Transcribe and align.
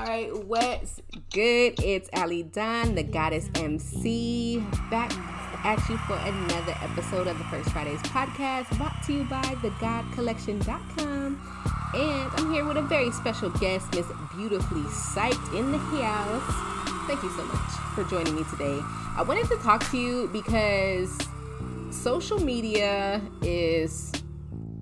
All 0.00 0.06
right, 0.06 0.34
what's 0.46 1.02
good? 1.30 1.74
It's 1.78 2.08
Ali 2.14 2.42
Don, 2.42 2.94
the 2.94 3.02
Goddess 3.02 3.50
MC, 3.54 4.64
back 4.90 5.12
at 5.62 5.76
you 5.90 5.98
for 5.98 6.14
another 6.14 6.74
episode 6.80 7.26
of 7.26 7.36
the 7.36 7.44
First 7.44 7.68
Fridays 7.68 8.00
podcast, 8.04 8.74
brought 8.78 9.02
to 9.02 9.12
you 9.12 9.24
by 9.24 9.42
thegodcollection.com. 9.42 11.38
And 11.94 12.30
I'm 12.32 12.50
here 12.50 12.64
with 12.64 12.78
a 12.78 12.82
very 12.82 13.10
special 13.10 13.50
guest, 13.50 13.94
Miss 13.94 14.06
Beautifully 14.34 14.84
Psyched 14.84 15.54
in 15.54 15.70
the 15.70 15.76
house. 15.76 17.06
Thank 17.06 17.22
you 17.22 17.30
so 17.32 17.44
much 17.44 17.70
for 17.94 18.02
joining 18.04 18.34
me 18.34 18.44
today. 18.50 18.80
I 19.18 19.22
wanted 19.22 19.48
to 19.48 19.58
talk 19.58 19.86
to 19.90 19.98
you 19.98 20.30
because 20.32 21.14
social 21.90 22.40
media 22.40 23.20
is 23.42 24.12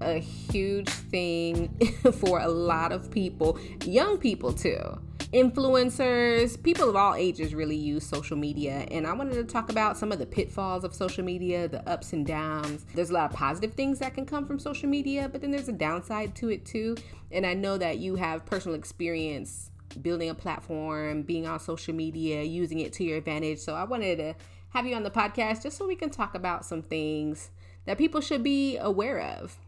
a 0.00 0.18
huge 0.18 0.88
thing 0.88 1.76
for 2.20 2.38
a 2.38 2.48
lot 2.48 2.92
of 2.92 3.10
people, 3.10 3.58
young 3.84 4.16
people 4.16 4.52
too. 4.52 5.00
Influencers, 5.32 6.62
people 6.62 6.88
of 6.88 6.96
all 6.96 7.14
ages 7.14 7.54
really 7.54 7.76
use 7.76 8.06
social 8.06 8.36
media. 8.36 8.86
And 8.90 9.06
I 9.06 9.12
wanted 9.12 9.34
to 9.34 9.44
talk 9.44 9.70
about 9.70 9.98
some 9.98 10.10
of 10.10 10.18
the 10.18 10.24
pitfalls 10.24 10.84
of 10.84 10.94
social 10.94 11.22
media, 11.22 11.68
the 11.68 11.86
ups 11.86 12.14
and 12.14 12.24
downs. 12.24 12.86
There's 12.94 13.10
a 13.10 13.12
lot 13.12 13.30
of 13.30 13.36
positive 13.36 13.74
things 13.74 13.98
that 13.98 14.14
can 14.14 14.24
come 14.24 14.46
from 14.46 14.58
social 14.58 14.88
media, 14.88 15.28
but 15.28 15.42
then 15.42 15.50
there's 15.50 15.68
a 15.68 15.72
downside 15.72 16.34
to 16.36 16.48
it 16.48 16.64
too. 16.64 16.96
And 17.30 17.44
I 17.44 17.52
know 17.52 17.76
that 17.76 17.98
you 17.98 18.16
have 18.16 18.46
personal 18.46 18.74
experience 18.74 19.70
building 20.00 20.30
a 20.30 20.34
platform, 20.34 21.22
being 21.22 21.46
on 21.46 21.60
social 21.60 21.94
media, 21.94 22.42
using 22.42 22.78
it 22.78 22.94
to 22.94 23.04
your 23.04 23.18
advantage. 23.18 23.58
So 23.58 23.74
I 23.74 23.84
wanted 23.84 24.16
to 24.16 24.34
have 24.70 24.86
you 24.86 24.96
on 24.96 25.02
the 25.02 25.10
podcast 25.10 25.62
just 25.62 25.76
so 25.76 25.86
we 25.86 25.96
can 25.96 26.08
talk 26.08 26.34
about 26.34 26.64
some 26.64 26.80
things 26.80 27.50
that 27.84 27.98
people 27.98 28.22
should 28.22 28.42
be 28.42 28.78
aware 28.78 29.20
of 29.20 29.58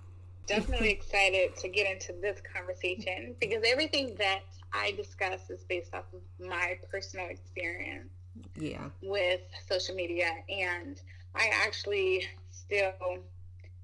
definitely 0.47 0.91
excited 0.91 1.55
to 1.55 1.69
get 1.69 1.89
into 1.89 2.13
this 2.21 2.41
conversation 2.53 3.37
because 3.41 3.63
everything 3.65 4.17
that 4.19 4.41
I 4.73 4.93
discuss 4.93 5.51
is 5.51 5.65
based 5.65 5.95
off 5.95 6.05
of 6.13 6.47
my 6.47 6.79
personal 6.91 7.27
experience. 7.29 8.11
Yeah. 8.57 8.89
With 9.03 9.41
social 9.69 9.95
media, 9.95 10.31
and 10.49 11.01
I 11.35 11.51
actually 11.53 12.27
still 12.51 12.93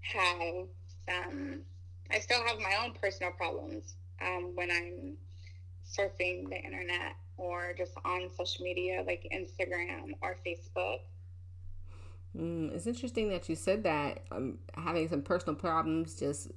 have 0.01 0.67
some. 1.09 1.61
I 2.11 2.21
still 2.21 2.43
have 2.47 2.59
my 2.59 2.77
own 2.85 2.93
personal 2.93 3.33
problems 3.33 3.97
um, 4.21 4.53
when 4.55 4.71
I'm 4.71 5.17
surfing 5.85 6.49
the 6.49 6.57
internet 6.57 7.15
or 7.37 7.75
just 7.77 7.93
on 8.05 8.29
social 8.37 8.65
media 8.65 9.03
like 9.07 9.27
Instagram 9.33 10.13
or 10.23 10.37
Facebook. 10.47 11.01
Mm, 12.37 12.75
it's 12.75 12.87
interesting 12.87 13.29
that 13.31 13.49
you 13.49 13.57
said 13.57 13.83
that. 13.85 14.25
I'm 14.31 14.59
having 14.75 15.09
some 15.09 15.23
personal 15.23 15.57
problems 15.57 16.19
just 16.19 16.51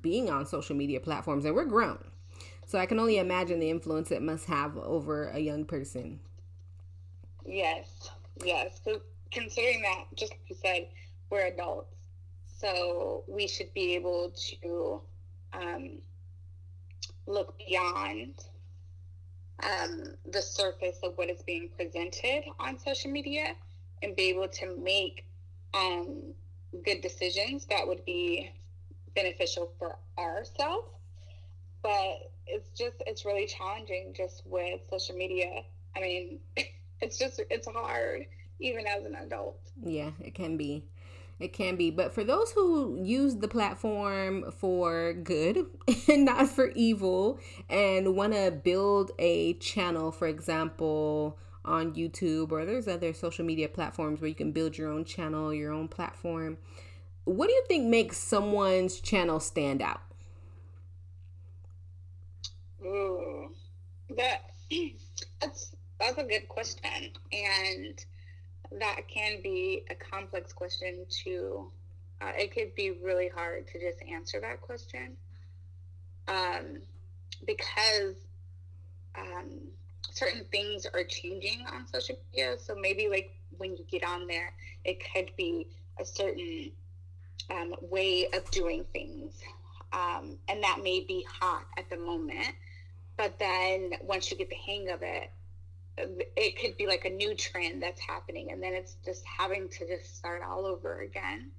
being 0.00 0.30
on 0.30 0.46
social 0.46 0.76
media 0.76 1.00
platforms, 1.00 1.44
and 1.44 1.54
we're 1.54 1.64
grown. 1.64 1.98
So 2.72 2.78
I 2.78 2.86
can 2.86 2.98
only 2.98 3.18
imagine 3.18 3.60
the 3.60 3.68
influence 3.68 4.10
it 4.10 4.22
must 4.22 4.46
have 4.46 4.78
over 4.78 5.28
a 5.28 5.38
young 5.38 5.66
person. 5.66 6.18
Yes, 7.44 8.08
yes. 8.42 8.80
Considering 9.30 9.82
that, 9.82 10.04
just 10.16 10.32
like 10.32 10.40
you 10.46 10.56
said, 10.56 10.88
we're 11.28 11.48
adults. 11.48 11.94
So 12.46 13.24
we 13.28 13.46
should 13.46 13.74
be 13.74 13.94
able 13.94 14.32
to 14.62 15.02
um, 15.52 15.98
look 17.26 17.58
beyond 17.58 18.36
um, 19.62 20.04
the 20.30 20.40
surface 20.40 20.96
of 21.02 21.18
what 21.18 21.28
is 21.28 21.42
being 21.42 21.68
presented 21.76 22.44
on 22.58 22.78
social 22.78 23.10
media 23.10 23.48
and 24.02 24.16
be 24.16 24.30
able 24.30 24.48
to 24.48 24.78
make 24.78 25.26
um, 25.74 26.22
good 26.86 27.02
decisions 27.02 27.66
that 27.66 27.86
would 27.86 28.02
be 28.06 28.50
beneficial 29.14 29.74
for 29.78 29.98
ourselves. 30.18 30.88
But 31.82 32.30
it's 32.46 32.70
just, 32.70 32.96
it's 33.06 33.24
really 33.24 33.46
challenging 33.46 34.12
just 34.16 34.42
with 34.44 34.80
social 34.90 35.16
media. 35.16 35.62
I 35.96 36.00
mean, 36.00 36.38
it's 37.00 37.18
just, 37.18 37.40
it's 37.50 37.66
hard 37.66 38.26
even 38.60 38.86
as 38.86 39.04
an 39.04 39.14
adult. 39.16 39.58
Yeah, 39.82 40.10
it 40.20 40.34
can 40.34 40.56
be. 40.56 40.84
It 41.40 41.52
can 41.52 41.74
be. 41.76 41.90
But 41.90 42.14
for 42.14 42.22
those 42.22 42.52
who 42.52 43.00
use 43.02 43.36
the 43.36 43.48
platform 43.48 44.52
for 44.52 45.12
good 45.12 45.66
and 46.08 46.24
not 46.24 46.48
for 46.48 46.68
evil 46.68 47.40
and 47.68 48.14
want 48.14 48.34
to 48.34 48.50
build 48.52 49.10
a 49.18 49.54
channel, 49.54 50.12
for 50.12 50.28
example, 50.28 51.36
on 51.64 51.94
YouTube 51.94 52.52
or 52.52 52.64
there's 52.64 52.88
other 52.88 53.12
social 53.12 53.44
media 53.44 53.68
platforms 53.68 54.20
where 54.20 54.28
you 54.28 54.34
can 54.34 54.52
build 54.52 54.78
your 54.78 54.90
own 54.90 55.04
channel, 55.04 55.52
your 55.52 55.72
own 55.72 55.88
platform. 55.88 56.58
What 57.24 57.48
do 57.48 57.52
you 57.52 57.64
think 57.66 57.86
makes 57.86 58.18
someone's 58.18 59.00
channel 59.00 59.40
stand 59.40 59.82
out? 59.82 60.00
That 64.16 64.42
that's 65.40 65.74
that's 66.00 66.18
a 66.18 66.24
good 66.24 66.48
question, 66.48 67.10
and 67.32 68.04
that 68.78 69.08
can 69.08 69.40
be 69.42 69.84
a 69.90 69.94
complex 69.94 70.52
question 70.52 71.06
too. 71.08 71.70
Uh, 72.20 72.32
it 72.36 72.54
could 72.54 72.74
be 72.74 72.92
really 73.02 73.28
hard 73.28 73.66
to 73.68 73.80
just 73.80 74.02
answer 74.10 74.40
that 74.40 74.60
question, 74.60 75.16
um, 76.28 76.80
because 77.46 78.14
um, 79.16 79.60
certain 80.10 80.44
things 80.50 80.86
are 80.92 81.04
changing 81.04 81.64
on 81.72 81.86
social 81.86 82.16
media. 82.32 82.56
So 82.58 82.74
maybe 82.74 83.08
like 83.08 83.34
when 83.58 83.76
you 83.76 83.84
get 83.90 84.04
on 84.04 84.26
there, 84.26 84.52
it 84.84 85.02
could 85.12 85.30
be 85.36 85.68
a 86.00 86.04
certain 86.04 86.72
um, 87.50 87.74
way 87.80 88.28
of 88.34 88.50
doing 88.50 88.84
things. 88.92 89.34
Um, 89.92 90.38
and 90.48 90.62
that 90.62 90.80
may 90.82 91.00
be 91.00 91.24
hot 91.28 91.64
at 91.76 91.90
the 91.90 91.96
moment. 91.96 92.54
But 93.22 93.38
then 93.38 93.92
once 94.02 94.32
you 94.32 94.36
get 94.36 94.48
the 94.48 94.56
hang 94.56 94.90
of 94.90 95.02
it, 95.02 95.30
it 96.36 96.58
could 96.58 96.76
be 96.76 96.88
like 96.88 97.04
a 97.04 97.08
new 97.08 97.36
trend 97.36 97.80
that's 97.80 98.00
happening. 98.00 98.50
And 98.50 98.60
then 98.60 98.72
it's 98.72 98.96
just 99.04 99.22
having 99.24 99.68
to 99.68 99.86
just 99.86 100.16
start 100.16 100.42
all 100.44 100.66
over 100.66 101.02
again. 101.02 101.52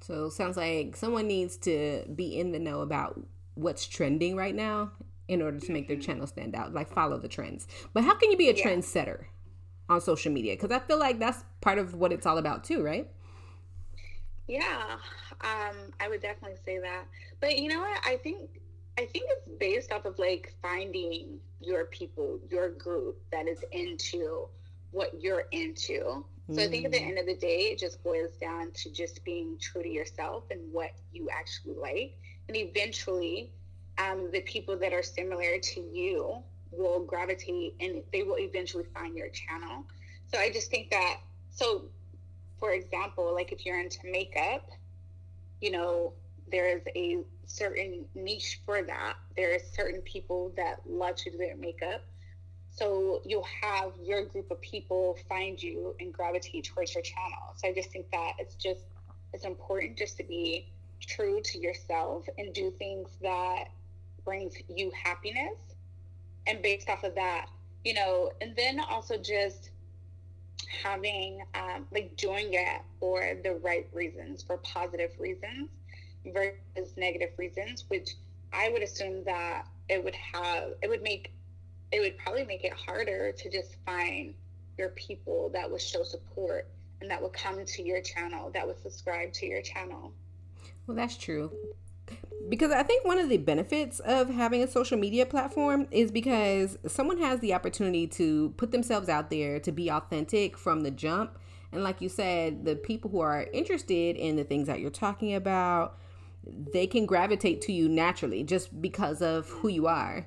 So 0.00 0.30
sounds 0.30 0.56
like 0.56 0.96
someone 0.96 1.26
needs 1.26 1.58
to 1.58 2.04
be 2.16 2.40
in 2.40 2.52
the 2.52 2.58
know 2.58 2.80
about 2.80 3.20
what's 3.54 3.86
trending 3.86 4.34
right 4.34 4.54
now 4.54 4.92
in 5.28 5.42
order 5.42 5.60
to 5.60 5.72
make 5.72 5.88
their 5.88 5.98
channel 5.98 6.26
stand 6.26 6.54
out, 6.54 6.72
like 6.72 6.90
follow 6.90 7.18
the 7.18 7.28
trends. 7.28 7.68
But 7.92 8.04
how 8.04 8.14
can 8.14 8.30
you 8.30 8.38
be 8.38 8.48
a 8.48 8.54
yeah. 8.54 8.64
trendsetter 8.64 9.26
on 9.90 10.00
social 10.00 10.32
media? 10.32 10.54
Because 10.54 10.70
I 10.70 10.78
feel 10.78 10.98
like 10.98 11.18
that's 11.18 11.44
part 11.60 11.76
of 11.76 11.92
what 11.92 12.14
it's 12.14 12.24
all 12.24 12.38
about 12.38 12.64
too, 12.64 12.82
right? 12.82 13.10
Yeah, 14.46 14.96
um, 15.42 15.92
I 16.00 16.08
would 16.08 16.22
definitely 16.22 16.56
say 16.64 16.78
that. 16.78 17.04
But 17.40 17.58
you 17.58 17.68
know 17.68 17.80
what? 17.80 18.00
I 18.06 18.16
think 18.16 18.62
I 18.98 19.06
think 19.06 19.26
it's 19.28 19.48
based 19.60 19.92
off 19.92 20.06
of 20.06 20.18
like 20.18 20.52
finding 20.60 21.38
your 21.60 21.84
people, 21.84 22.40
your 22.50 22.70
group 22.70 23.16
that 23.30 23.46
is 23.46 23.62
into 23.70 24.48
what 24.90 25.22
you're 25.22 25.44
into. 25.52 26.24
So 26.50 26.56
mm. 26.56 26.66
I 26.66 26.68
think 26.68 26.84
at 26.84 26.90
the 26.90 26.98
mm. 26.98 27.10
end 27.10 27.18
of 27.20 27.26
the 27.26 27.36
day, 27.36 27.70
it 27.70 27.78
just 27.78 28.02
boils 28.02 28.36
down 28.40 28.72
to 28.72 28.90
just 28.90 29.22
being 29.22 29.56
true 29.60 29.84
to 29.84 29.88
yourself 29.88 30.44
and 30.50 30.60
what 30.72 30.90
you 31.12 31.28
actually 31.30 31.74
like. 31.74 32.18
And 32.48 32.56
eventually, 32.56 33.52
um, 33.98 34.32
the 34.32 34.40
people 34.40 34.76
that 34.78 34.92
are 34.92 35.04
similar 35.04 35.58
to 35.60 35.80
you 35.80 36.42
will 36.72 36.98
gravitate 36.98 37.76
and 37.78 38.02
they 38.12 38.24
will 38.24 38.38
eventually 38.40 38.84
find 38.92 39.16
your 39.16 39.28
channel. 39.28 39.84
So 40.26 40.40
I 40.40 40.50
just 40.50 40.72
think 40.72 40.90
that, 40.90 41.18
so 41.50 41.84
for 42.58 42.72
example, 42.72 43.32
like 43.32 43.52
if 43.52 43.64
you're 43.64 43.78
into 43.78 44.00
makeup, 44.04 44.68
you 45.60 45.70
know, 45.70 46.14
there 46.50 46.76
is 46.76 46.82
a 46.96 47.18
certain 47.48 48.04
niche 48.14 48.60
for 48.64 48.82
that. 48.82 49.14
There 49.36 49.54
are 49.54 49.58
certain 49.72 50.00
people 50.02 50.52
that 50.56 50.80
love 50.86 51.16
to 51.16 51.30
do 51.30 51.38
their 51.38 51.56
makeup. 51.56 52.04
So 52.70 53.22
you'll 53.24 53.48
have 53.62 53.92
your 54.00 54.24
group 54.24 54.50
of 54.50 54.60
people 54.60 55.18
find 55.28 55.60
you 55.60 55.96
and 55.98 56.12
gravitate 56.12 56.64
towards 56.64 56.94
your 56.94 57.02
channel. 57.02 57.54
So 57.56 57.68
I 57.68 57.72
just 57.72 57.90
think 57.90 58.08
that 58.12 58.34
it's 58.38 58.54
just 58.54 58.82
it's 59.32 59.44
important 59.44 59.98
just 59.98 60.16
to 60.18 60.24
be 60.24 60.68
true 61.00 61.40
to 61.42 61.58
yourself 61.58 62.26
and 62.38 62.52
do 62.52 62.70
things 62.70 63.08
that 63.22 63.64
brings 64.24 64.54
you 64.68 64.92
happiness 65.02 65.56
and 66.46 66.62
based 66.62 66.88
off 66.88 67.04
of 67.04 67.14
that 67.14 67.46
you 67.84 67.94
know 67.94 68.30
and 68.40 68.54
then 68.56 68.80
also 68.80 69.16
just 69.16 69.70
having 70.82 71.40
um, 71.54 71.86
like 71.92 72.14
doing 72.16 72.48
it 72.52 72.82
for 72.98 73.22
the 73.42 73.54
right 73.62 73.86
reasons 73.92 74.42
for 74.42 74.58
positive 74.58 75.10
reasons 75.18 75.68
versus 76.32 76.96
negative 76.96 77.30
reasons 77.36 77.84
which 77.88 78.14
i 78.52 78.68
would 78.70 78.82
assume 78.82 79.22
that 79.24 79.66
it 79.88 80.02
would 80.02 80.14
have 80.14 80.72
it 80.82 80.88
would 80.88 81.02
make 81.02 81.32
it 81.92 82.00
would 82.00 82.16
probably 82.18 82.44
make 82.44 82.64
it 82.64 82.72
harder 82.72 83.32
to 83.32 83.50
just 83.50 83.76
find 83.86 84.34
your 84.76 84.90
people 84.90 85.50
that 85.52 85.70
would 85.70 85.80
show 85.80 86.02
support 86.02 86.68
and 87.00 87.10
that 87.10 87.22
would 87.22 87.32
come 87.32 87.64
to 87.64 87.82
your 87.82 88.00
channel 88.00 88.50
that 88.52 88.66
would 88.66 88.80
subscribe 88.80 89.32
to 89.32 89.46
your 89.46 89.62
channel 89.62 90.12
well 90.86 90.96
that's 90.96 91.16
true 91.16 91.50
because 92.48 92.72
I 92.72 92.82
think 92.82 93.04
one 93.04 93.18
of 93.18 93.28
the 93.28 93.36
benefits 93.36 94.00
of 94.00 94.30
having 94.30 94.62
a 94.62 94.68
social 94.68 94.96
media 94.96 95.26
platform 95.26 95.86
is 95.90 96.10
because 96.10 96.78
someone 96.86 97.18
has 97.18 97.40
the 97.40 97.52
opportunity 97.54 98.06
to 98.08 98.50
put 98.56 98.70
themselves 98.70 99.08
out 99.08 99.30
there 99.30 99.60
to 99.60 99.72
be 99.72 99.90
authentic 99.90 100.56
from 100.56 100.80
the 100.80 100.90
jump. 100.90 101.38
And 101.72 101.84
like 101.84 102.00
you 102.00 102.08
said, 102.08 102.64
the 102.64 102.76
people 102.76 103.10
who 103.10 103.20
are 103.20 103.46
interested 103.52 104.16
in 104.16 104.36
the 104.36 104.44
things 104.44 104.66
that 104.68 104.80
you're 104.80 104.90
talking 104.90 105.34
about, 105.34 105.98
they 106.46 106.86
can 106.86 107.06
gravitate 107.06 107.60
to 107.62 107.72
you 107.72 107.88
naturally 107.88 108.42
just 108.42 108.80
because 108.80 109.22
of 109.22 109.48
who 109.48 109.68
you 109.68 109.86
are. 109.86 110.26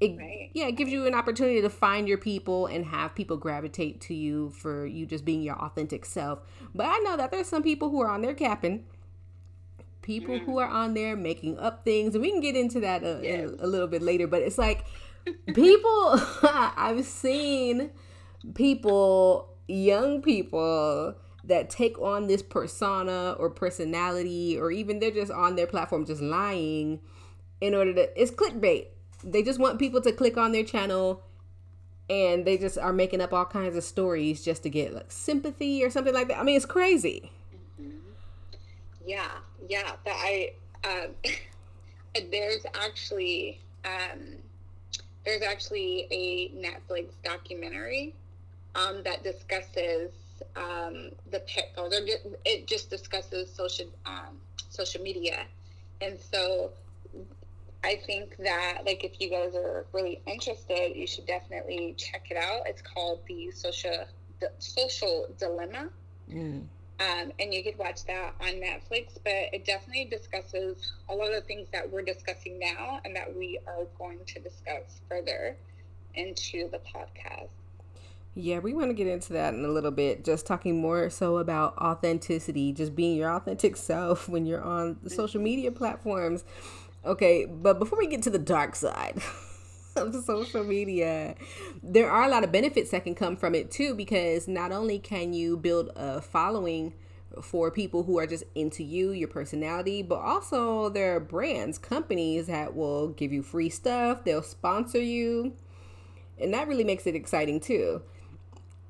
it, 0.00 0.16
right. 0.16 0.50
yeah, 0.54 0.66
it 0.66 0.76
gives 0.76 0.90
you 0.90 1.06
an 1.06 1.14
opportunity 1.14 1.60
to 1.60 1.70
find 1.70 2.08
your 2.08 2.18
people 2.18 2.66
and 2.66 2.84
have 2.86 3.14
people 3.14 3.36
gravitate 3.36 4.00
to 4.02 4.14
you 4.14 4.50
for 4.50 4.86
you 4.86 5.06
just 5.06 5.24
being 5.24 5.42
your 5.42 5.56
authentic 5.56 6.04
self. 6.04 6.40
But 6.74 6.86
I 6.86 6.98
know 6.98 7.16
that 7.16 7.30
there's 7.30 7.48
some 7.48 7.62
people 7.62 7.90
who 7.90 8.00
are 8.02 8.08
on 8.08 8.22
there 8.22 8.34
capping, 8.34 8.84
people 10.02 10.36
mm-hmm. 10.36 10.44
who 10.44 10.58
are 10.58 10.68
on 10.68 10.94
there 10.94 11.16
making 11.16 11.58
up 11.58 11.84
things, 11.84 12.14
and 12.14 12.22
we 12.22 12.30
can 12.30 12.40
get 12.40 12.56
into 12.56 12.80
that 12.80 13.02
a, 13.02 13.20
yes. 13.22 13.50
a, 13.58 13.64
a 13.64 13.68
little 13.68 13.88
bit 13.88 14.02
later. 14.02 14.26
But 14.26 14.42
it's 14.42 14.58
like 14.58 14.84
people, 15.54 16.20
I've 16.42 17.04
seen 17.04 17.90
people, 18.54 19.48
young 19.68 20.22
people 20.22 21.14
that 21.46 21.70
take 21.70 21.98
on 21.98 22.26
this 22.26 22.42
persona 22.42 23.32
or 23.38 23.50
personality, 23.50 24.58
or 24.58 24.70
even 24.70 24.98
they're 24.98 25.10
just 25.10 25.32
on 25.32 25.56
their 25.56 25.66
platform 25.66 26.06
just 26.06 26.22
lying 26.22 27.00
in 27.60 27.74
order 27.74 27.94
to, 27.94 28.20
it's 28.20 28.30
clickbait 28.30 28.86
they 29.24 29.42
just 29.42 29.58
want 29.58 29.78
people 29.78 30.00
to 30.02 30.12
click 30.12 30.36
on 30.36 30.52
their 30.52 30.64
channel 30.64 31.22
and 32.10 32.44
they 32.44 32.58
just 32.58 32.76
are 32.76 32.92
making 32.92 33.20
up 33.20 33.32
all 33.32 33.46
kinds 33.46 33.76
of 33.76 33.82
stories 33.82 34.44
just 34.44 34.62
to 34.62 34.70
get 34.70 34.92
like 34.92 35.10
sympathy 35.10 35.82
or 35.82 35.90
something 35.90 36.12
like 36.12 36.28
that. 36.28 36.38
I 36.38 36.42
mean, 36.42 36.56
it's 36.56 36.66
crazy. 36.66 37.32
Mm-hmm. 37.80 37.96
Yeah, 39.06 39.30
yeah. 39.68 39.92
That 40.04 40.16
I 40.16 40.52
um, 40.84 41.32
there's 42.30 42.66
actually 42.74 43.60
um, 43.84 44.20
there's 45.24 45.42
actually 45.42 46.06
a 46.10 46.50
Netflix 46.50 47.12
documentary 47.24 48.14
um, 48.74 49.02
that 49.04 49.24
discusses 49.24 50.10
um, 50.56 51.10
the 51.30 51.40
pitfalls. 51.40 51.94
Or 51.94 52.00
it 52.44 52.66
just 52.66 52.90
discusses 52.90 53.52
social 53.52 53.86
um, 54.06 54.38
social 54.70 55.02
media, 55.02 55.44
and 56.00 56.18
so 56.20 56.72
I 57.84 57.96
think 58.06 58.36
that 58.38 58.82
like 58.86 59.04
if 59.04 59.20
you 59.20 59.28
guys 59.28 59.54
are 59.54 59.86
really 59.92 60.20
interested, 60.26 60.96
you 60.96 61.06
should 61.06 61.26
definitely 61.26 61.94
check 61.98 62.30
it 62.30 62.36
out. 62.36 62.62
It's 62.66 62.82
called 62.82 63.20
the 63.28 63.50
social 63.50 64.06
the 64.40 64.50
social 64.58 65.28
dilemma. 65.38 65.88
Mm. 66.30 66.64
Um, 67.00 67.32
and 67.40 67.52
you 67.52 67.62
could 67.64 67.76
watch 67.76 68.04
that 68.06 68.34
on 68.40 68.54
Netflix, 68.54 69.18
but 69.22 69.52
it 69.52 69.64
definitely 69.64 70.04
discusses 70.04 70.92
a 71.08 71.14
lot 71.14 71.28
of 71.28 71.34
the 71.34 71.40
things 71.40 71.68
that 71.72 71.90
we're 71.90 72.02
discussing 72.02 72.58
now 72.58 73.00
and 73.04 73.16
that 73.16 73.36
we 73.36 73.58
are 73.66 73.84
going 73.98 74.20
to 74.26 74.38
discuss 74.38 75.00
further 75.08 75.56
into 76.14 76.70
the 76.70 76.78
podcast. 76.78 77.48
Yeah, 78.36 78.58
we 78.58 78.74
want 78.74 78.90
to 78.90 78.94
get 78.94 79.06
into 79.06 79.32
that 79.34 79.54
in 79.54 79.64
a 79.64 79.68
little 79.68 79.92
bit. 79.92 80.24
Just 80.24 80.44
talking 80.44 80.80
more 80.80 81.08
so 81.08 81.38
about 81.38 81.76
authenticity, 81.78 82.72
just 82.72 82.96
being 82.96 83.16
your 83.16 83.30
authentic 83.30 83.76
self 83.76 84.28
when 84.28 84.44
you're 84.44 84.62
on 84.62 84.98
the 85.02 85.10
social 85.10 85.40
media 85.40 85.70
platforms. 85.70 86.44
Okay, 87.04 87.44
but 87.44 87.78
before 87.78 87.98
we 87.98 88.06
get 88.06 88.22
to 88.22 88.30
the 88.30 88.38
dark 88.38 88.74
side 88.74 89.22
of 89.96 90.14
social 90.24 90.64
media, 90.64 91.36
there 91.82 92.10
are 92.10 92.24
a 92.24 92.28
lot 92.28 92.42
of 92.42 92.50
benefits 92.50 92.90
that 92.90 93.04
can 93.04 93.14
come 93.14 93.36
from 93.36 93.54
it 93.54 93.70
too, 93.70 93.94
because 93.94 94.48
not 94.48 94.72
only 94.72 94.98
can 94.98 95.32
you 95.32 95.56
build 95.56 95.90
a 95.94 96.20
following 96.20 96.94
for 97.42 97.70
people 97.70 98.04
who 98.04 98.18
are 98.18 98.26
just 98.26 98.44
into 98.54 98.82
you, 98.82 99.10
your 99.10 99.28
personality, 99.28 100.02
but 100.02 100.16
also 100.16 100.88
there 100.88 101.14
are 101.14 101.20
brands, 101.20 101.78
companies 101.78 102.46
that 102.46 102.74
will 102.74 103.08
give 103.08 103.32
you 103.32 103.42
free 103.42 103.68
stuff, 103.68 104.24
they'll 104.24 104.42
sponsor 104.42 105.00
you, 105.00 105.52
and 106.40 106.54
that 106.54 106.66
really 106.66 106.84
makes 106.84 107.06
it 107.06 107.14
exciting 107.14 107.60
too. 107.60 108.02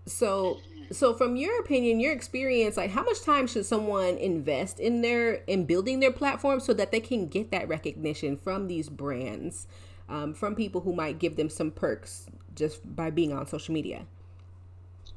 So, 0.07 0.61
so 0.93 1.15
from 1.15 1.37
your 1.37 1.61
opinion 1.61 1.99
your 1.99 2.13
experience 2.13 2.77
like 2.77 2.91
how 2.91 3.03
much 3.03 3.23
time 3.23 3.47
should 3.47 3.65
someone 3.65 4.19
invest 4.19 4.79
in 4.79 5.01
their 5.01 5.37
in 5.47 5.65
building 5.65 6.01
their 6.01 6.13
platform 6.13 6.61
so 6.61 6.75
that 6.75 6.93
they 6.93 7.01
can 7.01 7.27
get 7.27 7.51
that 7.51 7.67
recognition 7.69 8.37
from 8.37 8.69
these 8.69 8.91
brands 8.91 9.67
um, 10.11 10.35
from 10.35 10.55
people 10.55 10.83
who 10.83 10.95
might 10.95 11.19
give 11.19 11.37
them 11.37 11.49
some 11.49 11.71
perks 11.71 12.27
just 12.55 12.95
by 12.95 13.11
being 13.11 13.33
on 13.33 13.47
social 13.47 13.73
media? 13.73 14.05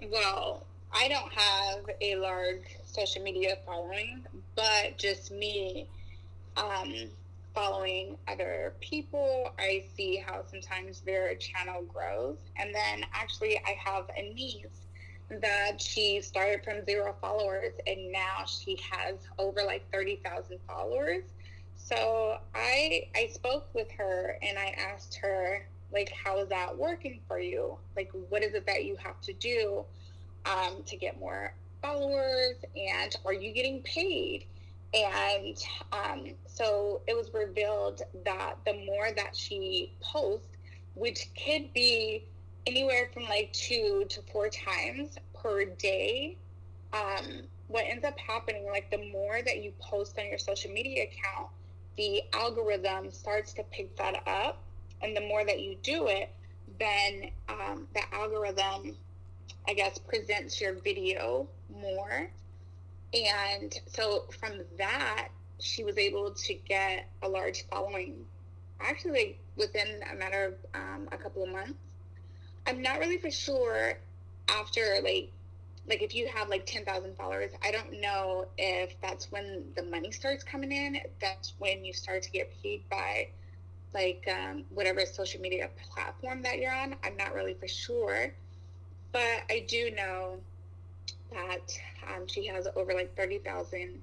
Well 0.09 0.65
i 0.93 1.07
don't 1.07 1.31
have 1.33 1.85
a 2.01 2.15
large 2.15 2.63
social 2.85 3.21
media 3.21 3.57
following 3.65 4.25
but 4.55 4.97
just 4.97 5.31
me 5.31 5.87
um, 6.55 6.93
following 7.57 8.15
other 8.27 8.75
people 8.81 9.51
i 9.57 9.83
see 9.95 10.23
how 10.25 10.43
sometimes 10.45 11.01
their 11.01 11.33
channel 11.35 11.81
grows 11.83 12.37
and 12.57 12.73
then 12.73 13.03
actually 13.13 13.57
i 13.65 13.75
have 13.83 14.05
a 14.15 14.33
niece 14.33 14.87
that 15.29 15.81
she 15.81 16.21
started 16.21 16.63
from 16.63 16.85
zero 16.85 17.15
followers 17.19 17.73
and 17.85 18.11
now 18.11 18.45
she 18.45 18.79
has 18.91 19.15
over 19.37 19.61
like 19.65 19.83
30,000 19.91 20.57
followers. 20.67 21.23
So 21.75 22.37
I 22.55 23.07
I 23.15 23.27
spoke 23.27 23.73
with 23.73 23.89
her 23.91 24.37
and 24.41 24.57
I 24.57 24.75
asked 24.77 25.15
her 25.21 25.67
like 25.91 26.11
how 26.11 26.39
is 26.39 26.49
that 26.49 26.77
working 26.77 27.21
for 27.27 27.39
you? 27.39 27.77
Like 27.95 28.11
what 28.29 28.43
is 28.43 28.53
it 28.53 28.65
that 28.65 28.85
you 28.85 28.95
have 28.97 29.19
to 29.21 29.33
do 29.33 29.85
um, 30.45 30.83
to 30.85 30.95
get 30.95 31.19
more 31.19 31.53
followers 31.81 32.55
and 32.75 33.15
are 33.25 33.33
you 33.33 33.51
getting 33.53 33.81
paid? 33.83 34.45
And 34.93 35.57
um, 35.91 36.29
so 36.57 37.01
it 37.05 37.15
was 37.15 37.31
revealed 37.35 38.01
that 38.25 38.55
the 38.65 38.73
more 38.73 39.11
that 39.15 39.35
she 39.35 39.93
posts, 40.01 40.47
which 40.95 41.29
could 41.35 41.71
be 41.71 42.23
anywhere 42.65 43.11
from 43.13 43.23
like 43.25 43.53
two 43.53 44.05
to 44.09 44.21
four 44.33 44.49
times 44.49 45.17
per 45.35 45.65
day, 45.65 46.35
um, 46.93 47.43
what 47.67 47.85
ends 47.85 48.03
up 48.03 48.17
happening, 48.17 48.65
like 48.65 48.89
the 48.89 49.11
more 49.11 49.39
that 49.45 49.61
you 49.61 49.71
post 49.79 50.17
on 50.17 50.27
your 50.27 50.39
social 50.39 50.71
media 50.71 51.03
account, 51.03 51.49
the 51.95 52.23
algorithm 52.33 53.11
starts 53.11 53.53
to 53.53 53.63
pick 53.65 53.95
that 53.97 54.23
up. 54.27 54.63
And 55.03 55.15
the 55.15 55.21
more 55.21 55.45
that 55.45 55.61
you 55.61 55.75
do 55.83 56.07
it, 56.07 56.31
then 56.79 57.29
um, 57.49 57.87
the 57.93 58.01
algorithm, 58.11 58.95
I 59.67 59.75
guess, 59.75 59.99
presents 59.99 60.59
your 60.59 60.73
video 60.73 61.47
more. 61.71 62.31
And 63.13 63.79
so 63.85 64.25
from 64.39 64.61
that, 64.79 65.27
she 65.59 65.83
was 65.83 65.97
able 65.97 66.31
to 66.31 66.53
get 66.53 67.09
a 67.21 67.27
large 67.27 67.65
following 67.69 68.25
actually 68.79 69.39
within 69.55 70.01
a 70.11 70.15
matter 70.15 70.45
of 70.45 70.79
um, 70.79 71.09
a 71.11 71.17
couple 71.17 71.43
of 71.43 71.49
months. 71.49 71.79
I'm 72.67 72.81
not 72.81 72.99
really 72.99 73.17
for 73.17 73.31
sure 73.31 73.97
after 74.49 74.99
like 75.03 75.31
like 75.87 76.01
if 76.01 76.13
you 76.13 76.27
have 76.27 76.49
like 76.49 76.65
10,000 76.65 77.15
followers, 77.15 77.51
I 77.63 77.71
don't 77.71 78.01
know 78.01 78.47
if 78.57 78.99
that's 79.01 79.31
when 79.31 79.63
the 79.75 79.83
money 79.83 80.11
starts 80.11 80.43
coming 80.43 80.71
in. 80.71 80.99
That's 81.21 81.53
when 81.59 81.85
you 81.85 81.93
start 81.93 82.23
to 82.23 82.31
get 82.31 82.51
paid 82.61 82.83
by 82.89 83.29
like 83.93 84.27
um, 84.29 84.65
whatever 84.69 85.05
social 85.05 85.39
media 85.39 85.69
platform 85.93 86.41
that 86.41 86.59
you're 86.59 86.75
on. 86.75 86.95
I'm 87.05 87.15
not 87.15 87.33
really 87.33 87.53
for 87.53 87.69
sure, 87.69 88.33
but 89.13 89.43
I 89.49 89.65
do 89.67 89.91
know 89.91 90.39
that 91.31 91.71
um, 92.13 92.27
she 92.27 92.45
has 92.47 92.67
over 92.75 92.93
like 92.93 93.15
30,000 93.15 94.01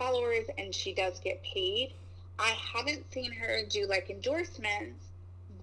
followers 0.00 0.46
and 0.56 0.74
she 0.74 0.94
does 0.94 1.20
get 1.20 1.42
paid. 1.42 1.92
I 2.38 2.56
haven't 2.74 3.12
seen 3.12 3.32
her 3.32 3.60
do 3.68 3.86
like 3.86 4.08
endorsements, 4.08 5.04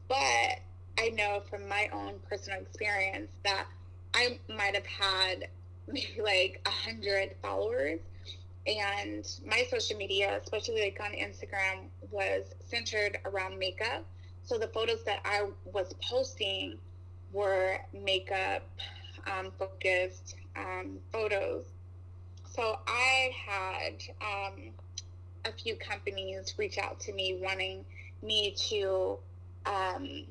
but 0.08 0.60
I 1.00 1.10
know 1.16 1.42
from 1.50 1.68
my 1.68 1.90
own 1.92 2.20
personal 2.30 2.62
experience 2.62 3.32
that 3.44 3.66
I 4.14 4.40
might 4.48 4.76
have 4.76 4.86
had 4.86 5.48
maybe 5.88 6.22
like 6.24 6.62
a 6.66 6.70
hundred 6.70 7.36
followers. 7.42 8.00
And 8.68 9.26
my 9.46 9.66
social 9.72 9.98
media 9.98 10.40
especially 10.44 10.82
like 10.82 11.00
on 11.02 11.14
instagram 11.14 11.88
was 12.12 12.44
centered 12.68 13.18
around 13.26 13.58
makeup. 13.58 14.06
So 14.44 14.58
the 14.58 14.68
photos 14.68 15.04
that 15.06 15.22
i 15.26 15.48
was 15.74 15.94
posting 16.02 16.78
were 17.34 17.78
makeup 17.94 18.64
um, 19.26 19.52
focused 19.58 20.36
um, 20.56 21.00
photos 21.12 21.66
so 22.58 22.80
i 22.88 23.32
had 23.48 24.04
um, 24.22 24.60
a 25.46 25.52
few 25.54 25.78
companies 25.78 26.56
reach 26.58 26.78
out 26.78 27.00
to 27.00 27.14
me 27.14 27.40
wanting 27.42 27.86
me 28.22 28.54
to 28.58 29.18
um, 29.66 30.26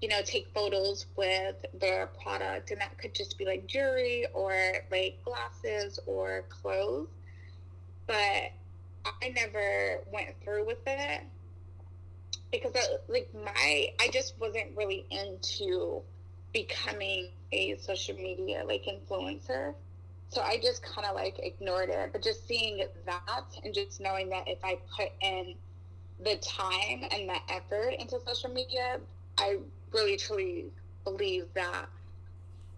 you 0.00 0.08
know, 0.08 0.20
take 0.24 0.48
photos 0.54 1.06
with 1.16 1.56
their 1.80 2.06
product, 2.22 2.70
and 2.70 2.80
that 2.80 2.96
could 2.98 3.14
just 3.14 3.36
be 3.36 3.44
like 3.44 3.66
jewelry 3.66 4.26
or 4.32 4.54
like 4.90 5.18
glasses 5.24 5.98
or 6.06 6.44
clothes. 6.48 7.08
But 8.06 8.52
I 9.04 9.28
never 9.34 10.00
went 10.12 10.34
through 10.42 10.66
with 10.66 10.78
it 10.86 11.22
because, 12.52 12.72
I, 12.76 12.96
like, 13.08 13.28
my 13.34 13.88
I 14.00 14.08
just 14.12 14.34
wasn't 14.40 14.76
really 14.76 15.04
into 15.10 16.02
becoming 16.52 17.28
a 17.52 17.76
social 17.78 18.16
media 18.16 18.64
like 18.66 18.84
influencer. 18.84 19.74
So 20.30 20.42
I 20.42 20.58
just 20.62 20.82
kind 20.82 21.06
of 21.06 21.14
like 21.14 21.38
ignored 21.38 21.88
it. 21.88 22.10
But 22.12 22.22
just 22.22 22.46
seeing 22.46 22.84
that 23.06 23.44
and 23.64 23.72
just 23.72 24.00
knowing 24.00 24.28
that 24.30 24.46
if 24.46 24.64
I 24.64 24.78
put 24.96 25.10
in 25.22 25.54
the 26.22 26.36
time 26.36 27.04
and 27.10 27.28
the 27.28 27.38
effort 27.48 27.94
into 27.98 28.20
social 28.26 28.50
media, 28.50 29.00
I 29.38 29.58
really 29.92 30.16
truly 30.16 30.66
believe 31.04 31.46
that 31.54 31.86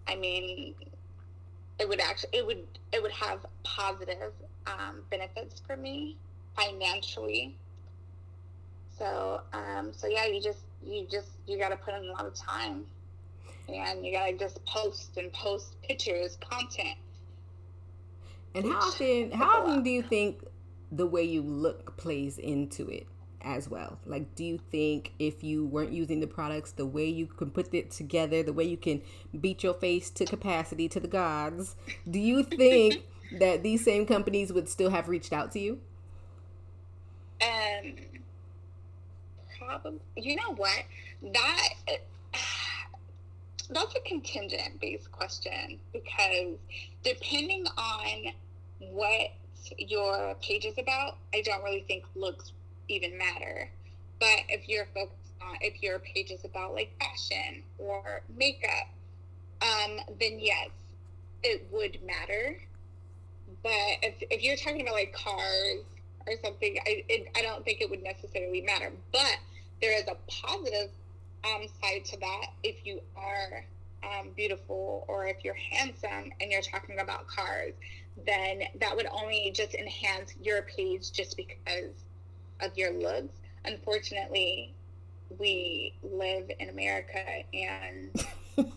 I 0.07 0.15
mean 0.15 0.75
it 1.79 1.89
would 1.89 1.99
actually 1.99 2.29
it 2.33 2.45
would 2.45 2.63
it 2.93 3.01
would 3.01 3.11
have 3.11 3.45
positive 3.63 4.33
um, 4.67 5.01
benefits 5.09 5.61
for 5.65 5.75
me 5.75 6.17
financially. 6.55 7.55
So 8.97 9.41
um, 9.51 9.91
so 9.91 10.07
yeah, 10.07 10.27
you 10.27 10.41
just 10.41 10.59
you 10.85 11.07
just 11.09 11.29
you 11.47 11.57
got 11.57 11.69
to 11.69 11.77
put 11.77 11.95
in 11.95 12.03
a 12.07 12.11
lot 12.11 12.25
of 12.25 12.35
time, 12.35 12.85
and 13.67 14.05
you 14.05 14.13
got 14.13 14.27
to 14.27 14.37
just 14.37 14.63
post 14.65 15.17
and 15.17 15.33
post 15.33 15.81
pictures, 15.81 16.37
content. 16.39 16.97
And 18.53 18.65
how 18.65 18.79
often 18.79 19.31
how 19.31 19.63
often 19.63 19.83
do 19.83 19.89
you 19.89 20.01
think 20.01 20.43
the 20.91 21.07
way 21.07 21.23
you 21.23 21.41
look 21.41 21.97
plays 21.97 22.37
into 22.37 22.87
it? 22.89 23.07
as 23.43 23.69
well? 23.69 23.99
Like, 24.05 24.35
do 24.35 24.43
you 24.43 24.59
think 24.71 25.13
if 25.19 25.43
you 25.43 25.65
weren't 25.65 25.91
using 25.91 26.19
the 26.19 26.27
products, 26.27 26.71
the 26.71 26.85
way 26.85 27.07
you 27.07 27.25
can 27.25 27.51
put 27.51 27.73
it 27.73 27.91
together, 27.91 28.43
the 28.43 28.53
way 28.53 28.63
you 28.63 28.77
can 28.77 29.01
beat 29.39 29.63
your 29.63 29.73
face 29.73 30.09
to 30.11 30.25
capacity 30.25 30.87
to 30.89 30.99
the 30.99 31.07
gods, 31.07 31.75
do 32.09 32.19
you 32.19 32.43
think 32.43 33.03
that 33.39 33.63
these 33.63 33.83
same 33.83 34.05
companies 34.05 34.51
would 34.53 34.69
still 34.69 34.89
have 34.89 35.09
reached 35.09 35.33
out 35.33 35.51
to 35.53 35.59
you? 35.59 35.79
Um, 37.41 37.95
probably. 39.57 39.99
You 40.15 40.35
know 40.35 40.53
what? 40.53 40.83
That 41.33 41.69
that's 43.71 43.95
a 43.95 44.01
contingent 44.01 44.79
based 44.79 45.11
question 45.11 45.79
because 45.93 46.57
depending 47.03 47.65
on 47.77 48.33
what 48.79 49.31
your 49.77 50.35
page 50.41 50.65
is 50.65 50.77
about, 50.77 51.17
I 51.33 51.41
don't 51.41 51.63
really 51.63 51.85
think 51.87 52.03
looks 52.15 52.51
even 52.87 53.17
matter. 53.17 53.69
But 54.19 54.43
if 54.49 54.67
you're 54.67 54.87
focused 54.93 55.33
on, 55.41 55.55
if 55.61 55.81
your 55.81 55.99
page 55.99 56.31
is 56.31 56.43
about 56.43 56.73
like 56.73 56.91
fashion 56.99 57.63
or 57.77 58.21
makeup, 58.35 58.89
um, 59.61 59.99
then 60.19 60.39
yes, 60.39 60.69
it 61.43 61.65
would 61.71 61.99
matter. 62.05 62.57
But 63.63 63.71
if, 64.03 64.15
if 64.29 64.43
you're 64.43 64.57
talking 64.57 64.81
about 64.81 64.95
like 64.95 65.13
cars 65.13 65.83
or 66.27 66.33
something, 66.43 66.77
I, 66.85 67.03
it, 67.07 67.27
I 67.35 67.41
don't 67.41 67.63
think 67.63 67.81
it 67.81 67.89
would 67.89 68.03
necessarily 68.03 68.61
matter. 68.61 68.91
But 69.11 69.37
there 69.81 69.97
is 69.97 70.05
a 70.07 70.17
positive 70.27 70.89
um, 71.43 71.67
side 71.81 72.05
to 72.05 72.19
that 72.19 72.47
if 72.63 72.85
you 72.85 73.01
are 73.15 73.65
um, 74.03 74.29
beautiful 74.35 75.05
or 75.07 75.27
if 75.27 75.43
you're 75.43 75.53
handsome 75.53 76.31
and 76.39 76.51
you're 76.51 76.61
talking 76.61 76.99
about 76.99 77.27
cars, 77.27 77.73
then 78.25 78.63
that 78.79 78.95
would 78.95 79.07
only 79.11 79.51
just 79.53 79.73
enhance 79.73 80.33
your 80.41 80.63
page 80.63 81.11
just 81.11 81.37
because 81.37 81.93
of 82.59 82.77
your 82.77 82.93
looks. 82.93 83.35
Unfortunately, 83.65 84.73
we 85.37 85.93
live 86.03 86.51
in 86.59 86.69
America 86.69 87.23
and 87.53 88.25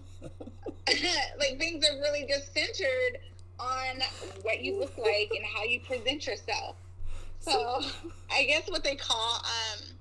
like 1.38 1.59
things 1.59 1.85
are 1.87 1.99
really 2.00 2.26
just 2.28 2.52
centered 2.52 3.18
on 3.59 4.00
what 4.42 4.62
you 4.62 4.78
look 4.78 4.97
like 4.99 5.30
and 5.35 5.44
how 5.44 5.64
you 5.64 5.80
present 5.80 6.26
yourself. 6.26 6.76
So 7.40 7.83
I 8.30 8.44
guess 8.44 8.68
what 8.68 8.85
they 8.85 8.97
call 8.97 9.37
um 9.37 9.93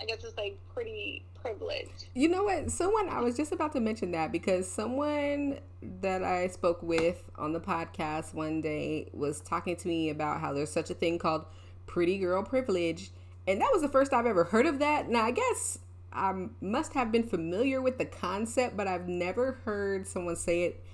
I 0.00 0.04
guess 0.04 0.22
it's 0.24 0.36
like 0.36 0.58
pretty 0.72 1.24
privileged. 1.40 2.06
You 2.14 2.28
know 2.28 2.44
what? 2.44 2.70
Someone 2.70 3.08
I 3.08 3.20
was 3.20 3.36
just 3.36 3.52
about 3.52 3.72
to 3.72 3.80
mention 3.80 4.12
that 4.12 4.32
because 4.32 4.70
someone 4.70 5.58
that 6.00 6.22
I 6.22 6.48
spoke 6.48 6.82
with 6.82 7.30
on 7.36 7.52
the 7.52 7.60
podcast 7.60 8.34
one 8.34 8.60
day 8.60 9.08
was 9.12 9.40
talking 9.40 9.76
to 9.76 9.88
me 9.88 10.10
about 10.10 10.40
how 10.40 10.52
there's 10.52 10.70
such 10.70 10.90
a 10.90 10.94
thing 10.94 11.18
called 11.18 11.44
pretty 11.86 12.18
girl 12.18 12.42
privilege 12.42 13.10
and 13.48 13.62
that 13.62 13.70
was 13.72 13.80
the 13.80 13.88
first 13.88 14.12
I've 14.12 14.26
ever 14.26 14.44
heard 14.44 14.66
of 14.66 14.78
that. 14.80 15.08
Now, 15.08 15.24
I 15.24 15.30
guess 15.30 15.78
I 16.12 16.48
must 16.60 16.92
have 16.92 17.10
been 17.10 17.22
familiar 17.22 17.80
with 17.80 17.96
the 17.96 18.04
concept, 18.04 18.76
but 18.76 18.86
I've 18.86 19.08
never 19.08 19.52
heard 19.64 20.06
someone 20.06 20.36
say 20.36 20.64
it 20.64 20.84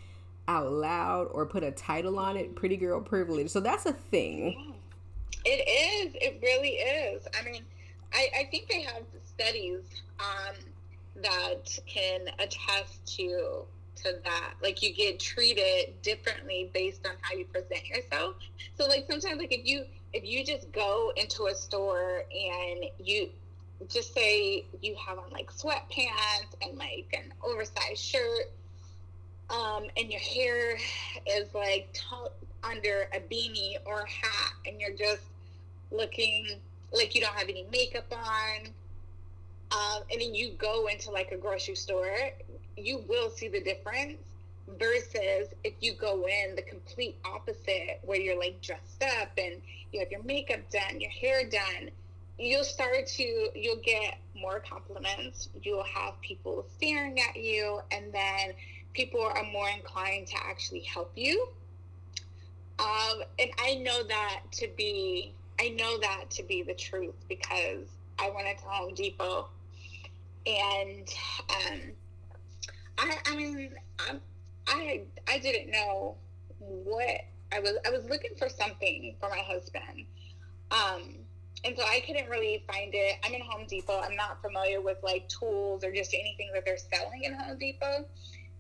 out 0.47 0.71
loud 0.71 1.27
or 1.33 1.47
put 1.47 1.65
a 1.65 1.73
title 1.73 2.17
on 2.17 2.37
it 2.37 2.55
pretty 2.55 2.77
girl 2.77 3.01
privilege. 3.01 3.51
So 3.51 3.59
that's 3.59 3.87
a 3.87 3.93
thing. 3.93 4.75
It 5.45 6.09
is. 6.09 6.15
It 6.15 6.39
really 6.43 6.75
is. 6.75 7.27
I 7.39 7.45
mean, 7.45 7.63
I, 8.15 8.29
I 8.41 8.45
think 8.51 8.69
they 8.69 8.83
have 8.83 9.03
studies 9.25 9.83
um, 10.21 10.55
that 11.23 11.79
can 11.87 12.21
attest 12.39 13.05
to 13.17 13.65
to 13.97 14.15
that. 14.25 14.55
Like 14.63 14.83
you 14.83 14.93
get 14.93 15.21
treated 15.21 16.01
differently 16.03 16.71
based 16.73 17.07
on 17.07 17.15
how 17.21 17.37
you 17.37 17.45
present 17.47 17.87
yourself. 17.89 18.37
So 18.77 18.87
like 18.87 19.07
sometimes 19.09 19.39
like 19.39 19.53
if 19.53 19.67
you 19.67 19.85
if 20.13 20.25
you 20.25 20.45
just 20.45 20.71
go 20.73 21.13
into 21.17 21.47
a 21.47 21.55
store 21.55 22.25
and 22.31 22.85
you 23.03 23.31
just 23.89 24.15
say 24.15 24.65
you 24.81 24.95
have 24.95 25.19
on 25.19 25.31
like 25.31 25.51
sweatpants 25.51 26.55
and 26.63 26.79
like 26.79 27.07
an 27.13 27.33
oversized 27.43 27.99
shirt 27.99 28.51
um, 29.51 29.85
and 29.97 30.11
your 30.11 30.21
hair 30.21 30.77
is 31.27 31.53
like 31.55 31.93
t- 31.93 32.47
under 32.63 33.09
a 33.13 33.21
beanie 33.21 33.77
or 33.85 34.01
a 34.01 34.09
hat 34.09 34.53
and 34.67 34.81
you're 34.81 34.97
just 34.97 35.23
looking 35.91 36.47
like 36.93 37.15
you 37.15 37.21
don't 37.21 37.35
have 37.35 37.49
any 37.49 37.67
makeup 37.71 38.13
on 38.13 38.69
um, 39.73 40.03
and 40.11 40.21
then 40.21 40.35
you 40.35 40.53
go 40.53 40.87
into 40.87 41.11
like 41.11 41.33
a 41.33 41.37
grocery 41.37 41.75
store 41.75 42.17
you 42.77 43.03
will 43.09 43.31
see 43.31 43.49
the 43.49 43.61
difference 43.61 44.19
versus 44.79 45.49
if 45.63 45.75
you 45.81 45.93
go 45.95 46.27
in 46.27 46.57
the 46.57 46.63
complete 46.63 47.17
opposite 47.25 48.01
where 48.03 48.19
you're 48.19 48.39
like 48.39 48.61
dressed 48.63 49.03
up 49.21 49.31
and 49.37 49.61
you 49.93 50.01
have 50.01 50.11
your 50.11 50.23
makeup 50.23 50.61
done 50.71 51.01
your 51.01 51.11
hair 51.11 51.49
done 51.49 51.91
you'll 52.39 52.65
start 52.65 53.07
to 53.07 53.49
you'll 53.55 53.77
get 53.85 54.19
more 54.35 54.61
compliments. 54.61 55.49
You'll 55.63 55.85
have 55.85 56.21
people 56.21 56.67
staring 56.77 57.21
at 57.21 57.37
you 57.37 57.81
and 57.91 58.13
then 58.13 58.53
people 58.93 59.23
are 59.23 59.45
more 59.45 59.69
inclined 59.69 60.27
to 60.29 60.37
actually 60.37 60.81
help 60.81 61.13
you. 61.15 61.49
Um, 62.77 63.23
and 63.39 63.51
i 63.61 63.77
know 63.77 64.03
that 64.03 64.41
to 64.55 64.69
be 64.77 65.33
i 65.61 65.69
know 65.71 65.99
that 65.99 66.31
to 66.31 66.43
be 66.43 66.63
the 66.63 66.75
truth 66.75 67.15
because 67.29 67.87
i 68.19 68.31
went 68.35 68.49
into 68.49 68.65
home 68.65 68.95
depot 68.95 69.49
and 70.47 71.09
um, 71.51 71.81
I, 72.99 73.17
I 73.27 73.37
mean 73.37 73.71
I'm, 73.99 74.21
I 74.67 75.03
I 75.29 75.39
didn't 75.39 75.71
know 75.71 76.17
what 76.59 77.21
I 77.53 77.61
was 77.61 77.77
I 77.87 77.91
was 77.91 78.05
looking 78.07 78.35
for 78.37 78.49
something 78.49 79.15
for 79.21 79.29
my 79.29 79.39
husband. 79.39 80.07
Um 80.71 81.15
and 81.65 81.75
so 81.77 81.83
I 81.83 82.01
couldn't 82.07 82.29
really 82.29 82.63
find 82.71 82.91
it. 82.95 83.17
I'm 83.25 83.33
in 83.33 83.41
Home 83.41 83.67
Depot. 83.67 83.99
I'm 83.99 84.17
not 84.17 84.43
familiar 84.43 84.83
with 84.83 84.99
like 85.03 85.27
tools 85.29 85.83
or 85.83 85.91
just 85.93 86.13
anything 86.13 86.51
that 86.53 86.65
they're 86.67 86.77
selling 86.77 87.25
in 87.25 87.33
Home 87.33 87.59
Depot. 87.59 88.05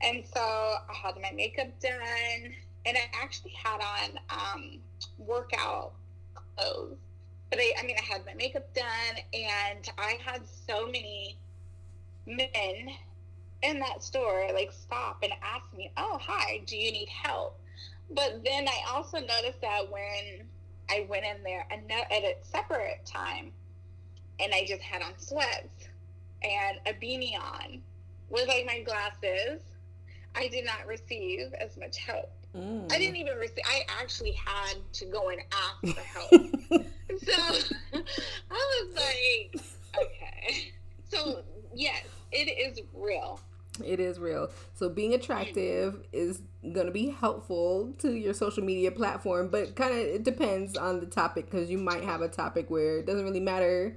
And 0.00 0.24
so 0.32 0.40
I 0.40 0.94
had 1.02 1.14
my 1.20 1.30
makeup 1.34 1.68
done 1.80 2.54
and 2.86 2.96
I 2.96 3.02
actually 3.22 3.52
had 3.62 3.80
on 3.80 4.18
um, 4.30 4.78
workout 5.18 5.92
clothes. 6.56 6.96
But 7.50 7.60
I, 7.60 7.72
I 7.80 7.86
mean, 7.86 7.96
I 7.98 8.04
had 8.04 8.26
my 8.26 8.34
makeup 8.34 8.72
done 8.74 9.22
and 9.32 9.88
I 9.98 10.18
had 10.24 10.42
so 10.66 10.86
many 10.86 11.36
men 12.26 12.90
in 13.62 13.78
that 13.80 14.02
store 14.02 14.48
like 14.52 14.72
stop 14.72 15.22
and 15.22 15.32
ask 15.42 15.64
me, 15.76 15.90
"Oh, 15.96 16.18
hi, 16.20 16.62
do 16.66 16.76
you 16.76 16.92
need 16.92 17.08
help?" 17.08 17.58
But 18.10 18.44
then 18.44 18.68
I 18.68 18.82
also 18.88 19.18
noticed 19.18 19.60
that 19.62 19.90
when 19.90 20.46
I 20.90 21.06
went 21.08 21.24
in 21.24 21.42
there 21.42 21.66
at 21.70 22.22
a 22.24 22.36
separate 22.42 23.04
time, 23.06 23.52
and 24.40 24.52
I 24.52 24.64
just 24.66 24.82
had 24.82 25.02
on 25.02 25.18
sweats 25.18 25.88
and 26.42 26.78
a 26.86 26.92
beanie 26.92 27.38
on 27.38 27.80
with 28.28 28.48
like 28.48 28.66
my 28.66 28.80
glasses, 28.80 29.62
I 30.34 30.48
did 30.48 30.64
not 30.64 30.86
receive 30.86 31.52
as 31.54 31.76
much 31.76 31.98
help. 31.98 32.30
Mm. 32.56 32.90
I 32.92 32.98
didn't 32.98 33.16
even 33.16 33.36
receive. 33.36 33.64
I 33.64 33.82
actually 34.00 34.32
had 34.32 34.74
to 34.94 35.06
go 35.06 35.30
and 35.30 35.40
ask 35.52 35.94
for 35.94 36.00
help. 36.00 36.30
so 37.24 37.42
I 38.50 38.84
was 38.84 38.94
like, 38.94 39.62
okay. 40.02 40.72
So 41.08 41.42
yes, 41.74 42.04
it 42.32 42.48
is 42.48 42.80
real. 42.94 43.40
It 43.84 43.98
is 43.98 44.20
real. 44.20 44.50
So 44.74 44.88
being 44.88 45.14
attractive 45.14 46.04
is 46.12 46.42
going 46.62 46.86
to 46.86 46.92
be 46.92 47.10
helpful 47.10 47.92
to 47.98 48.12
your 48.12 48.32
social 48.32 48.62
media 48.62 48.92
platform, 48.92 49.48
but 49.48 49.74
kind 49.74 49.92
of 49.92 49.98
it 49.98 50.22
depends 50.22 50.76
on 50.76 51.00
the 51.00 51.06
topic 51.06 51.50
because 51.50 51.70
you 51.70 51.78
might 51.78 52.04
have 52.04 52.20
a 52.20 52.28
topic 52.28 52.70
where 52.70 52.98
it 52.98 53.06
doesn't 53.06 53.24
really 53.24 53.40
matter 53.40 53.96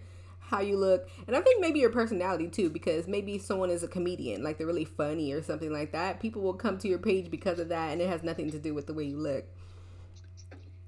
how 0.50 0.62
you 0.62 0.78
look. 0.78 1.08
And 1.28 1.36
I 1.36 1.42
think 1.42 1.62
maybe 1.62 1.80
your 1.80 1.90
personality 1.90 2.48
too 2.48 2.70
because 2.70 3.08
maybe 3.08 3.38
someone 3.38 3.70
is 3.70 3.84
a 3.84 3.88
comedian, 3.88 4.44
like 4.44 4.58
they're 4.58 4.68
really 4.68 4.86
funny 4.86 5.34
or 5.34 5.42
something 5.42 5.72
like 5.72 5.92
that. 5.92 6.20
People 6.20 6.42
will 6.42 6.54
come 6.54 6.78
to 6.80 6.88
your 6.88 7.00
page 7.00 7.30
because 7.30 7.60
of 7.60 7.70
that 7.70 7.92
and 7.92 8.02
it 8.02 8.10
has 8.10 8.24
nothing 8.24 8.50
to 8.52 8.60
do 8.60 8.74
with 8.74 8.88
the 8.88 8.94
way 8.94 9.04
you 9.04 9.18
look. 9.18 9.46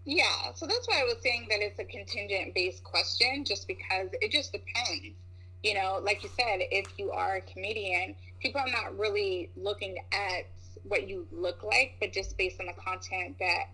Yeah, 0.05 0.53
so 0.55 0.65
that's 0.65 0.87
why 0.87 1.01
I 1.01 1.03
was 1.03 1.17
saying 1.21 1.47
that 1.49 1.59
it's 1.59 1.77
a 1.77 1.83
contingent 1.83 2.55
based 2.55 2.83
question 2.83 3.43
just 3.45 3.67
because 3.67 4.09
it 4.21 4.31
just 4.31 4.53
depends. 4.53 5.15
You 5.61 5.73
know, 5.73 5.99
like 6.03 6.23
you 6.23 6.29
said, 6.29 6.61
if 6.71 6.87
you 6.97 7.11
are 7.11 7.35
a 7.35 7.41
comedian, 7.41 8.15
people 8.39 8.61
are 8.61 8.71
not 8.71 8.97
really 8.97 9.51
looking 9.57 9.97
at 10.13 10.45
what 10.83 11.09
you 11.09 11.27
look 11.33 11.63
like, 11.63 11.97
but 11.99 12.13
just 12.13 12.37
based 12.37 12.61
on 12.61 12.67
the 12.67 12.73
content 12.81 13.35
that, 13.39 13.65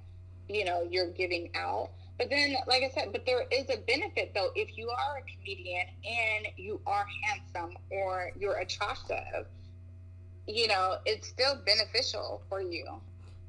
you 0.50 0.66
know, 0.66 0.86
you're 0.90 1.12
giving 1.12 1.52
out. 1.56 1.92
But 2.18 2.30
then, 2.30 2.56
like 2.68 2.84
I 2.84 2.90
said, 2.90 3.12
but 3.12 3.26
there 3.26 3.44
is 3.52 3.70
a 3.70 3.78
benefit 3.78 4.32
though. 4.34 4.50
If 4.56 4.78
you 4.78 4.90
are 4.90 5.18
a 5.18 5.22
comedian 5.22 5.88
and 6.06 6.48
you 6.56 6.80
are 6.88 7.06
handsome 7.24 7.78
or 7.90 8.32
you're 8.40 8.60
attractive, 8.60 9.48
you 10.48 10.68
know, 10.68 10.98
it's 11.06 11.28
still 11.28 11.60
beneficial 11.66 12.42
for 12.48 12.62
you. 12.62 12.86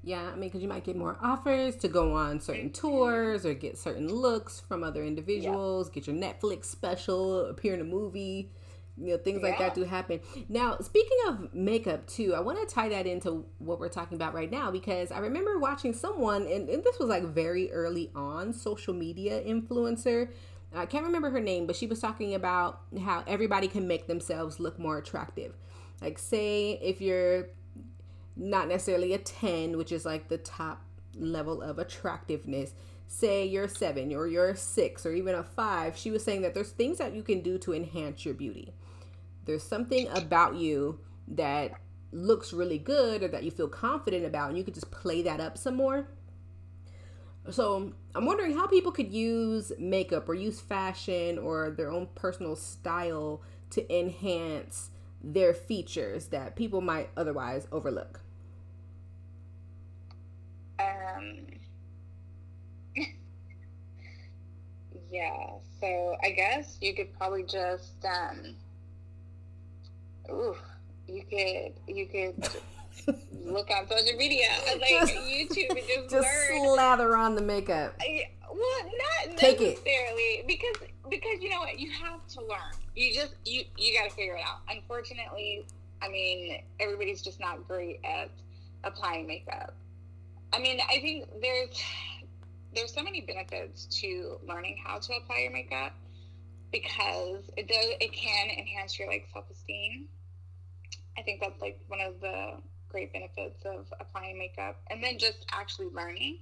Yeah, 0.03 0.23
I 0.23 0.37
mean, 0.37 0.49
because 0.49 0.63
you 0.63 0.69
might 0.69 0.85
get 0.85 0.97
more 0.97 1.17
offers 1.21 1.77
to 1.77 1.89
go 1.89 2.13
on 2.13 2.41
certain 2.41 2.71
tours 2.71 3.45
or 3.45 3.55
get 3.55 3.77
certain 3.77 4.09
looks 4.09 4.61
from 4.61 4.85
other 4.85 5.05
individuals, 5.05 5.89
get 5.89 6.07
your 6.07 6.17
Netflix 6.17 6.67
special, 6.67 7.47
appear 7.47 7.75
in 7.75 7.81
a 7.81 7.85
movie 7.85 8.51
you 8.99 9.12
know 9.12 9.19
things 9.19 9.41
yeah. 9.43 9.49
like 9.49 9.59
that 9.59 9.75
do 9.75 9.85
happen 9.85 10.21
now 10.49 10.76
speaking 10.79 11.19
of 11.29 11.53
makeup 11.55 12.07
too 12.07 12.35
i 12.35 12.41
want 12.41 12.59
to 12.59 12.75
tie 12.75 12.88
that 12.88 13.07
into 13.07 13.45
what 13.59 13.79
we're 13.79 13.88
talking 13.88 14.17
about 14.17 14.35
right 14.35 14.50
now 14.50 14.71
because 14.71 15.11
i 15.11 15.19
remember 15.19 15.59
watching 15.59 15.93
someone 15.93 16.43
and, 16.43 16.69
and 16.69 16.83
this 16.83 16.99
was 16.99 17.09
like 17.09 17.23
very 17.23 17.71
early 17.73 18.11
on 18.15 18.53
social 18.53 18.95
media 18.95 19.43
influencer 19.43 20.31
i 20.75 20.87
can't 20.87 21.05
remember 21.05 21.31
her 21.31 21.41
name 21.41 21.67
but 21.67 21.76
she 21.76 21.87
was 21.87 22.00
talking 22.00 22.35
about 22.35 22.81
how 23.05 23.23
everybody 23.26 23.69
can 23.69 23.87
make 23.87 24.07
themselves 24.07 24.59
look 24.59 24.79
more 24.79 24.99
attractive 24.99 25.55
like 26.00 26.19
say 26.19 26.79
if 26.83 27.00
you're 27.00 27.49
not 28.37 28.69
necessarily 28.69 29.12
a 29.12 29.19
10 29.19 29.76
which 29.76 29.93
is 29.93 30.05
like 30.05 30.29
the 30.29 30.38
top 30.38 30.83
level 31.19 31.62
of 31.62 31.79
attractiveness 31.79 32.73
say 33.07 33.47
you're 33.47 33.65
a 33.65 33.69
seven 33.69 34.12
or 34.12 34.26
you're 34.26 34.50
a 34.50 34.57
six 34.57 35.07
or 35.07 35.12
even 35.12 35.35
a 35.35 35.43
five, 35.43 35.97
she 35.97 36.11
was 36.11 36.25
saying 36.25 36.43
that 36.43 36.55
there's 36.55 36.71
things 36.71 36.99
that 36.99 37.15
you 37.15 37.23
can 37.23 37.41
do 37.41 37.59
to 37.59 37.75
enhance 37.75 38.25
your 38.25 38.35
beauty. 38.35 38.73
There's 39.47 39.62
something 39.62 40.09
about 40.09 40.57
you 40.57 41.00
that 41.29 41.73
looks 42.12 42.53
really 42.53 42.79
good 42.79 43.23
or 43.23 43.29
that 43.29 43.45
you 43.45 43.50
feel 43.50 43.69
confident 43.69 44.25
about, 44.26 44.50
and 44.50 44.59
you 44.59 44.65
could 44.65 44.75
just 44.75 44.91
play 44.91 45.23
that 45.23 45.41
up 45.41 45.59
some 45.59 45.76
more. 45.76 46.09
So 47.50 47.93
I'm 48.15 48.26
wondering 48.26 48.57
how 48.57 48.67
people 48.67 48.91
could 48.93 49.12
use 49.12 49.73
makeup 49.79 50.29
or 50.29 50.35
use 50.35 50.61
fashion 50.61 51.38
or 51.38 51.71
their 51.71 51.91
own 51.91 52.09
personal 52.15 52.57
style 52.57 53.43
to 53.71 53.97
enhance 53.99 54.91
their 55.23 55.55
features 55.55 56.29
that 56.29 56.57
people 56.57 56.81
might 56.81 57.11
otherwise 57.17 57.69
overlook. 57.73 58.21
Um, 60.79 61.47
yeah, 65.11 65.50
so 65.81 66.17
I 66.23 66.31
guess 66.31 66.79
you 66.81 66.95
could 66.95 67.12
probably 67.17 67.45
just 67.45 68.05
um 68.05 68.57
ooh, 70.30 70.56
you 71.09 71.23
could 71.23 71.95
you 71.95 72.06
could 72.06 72.49
look 73.45 73.71
on 73.71 73.88
social 73.88 74.16
media 74.16 74.49
like 74.66 74.88
just, 74.88 75.14
YouTube 75.14 75.71
and 75.71 75.78
just, 75.78 76.11
just 76.11 76.28
learn. 76.50 76.75
slather 76.75 77.16
on 77.16 77.35
the 77.35 77.42
makeup. 77.42 77.95
I, 78.00 78.28
well, 78.49 78.90
not 79.26 79.37
Take 79.37 79.61
necessarily 79.61 80.40
it. 80.40 80.47
because 80.47 80.88
because 81.11 81.40
you 81.40 81.50
know 81.50 81.61
what 81.61 81.78
you 81.78 81.90
have 81.90 82.26
to 82.28 82.40
learn. 82.40 82.73
You 82.95 83.12
just 83.14 83.35
you 83.45 83.64
you 83.76 83.99
got 83.99 84.09
to 84.09 84.14
figure 84.14 84.37
it 84.37 84.42
out. 84.47 84.61
Unfortunately, 84.71 85.66
I 86.02 86.09
mean 86.09 86.62
everybody's 86.80 87.23
just 87.23 87.40
not 87.40 87.66
great 87.68 88.00
at 88.04 88.30
applying 88.85 89.26
makeup. 89.26 89.75
I 90.52 90.59
mean, 90.59 90.80
I 90.88 91.00
think 91.00 91.26
there's 91.40 91.83
there's 92.75 92.92
so 92.92 93.02
many 93.02 93.21
benefits 93.21 93.87
to 94.00 94.38
learning 94.47 94.78
how 94.85 94.99
to 94.99 95.12
apply 95.14 95.40
your 95.40 95.52
makeup 95.52 95.92
because 96.73 97.50
it 97.56 97.68
does 97.68 97.87
it 98.00 98.12
can 98.12 98.49
enhance 98.50 98.99
your 98.99 99.09
like 99.09 99.26
self-esteem 99.33 100.09
i 101.19 101.23
think 101.23 101.41
that's 101.41 101.61
like 101.61 101.81
one 101.89 102.01
of 102.01 102.21
the 102.21 102.53
great 102.89 103.13
benefits 103.13 103.65
of 103.65 103.87
applying 104.01 104.39
makeup 104.39 104.81
and 104.91 105.03
then 105.03 105.19
just 105.19 105.47
actually 105.53 105.89
learning 105.89 106.39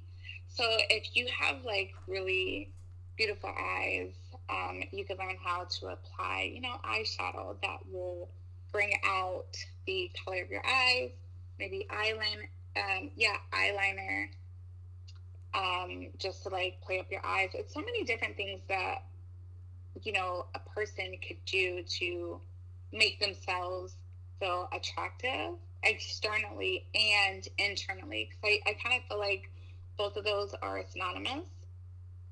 so 0.48 0.64
if 0.90 1.16
you 1.16 1.26
have 1.38 1.64
like 1.64 1.92
really 2.06 2.70
beautiful 3.16 3.50
eyes 3.58 4.12
um, 4.50 4.82
you 4.92 5.04
can 5.04 5.16
learn 5.16 5.36
how 5.42 5.64
to 5.64 5.86
apply 5.86 6.50
you 6.52 6.60
know 6.60 6.76
eyeshadow 6.84 7.56
that 7.62 7.78
will 7.90 8.28
bring 8.72 8.92
out 9.04 9.56
the 9.86 10.10
color 10.24 10.42
of 10.42 10.50
your 10.50 10.62
eyes 10.66 11.10
maybe 11.58 11.86
eyeliner 11.90 12.46
um, 12.76 13.10
yeah 13.16 13.36
eyeliner 13.52 14.28
um, 15.54 16.08
just 16.18 16.42
to 16.42 16.48
like 16.48 16.80
play 16.80 16.98
up 16.98 17.10
your 17.10 17.24
eyes. 17.24 17.50
It's 17.54 17.72
so 17.72 17.80
many 17.80 18.04
different 18.04 18.36
things 18.36 18.60
that 18.68 19.04
you 20.02 20.12
know 20.12 20.46
a 20.54 20.58
person 20.74 21.14
could 21.26 21.36
do 21.46 21.82
to 21.82 22.40
make 22.92 23.20
themselves 23.20 23.94
feel 24.38 24.68
attractive 24.72 25.54
externally 25.82 26.86
and 26.94 27.46
internally. 27.58 28.30
Because 28.30 28.58
I, 28.66 28.70
I 28.70 28.74
kind 28.74 29.00
of 29.00 29.08
feel 29.08 29.18
like 29.18 29.50
both 29.96 30.16
of 30.16 30.24
those 30.24 30.54
are 30.62 30.82
synonymous. 30.88 31.46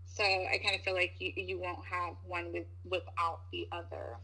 So 0.06 0.24
I 0.24 0.58
kind 0.62 0.74
of 0.76 0.82
feel 0.82 0.94
like 0.94 1.14
you, 1.18 1.32
you 1.36 1.58
won't 1.58 1.84
have 1.84 2.14
one 2.26 2.52
with, 2.52 2.66
without 2.84 3.40
the 3.50 3.66
other. 3.72 4.18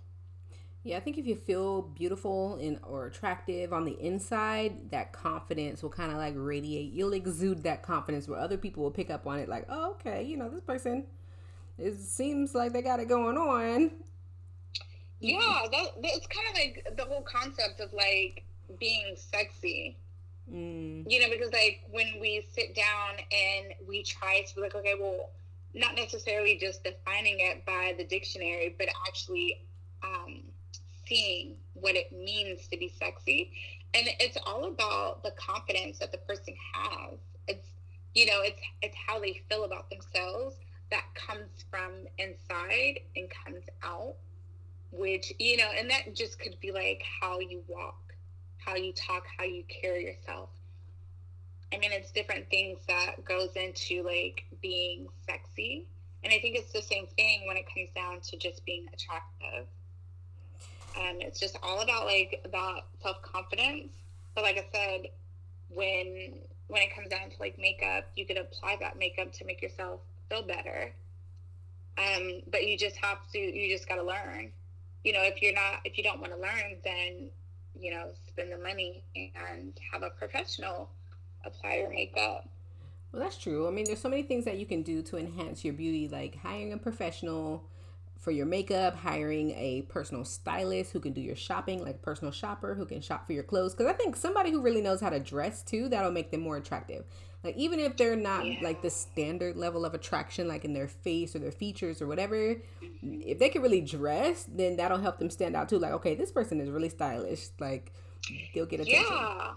Yeah, 0.85 0.97
I 0.97 1.01
think 1.01 1.19
if 1.19 1.27
you 1.27 1.35
feel 1.35 1.83
beautiful 1.83 2.57
and 2.57 2.79
or 2.83 3.07
attractive 3.07 3.73
on 3.73 3.85
the 3.85 3.99
inside, 4.01 4.91
that 4.91 5.13
confidence 5.13 5.83
will 5.83 5.91
kind 5.91 6.13
of 6.13 6.19
like 6.19 6.35
radiate. 6.37 6.93
You'll 6.93 7.15
exude 7.15 7.65
that 7.65 7.83
confidence 7.83 8.29
where 8.29 8.39
other 8.39 8.57
people 8.57 8.85
will 8.85 8.91
pick 8.91 9.11
up 9.11 9.27
on 9.27 9.39
it 9.39 9.49
like, 9.49 9.67
"Oh, 9.69 9.93
okay, 9.93 10.23
you 10.23 10.37
know, 10.37 10.49
this 10.49 10.63
person 10.63 11.05
it 11.79 11.95
seems 11.99 12.55
like 12.55 12.73
they 12.73 12.83
got 12.83 13.01
it 13.01 13.09
going 13.09 13.37
on." 13.37 13.91
Yeah, 15.21 15.63
that, 15.71 15.87
it's 16.03 16.27
kind 16.27 16.47
of 16.49 16.55
like 16.55 16.97
the 16.97 17.05
whole 17.05 17.23
concept 17.23 17.81
of 17.81 17.93
like 17.93 18.45
being 18.79 19.15
sexy. 19.17 19.97
Mm. 20.53 21.11
You 21.11 21.21
know, 21.21 21.31
because 21.31 21.53
like 21.53 21.81
when 21.91 22.15
we 22.21 22.47
sit 22.53 22.75
down 22.75 23.17
and 23.33 23.75
we 23.87 24.03
try 24.03 24.43
to 24.47 24.55
be 24.55 24.61
like, 24.61 24.75
okay, 24.75 24.95
well, 24.99 25.31
not 25.75 25.95
necessarily 25.95 26.57
just 26.57 26.85
defining 26.85 27.37
it 27.39 27.65
by 27.67 27.95
the 27.99 28.05
dictionary, 28.05 28.75
but 28.79 28.89
actually 29.07 29.61
um, 30.03 30.43
seeing 31.07 31.57
what 31.75 31.95
it 31.95 32.13
means 32.13 32.67
to 32.69 32.79
be 32.79 32.93
sexy. 32.99 33.53
And 33.95 34.09
it's 34.21 34.39
all 34.47 34.67
about 34.67 35.23
the 35.23 35.33
confidence 35.33 35.99
that 35.99 36.13
the 36.13 36.19
person 36.19 36.55
has. 36.75 37.19
It's 37.47 37.69
you 38.15 38.27
know, 38.27 38.41
it's 38.43 38.61
it's 38.83 38.97
how 39.07 39.21
they 39.21 39.41
feel 39.49 39.65
about 39.65 39.91
themselves 39.91 40.57
that 40.91 41.05
comes 41.15 41.65
from 41.71 41.93
inside 42.19 43.01
and 43.17 43.29
comes 43.31 43.65
out. 43.83 44.15
Which, 44.91 45.33
you 45.39 45.57
know, 45.57 45.69
and 45.77 45.91
that 45.91 46.15
just 46.15 46.39
could 46.39 46.59
be 46.61 46.73
like 46.73 47.03
how 47.21 47.41
you 47.41 47.63
walk, 47.69 48.15
how 48.57 48.75
you 48.75 48.93
talk, 48.93 49.25
how 49.37 49.45
you 49.45 49.65
carry 49.69 50.05
yourself. 50.05 50.51
I 51.73 51.79
mean, 51.79 51.93
it's 51.93 52.11
different 52.11 52.49
things 52.49 52.79
that 52.89 53.25
goes 53.25 53.51
into 53.57 54.03
like 54.03 54.45
being 54.63 55.09
sexy. 55.27 55.87
And 56.25 56.33
I 56.33 56.39
think 56.39 56.57
it's 56.57 56.73
the 56.73 56.83
same 56.83 57.07
thing 57.17 57.47
when 57.47 57.57
it 57.57 57.67
comes 57.73 57.91
down 57.95 58.21
to 58.23 58.37
just 58.37 58.65
being 58.65 58.87
attractive 58.93 59.67
and 60.99 61.23
it's 61.23 61.39
just 61.39 61.57
all 61.63 61.81
about 61.81 62.07
like 62.07 62.45
that 62.51 62.81
self 63.03 63.23
confidence. 63.23 63.93
But 64.35 64.45
like 64.45 64.57
I 64.59 64.67
said, 64.73 65.09
when 65.69 66.35
when 66.69 66.83
it 66.83 66.95
comes 66.95 67.09
down 67.09 67.31
to 67.31 67.37
like 67.41 67.59
makeup, 67.59 68.09
you 68.17 68.27
could 68.27 68.39
apply 68.39 68.77
that 68.81 68.99
makeup 68.99 69.33
to 69.35 69.45
make 69.45 69.63
yourself 69.63 70.01
feel 70.29 70.43
better. 70.43 70.93
Um, 71.97 72.43
but 72.51 72.67
you 72.67 72.77
just 72.77 72.97
have 72.97 73.19
to 73.33 73.39
you 73.39 73.75
just 73.75 73.89
gotta 73.89 74.03
learn. 74.03 74.53
You 75.05 75.13
know, 75.13 75.23
if 75.23 75.41
you're 75.43 75.55
not 75.55 75.81
if 75.85 75.97
you 75.97 76.05
don't 76.05 76.21
want 76.21 76.33
to 76.33 76.39
learn, 76.39 76.77
then 76.85 77.31
you 77.79 77.93
know, 77.93 78.11
spend 78.27 78.53
the 78.53 78.59
money 78.59 79.05
and 79.15 79.79
have 79.93 80.03
a 80.03 80.11
professional 80.11 80.91
apply 81.45 81.77
your 81.77 81.91
makeup. 81.91 82.49
Well, 83.13 83.23
that's 83.23 83.39
true. 83.39 83.67
I 83.67 83.71
mean, 83.71 83.85
there's 83.87 84.01
so 84.01 84.09
many 84.09 84.23
things 84.23 84.45
that 84.45 84.59
you 84.59 84.67
can 84.67 84.83
do 84.83 85.01
to 85.03 85.17
enhance 85.17 85.65
your 85.65 85.73
beauty, 85.73 86.09
like 86.09 86.37
hiring 86.37 86.73
a 86.73 86.77
professional, 86.77 87.65
for 88.19 88.33
your 88.33 88.47
makeup, 88.47 88.97
hiring 88.97 89.53
a 89.53 89.83
personal 89.83 90.25
stylist 90.25 90.93
who 90.93 91.01
can 91.01 91.13
do 91.13 91.21
your 91.21 91.37
shopping, 91.37 91.83
like 91.83 92.03
personal 92.03 92.33
shopper 92.33 92.75
who 92.75 92.85
can 92.85 93.01
shop 93.01 93.27
for 93.27 93.33
your 93.33 93.45
clothes. 93.45 93.75
Because 93.75 93.87
I 93.87 93.93
think 93.93 94.17
somebody 94.17 94.51
who 94.51 94.61
really 94.61 94.83
knows 94.83 95.01
how 95.01 95.11
to 95.11 95.21
dress 95.21 95.63
too, 95.63 95.89
that'll 95.89 96.11
make 96.11 96.31
them 96.31 96.41
more 96.41 96.57
attractive. 96.57 97.05
Like 97.45 97.57
even 97.57 97.79
if 97.79 97.97
they're 97.97 98.17
not 98.17 98.47
yeah. 98.47 98.59
like 98.63 98.83
the 98.83 98.91
standard 98.91 99.57
level 99.57 99.85
of 99.85 99.95
attraction, 99.95 100.49
like 100.49 100.65
in 100.65 100.73
their 100.73 100.89
face 100.89 101.37
or 101.37 101.39
their 101.39 101.53
features 101.53 102.03
or 102.03 102.07
whatever, 102.07 102.57
if 103.03 103.39
they 103.39 103.49
can 103.49 103.63
really 103.63 103.81
dress, 103.81 104.45
then 104.49 104.77
that'll 104.77 104.99
help 104.99 105.19
them 105.19 105.31
stand 105.31 105.55
out 105.55 105.69
too. 105.69 105.79
Like 105.79 105.93
okay, 105.93 106.15
this 106.15 106.33
person 106.33 106.61
is 106.61 106.69
really 106.69 106.89
stylish. 106.89 107.49
Like 107.61 107.93
they'll 108.55 108.67
get 108.67 108.81
attention. 108.81 109.07
Yeah, 109.09 109.51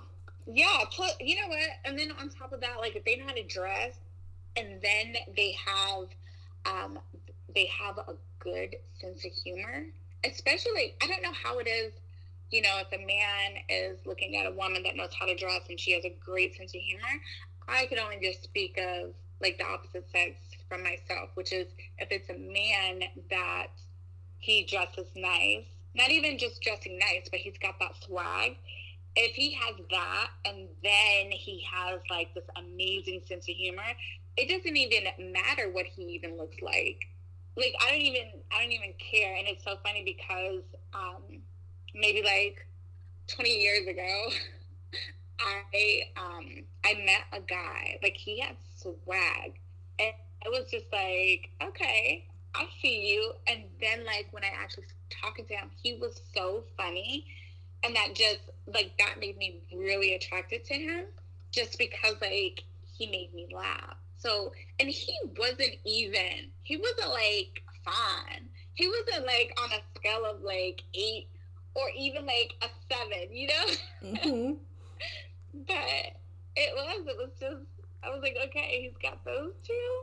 yeah. 0.47 0.77
Plus, 0.91 1.13
you 1.19 1.41
know 1.41 1.47
what? 1.47 1.67
And 1.85 1.97
then 1.97 2.11
on 2.19 2.29
top 2.29 2.53
of 2.53 2.61
that, 2.61 2.77
like 2.77 2.95
if 2.95 3.03
they 3.03 3.15
know 3.15 3.25
how 3.25 3.33
to 3.33 3.43
dress, 3.43 3.95
and 4.55 4.79
then 4.81 5.15
they 5.35 5.55
have, 5.65 6.07
um, 6.65 6.99
they 7.55 7.67
have 7.67 7.97
a 7.97 8.13
good 8.39 8.75
sense 8.99 9.25
of 9.25 9.31
humor, 9.31 9.85
especially 10.23 10.95
I 11.01 11.07
don't 11.07 11.23
know 11.23 11.33
how 11.33 11.59
it 11.59 11.67
is, 11.67 11.93
you 12.51 12.61
know, 12.61 12.79
if 12.79 12.91
a 12.91 13.05
man 13.05 13.63
is 13.69 14.05
looking 14.05 14.37
at 14.37 14.45
a 14.45 14.51
woman 14.51 14.83
that 14.83 14.95
knows 14.95 15.13
how 15.17 15.25
to 15.25 15.35
dress 15.35 15.61
and 15.69 15.79
she 15.79 15.93
has 15.93 16.05
a 16.05 16.13
great 16.23 16.55
sense 16.55 16.75
of 16.75 16.81
humor. 16.81 17.21
I 17.71 17.85
could 17.85 17.97
only 17.97 18.19
just 18.21 18.43
speak 18.43 18.77
of 18.77 19.13
like 19.41 19.57
the 19.57 19.65
opposite 19.65 20.09
sex 20.11 20.35
from 20.69 20.83
myself, 20.83 21.29
which 21.35 21.51
is 21.51 21.67
if 21.97 22.09
it's 22.11 22.29
a 22.29 22.37
man 22.37 23.03
that 23.29 23.67
he 24.39 24.63
dresses 24.63 25.07
nice, 25.15 25.65
not 25.95 26.11
even 26.11 26.37
just 26.37 26.61
dressing 26.61 26.99
nice, 26.99 27.27
but 27.29 27.39
he's 27.39 27.57
got 27.57 27.79
that 27.79 27.95
swag. 28.03 28.57
If 29.15 29.35
he 29.35 29.53
has 29.53 29.75
that 29.89 30.29
and 30.45 30.67
then 30.83 31.31
he 31.31 31.63
has 31.73 31.99
like 32.09 32.33
this 32.33 32.45
amazing 32.55 33.21
sense 33.27 33.49
of 33.49 33.55
humor, 33.55 33.83
it 34.37 34.47
doesn't 34.47 34.77
even 34.77 35.31
matter 35.31 35.69
what 35.71 35.85
he 35.85 36.03
even 36.03 36.37
looks 36.37 36.61
like 36.61 37.07
like 37.57 37.73
I 37.81 37.91
don't 37.91 38.01
even 38.01 38.27
I 38.51 38.63
don't 38.63 38.71
even 38.71 38.93
care, 38.97 39.35
and 39.35 39.47
it's 39.47 39.63
so 39.63 39.75
funny 39.83 40.03
because 40.03 40.63
um, 40.93 41.41
maybe 41.93 42.21
like 42.23 42.65
20 43.27 43.49
years 43.49 43.87
ago, 43.87 44.29
I 45.41 46.03
um, 46.17 46.47
I 46.85 46.93
met 47.05 47.23
a 47.33 47.41
guy 47.41 47.99
like 48.03 48.15
he 48.15 48.39
had 48.39 48.55
swag, 48.75 49.59
and 49.99 50.13
I 50.45 50.49
was 50.49 50.69
just 50.71 50.85
like, 50.91 51.49
okay, 51.61 52.25
I 52.55 52.65
see 52.81 53.11
you. 53.13 53.33
And 53.47 53.63
then, 53.79 54.05
like, 54.05 54.27
when 54.31 54.43
I 54.43 54.51
actually 54.61 54.85
talking 55.09 55.45
to 55.45 55.53
him, 55.53 55.69
he 55.81 55.95
was 55.95 56.21
so 56.35 56.63
funny. 56.77 57.25
And 57.83 57.95
that 57.95 58.13
just, 58.13 58.41
like, 58.67 58.91
that 58.99 59.19
made 59.19 59.37
me 59.37 59.61
really 59.73 60.15
attracted 60.15 60.65
to 60.65 60.73
him 60.73 61.05
just 61.51 61.77
because, 61.77 62.15
like, 62.21 62.63
he 62.97 63.07
made 63.07 63.33
me 63.33 63.47
laugh. 63.53 63.95
So, 64.17 64.51
and 64.79 64.87
he 64.87 65.13
wasn't 65.37 65.75
even, 65.83 66.51
he 66.61 66.77
wasn't 66.77 67.09
like 67.09 67.63
fine. 67.83 68.47
He 68.75 68.87
wasn't 68.87 69.25
like 69.25 69.51
on 69.61 69.71
a 69.71 69.81
scale 69.97 70.25
of 70.25 70.41
like 70.43 70.83
eight 70.93 71.27
or 71.73 71.83
even 71.97 72.25
like 72.27 72.53
a 72.61 72.67
seven, 72.91 73.35
you 73.35 73.47
know? 73.47 73.65
Mm-hmm. 74.03 74.53
But 75.53 76.17
it 76.55 76.73
was, 76.75 77.07
it 77.07 77.17
was 77.17 77.31
just, 77.39 77.65
I 78.03 78.09
was 78.09 78.21
like, 78.21 78.37
okay, 78.47 78.81
he's 78.81 78.97
got 79.01 79.23
those 79.25 79.53
two. 79.63 80.01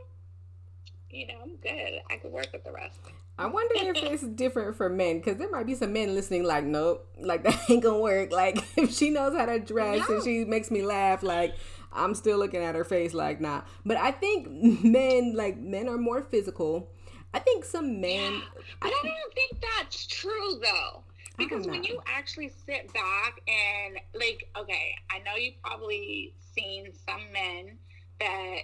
You 1.10 1.26
know, 1.28 1.34
I'm 1.42 1.56
good. 1.56 2.00
I 2.10 2.16
could 2.16 2.32
work 2.32 2.48
with 2.52 2.64
the 2.64 2.72
rest. 2.72 3.00
I 3.38 3.46
wonder 3.46 3.74
if 3.76 3.96
it's 4.02 4.22
different 4.22 4.76
for 4.76 4.88
men 4.88 5.18
because 5.18 5.36
there 5.36 5.50
might 5.50 5.66
be 5.66 5.74
some 5.74 5.92
men 5.92 6.14
listening 6.14 6.44
like, 6.44 6.64
nope, 6.64 7.06
like 7.20 7.42
that 7.44 7.70
ain't 7.70 7.82
gonna 7.82 7.98
work. 7.98 8.32
Like 8.32 8.58
if 8.76 8.92
she 8.92 9.10
knows 9.10 9.36
how 9.36 9.46
to 9.46 9.58
dress 9.58 10.08
no. 10.08 10.16
and 10.16 10.24
she 10.24 10.44
makes 10.44 10.70
me 10.70 10.82
laugh, 10.82 11.22
like 11.22 11.54
I'm 11.92 12.14
still 12.14 12.38
looking 12.38 12.62
at 12.62 12.74
her 12.74 12.84
face 12.84 13.14
like, 13.14 13.40
nah. 13.40 13.62
But 13.86 13.96
I 13.96 14.10
think 14.10 14.48
men, 14.84 15.34
like 15.34 15.58
men, 15.58 15.88
are 15.88 15.98
more 15.98 16.22
physical. 16.22 16.90
I 17.32 17.38
think 17.38 17.64
some 17.64 18.00
men. 18.00 18.32
Yeah, 18.34 18.40
but 18.80 18.88
I, 18.88 19.00
I 19.02 19.02
don't 19.02 19.34
think 19.34 19.62
that's 19.76 20.06
true 20.06 20.60
though. 20.62 21.04
Because 21.38 21.66
when 21.68 21.84
you 21.84 22.02
actually 22.06 22.52
sit 22.66 22.92
back 22.92 23.40
and 23.46 23.98
like, 24.12 24.48
okay, 24.58 24.96
I 25.08 25.20
know 25.20 25.36
you've 25.36 25.62
probably 25.62 26.34
seen 26.54 26.92
some 27.06 27.22
men 27.32 27.78
that 28.18 28.58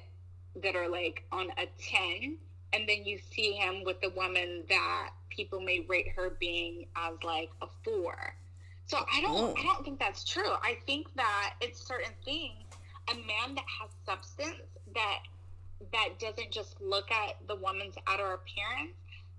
that 0.63 0.75
are 0.75 0.89
like 0.89 1.25
on 1.31 1.51
a 1.57 1.67
ten, 1.81 2.37
and 2.73 2.89
then 2.89 3.05
you 3.05 3.19
see 3.31 3.53
him 3.53 3.85
with 3.85 3.97
a 4.03 4.11
woman 4.11 4.65
that 4.69 5.11
people 5.31 5.61
may 5.61 5.87
rate 5.89 6.09
her 6.17 6.31
being 6.41 6.87
as 6.97 7.15
like 7.23 7.51
a 7.63 7.67
four. 7.85 8.35
So 8.87 8.99
I 9.13 9.21
don't, 9.21 9.37
oh. 9.37 9.55
I 9.57 9.63
don't 9.63 9.85
think 9.85 9.99
that's 9.99 10.25
true. 10.25 10.53
I 10.63 10.77
think 10.87 11.07
that 11.15 11.55
it's 11.61 11.87
certain 11.87 12.13
things. 12.25 12.53
A 13.11 13.15
man 13.15 13.55
that 13.55 13.65
has 13.81 13.91
substance 14.05 14.63
that 14.95 15.19
that 15.93 16.09
doesn't 16.19 16.51
just 16.51 16.81
look 16.81 17.11
at 17.11 17.37
the 17.47 17.57
woman's 17.57 17.95
outer 18.07 18.33
appearance. 18.33 18.97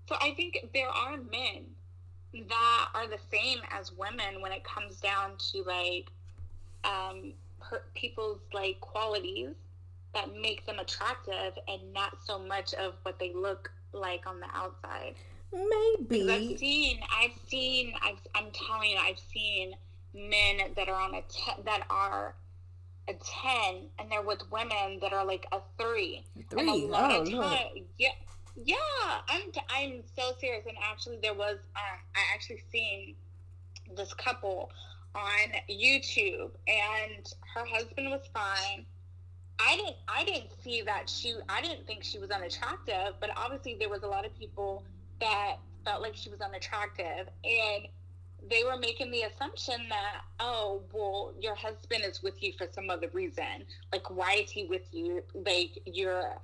So 0.08 0.16
I 0.20 0.32
think 0.34 0.68
there 0.72 0.88
are 0.88 1.16
men 1.16 1.66
that 2.48 2.88
are 2.94 3.06
the 3.06 3.18
same 3.30 3.58
as 3.70 3.92
women 3.92 4.40
when 4.40 4.52
it 4.52 4.64
comes 4.64 5.00
down 5.00 5.32
to 5.52 5.62
like 5.62 6.10
um, 6.84 7.32
per- 7.60 7.82
people's 7.94 8.40
like 8.52 8.80
qualities 8.80 9.54
that 10.14 10.34
make 10.40 10.64
them 10.66 10.78
attractive 10.78 11.52
and 11.68 11.92
not 11.92 12.16
so 12.24 12.38
much 12.38 12.74
of 12.74 12.94
what 13.02 13.18
they 13.18 13.32
look 13.32 13.70
like 13.92 14.26
on 14.26 14.40
the 14.40 14.46
outside. 14.54 15.14
Maybe. 15.52 16.30
I've 16.30 16.58
seen, 16.58 17.00
I've 17.14 17.38
seen, 17.48 17.94
I've, 18.02 18.18
I'm 18.34 18.50
telling 18.52 18.90
you, 18.90 18.98
I've 18.98 19.18
seen 19.18 19.74
men 20.14 20.72
that 20.74 20.88
are 20.88 21.00
on 21.00 21.14
a 21.14 21.22
te- 21.28 21.62
that 21.64 21.86
are 21.90 22.34
a 23.08 23.12
10 23.12 23.88
and 23.98 24.10
they're 24.10 24.22
with 24.22 24.42
women 24.50 24.98
that 25.00 25.12
are 25.12 25.24
like 25.24 25.46
a 25.52 25.60
3 25.78 26.24
three. 26.50 26.60
And 26.60 26.68
a 26.68 26.74
lot 26.74 27.12
oh, 27.12 27.22
of 27.22 27.30
time, 27.30 27.84
yeah 27.98 28.10
yeah 28.64 28.76
i'm 29.28 29.42
i'm 29.70 30.02
so 30.16 30.32
serious 30.40 30.64
and 30.66 30.76
actually 30.82 31.18
there 31.22 31.34
was 31.34 31.58
um, 31.76 31.98
i 32.14 32.20
actually 32.34 32.62
seen 32.72 33.14
this 33.96 34.14
couple 34.14 34.70
on 35.14 35.52
youtube 35.70 36.50
and 36.66 37.34
her 37.54 37.64
husband 37.66 38.10
was 38.10 38.22
fine 38.32 38.84
i 39.58 39.76
didn't 39.76 39.96
i 40.08 40.24
didn't 40.24 40.50
see 40.62 40.82
that 40.82 41.08
she 41.08 41.34
i 41.48 41.60
didn't 41.60 41.86
think 41.86 42.02
she 42.02 42.18
was 42.18 42.30
unattractive 42.30 43.14
but 43.20 43.30
obviously 43.36 43.76
there 43.78 43.90
was 43.90 44.02
a 44.02 44.06
lot 44.08 44.24
of 44.24 44.36
people 44.38 44.82
that 45.20 45.56
felt 45.84 46.02
like 46.02 46.16
she 46.16 46.30
was 46.30 46.40
unattractive 46.40 47.28
and 47.44 47.88
they 48.48 48.64
were 48.64 48.76
making 48.76 49.10
the 49.10 49.22
assumption 49.22 49.88
that, 49.88 50.22
oh, 50.40 50.82
well, 50.92 51.32
your 51.40 51.54
husband 51.54 52.04
is 52.04 52.22
with 52.22 52.42
you 52.42 52.52
for 52.56 52.66
some 52.72 52.90
other 52.90 53.08
reason. 53.12 53.64
Like, 53.92 54.08
why 54.10 54.34
is 54.44 54.50
he 54.50 54.64
with 54.64 54.86
you? 54.92 55.22
Like, 55.34 55.78
you're 55.84 56.36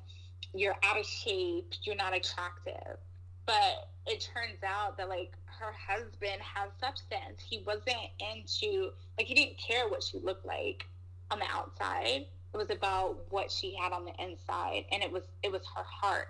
you're 0.55 0.77
out 0.83 0.99
of 0.99 1.07
shape, 1.07 1.73
you're 1.83 1.97
not 1.97 2.15
attractive. 2.15 2.99
But 3.47 3.89
it 4.07 4.21
turns 4.21 4.63
out 4.65 4.97
that 4.99 5.09
like 5.09 5.33
her 5.47 5.73
husband 5.73 6.41
has 6.41 6.71
substance. 6.81 7.43
He 7.49 7.63
wasn't 7.67 7.97
into 8.19 8.91
like 9.19 9.27
he 9.27 9.35
didn't 9.35 9.59
care 9.59 9.89
what 9.89 10.03
she 10.03 10.19
looked 10.19 10.47
like 10.47 10.87
on 11.31 11.39
the 11.39 11.47
outside. 11.53 12.27
It 12.55 12.57
was 12.57 12.71
about 12.71 13.17
what 13.31 13.51
she 13.51 13.75
had 13.75 13.93
on 13.93 14.05
the 14.05 14.13
inside, 14.23 14.85
and 14.93 15.03
it 15.03 15.11
was 15.11 15.25
it 15.43 15.51
was 15.51 15.63
her 15.75 15.85
heart 15.85 16.29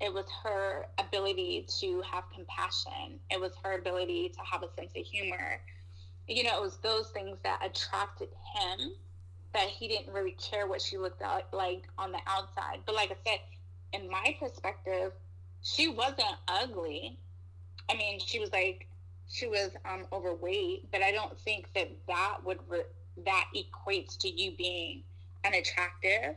it 0.00 0.12
was 0.12 0.24
her 0.42 0.86
ability 0.98 1.66
to 1.80 2.02
have 2.10 2.24
compassion. 2.34 3.20
It 3.30 3.38
was 3.38 3.52
her 3.62 3.74
ability 3.74 4.30
to 4.30 4.40
have 4.40 4.62
a 4.62 4.68
sense 4.74 4.92
of 4.96 5.04
humor. 5.04 5.60
You 6.26 6.44
know, 6.44 6.56
it 6.56 6.62
was 6.62 6.78
those 6.78 7.08
things 7.08 7.36
that 7.42 7.60
attracted 7.62 8.28
him 8.54 8.92
that 9.52 9.68
he 9.68 9.88
didn't 9.88 10.12
really 10.12 10.32
care 10.32 10.66
what 10.66 10.80
she 10.80 10.96
looked 10.96 11.22
like 11.52 11.88
on 11.98 12.12
the 12.12 12.20
outside. 12.26 12.80
But 12.86 12.94
like 12.94 13.10
I 13.10 13.16
said, 13.26 13.40
in 13.92 14.08
my 14.10 14.36
perspective, 14.38 15.12
she 15.62 15.88
wasn't 15.88 16.36
ugly. 16.48 17.18
I 17.88 17.94
mean, 17.94 18.20
she 18.20 18.38
was 18.38 18.52
like, 18.52 18.86
she 19.28 19.46
was 19.46 19.70
um, 19.84 20.06
overweight, 20.12 20.90
but 20.92 21.02
I 21.02 21.12
don't 21.12 21.38
think 21.40 21.72
that 21.74 21.90
that 22.08 22.38
would, 22.44 22.58
re- 22.68 22.82
that 23.24 23.46
equates 23.54 24.16
to 24.18 24.28
you 24.28 24.52
being 24.56 25.02
unattractive 25.44 26.36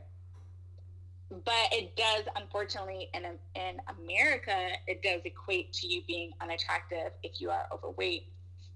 but 1.46 1.70
it 1.72 1.96
does 1.96 2.26
unfortunately 2.36 3.10
in 3.14 3.26
in 3.56 3.82
America 4.00 4.70
it 4.88 5.02
does 5.02 5.22
equate 5.26 5.74
to 5.74 5.88
you 5.88 6.04
being 6.08 6.32
unattractive 6.42 7.12
if 7.24 7.42
you 7.42 7.50
are 7.50 7.66
overweight. 7.72 8.28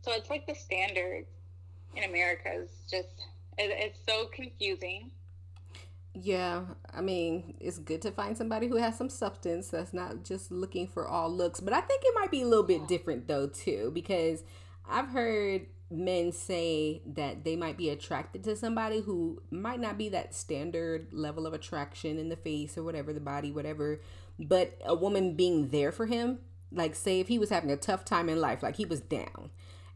So 0.02 0.12
it's 0.14 0.30
like 0.30 0.48
the 0.48 0.56
standards 0.56 1.28
in 1.96 2.04
America 2.04 2.50
is 2.54 2.70
just 2.90 3.28
it, 3.58 3.72
it's 3.72 4.00
so 4.08 4.28
confusing. 4.28 5.12
Yeah, 6.14 6.62
I 6.94 7.02
mean, 7.02 7.56
it's 7.60 7.78
good 7.78 8.02
to 8.04 8.12
find 8.12 8.36
somebody 8.36 8.68
who 8.68 8.78
has 8.78 8.98
some 8.98 9.10
substance 9.10 9.68
that's 9.68 9.94
not 9.94 10.24
just 10.24 10.52
looking 10.52 10.88
for 10.88 11.08
all 11.08 11.32
looks, 11.32 11.60
but 11.60 11.74
I 11.74 11.82
think 11.82 12.02
it 12.04 12.16
might 12.16 12.32
be 12.32 12.42
a 12.42 12.48
little 12.48 12.64
bit 12.64 12.88
different 12.88 13.28
though 13.28 13.48
too 13.48 13.92
because 13.94 14.44
I've 14.90 15.10
heard 15.10 15.68
men 15.92 16.32
say 16.32 17.02
that 17.06 17.44
they 17.44 17.56
might 17.56 17.78
be 17.78 17.90
attracted 17.90 18.44
to 18.44 18.56
somebody 18.56 19.02
who 19.02 19.42
might 19.52 19.80
not 19.80 19.98
be 19.98 20.10
that 20.10 20.34
standard 20.34 21.14
level 21.14 21.46
of 21.46 21.54
attraction 21.54 22.18
in 22.18 22.30
the 22.30 22.36
face 22.36 22.78
or 22.78 22.84
whatever, 22.84 23.14
the 23.14 23.20
body, 23.20 23.52
whatever, 23.52 24.02
but 24.40 24.78
a 24.86 24.96
woman 24.96 25.36
being 25.36 25.70
there 25.70 25.92
for 25.92 26.08
him. 26.08 26.40
Like, 26.72 26.96
say, 26.96 27.22
if 27.22 27.30
he 27.30 27.40
was 27.40 27.50
having 27.50 27.72
a 27.72 27.78
tough 27.78 28.04
time 28.04 28.28
in 28.28 28.42
life, 28.42 28.62
like 28.62 28.76
he 28.76 28.86
was 28.86 29.00
down, 29.00 29.52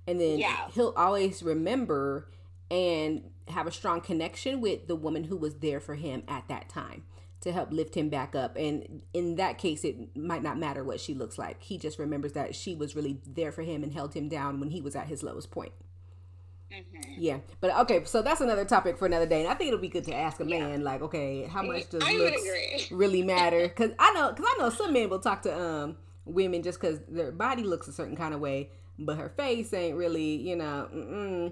and 0.07 0.21
then 0.21 0.39
yeah. 0.39 0.69
he'll 0.71 0.93
always 0.95 1.43
remember 1.43 2.29
and 2.69 3.30
have 3.51 3.67
a 3.67 3.71
strong 3.71 4.01
connection 4.01 4.61
with 4.61 4.87
the 4.87 4.95
woman 4.95 5.25
who 5.25 5.37
was 5.37 5.55
there 5.55 5.79
for 5.79 5.95
him 5.95 6.23
at 6.27 6.47
that 6.47 6.69
time 6.69 7.03
to 7.41 7.51
help 7.51 7.71
lift 7.71 7.95
him 7.95 8.09
back 8.09 8.35
up. 8.35 8.55
And 8.55 9.01
in 9.13 9.35
that 9.35 9.57
case, 9.57 9.83
it 9.83 10.15
might 10.15 10.43
not 10.43 10.59
matter 10.59 10.83
what 10.83 10.99
she 10.99 11.13
looks 11.13 11.37
like. 11.37 11.61
He 11.61 11.77
just 11.77 11.99
remembers 11.99 12.33
that 12.33 12.55
she 12.55 12.75
was 12.75 12.95
really 12.95 13.19
there 13.25 13.51
for 13.51 13.63
him 13.63 13.83
and 13.83 13.91
held 13.91 14.13
him 14.13 14.29
down 14.29 14.59
when 14.59 14.69
he 14.69 14.81
was 14.81 14.95
at 14.95 15.07
his 15.07 15.23
lowest 15.23 15.51
point. 15.51 15.71
Mm-hmm. 16.71 17.13
Yeah, 17.17 17.39
but 17.59 17.75
okay, 17.79 18.05
so 18.05 18.21
that's 18.21 18.39
another 18.39 18.63
topic 18.63 18.97
for 18.97 19.05
another 19.05 19.25
day, 19.25 19.41
and 19.41 19.49
I 19.51 19.55
think 19.55 19.67
it'll 19.67 19.81
be 19.81 19.89
good 19.89 20.05
to 20.05 20.15
ask 20.15 20.39
a 20.39 20.45
man, 20.45 20.79
yeah. 20.79 20.85
like, 20.85 21.01
okay, 21.01 21.43
how 21.43 21.63
much 21.63 21.89
does 21.89 22.01
I 22.01 22.13
looks 22.13 22.91
really 22.91 23.23
matter? 23.23 23.67
Because 23.67 23.91
I 23.99 24.13
know, 24.13 24.31
because 24.31 24.45
I 24.47 24.57
know 24.57 24.69
some 24.69 24.93
men 24.93 25.09
will 25.09 25.19
talk 25.19 25.41
to 25.41 25.61
um 25.61 25.97
women 26.23 26.63
just 26.63 26.79
because 26.79 26.99
their 27.09 27.33
body 27.33 27.63
looks 27.63 27.89
a 27.89 27.91
certain 27.91 28.15
kind 28.15 28.33
of 28.33 28.39
way, 28.39 28.69
but 28.97 29.17
her 29.17 29.27
face 29.29 29.73
ain't 29.73 29.97
really, 29.97 30.37
you 30.37 30.55
know, 30.55 30.87
mm-mm. 30.93 31.51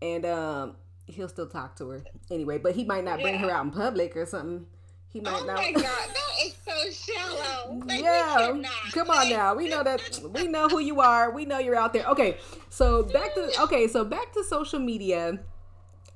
and 0.00 0.24
um 0.24 0.76
he'll 1.06 1.28
still 1.28 1.46
talk 1.46 1.76
to 1.76 1.88
her 1.88 2.04
anyway, 2.30 2.58
but 2.58 2.74
he 2.74 2.84
might 2.84 3.04
not 3.04 3.20
bring 3.20 3.34
yeah. 3.34 3.40
her 3.40 3.50
out 3.50 3.64
in 3.64 3.70
public 3.70 4.16
or 4.16 4.26
something. 4.26 4.66
He 5.08 5.20
might 5.20 5.42
oh 5.42 5.46
not. 5.46 5.56
my 5.56 5.72
god, 5.74 5.84
that 5.84 6.44
is 6.44 6.56
so 6.64 7.12
shallow. 7.12 7.80
Like, 7.86 8.02
yeah, 8.02 8.62
come 8.92 9.10
on 9.10 9.30
now. 9.30 9.54
We 9.54 9.68
know 9.68 9.84
that 9.84 10.20
we 10.32 10.48
know 10.48 10.68
who 10.68 10.80
you 10.80 11.00
are. 11.00 11.30
We 11.30 11.44
know 11.44 11.58
you're 11.58 11.76
out 11.76 11.92
there. 11.92 12.04
Okay, 12.06 12.38
so 12.68 13.04
back 13.04 13.34
to 13.34 13.52
okay, 13.62 13.86
so 13.86 14.04
back 14.04 14.32
to 14.32 14.42
social 14.42 14.80
media 14.80 15.38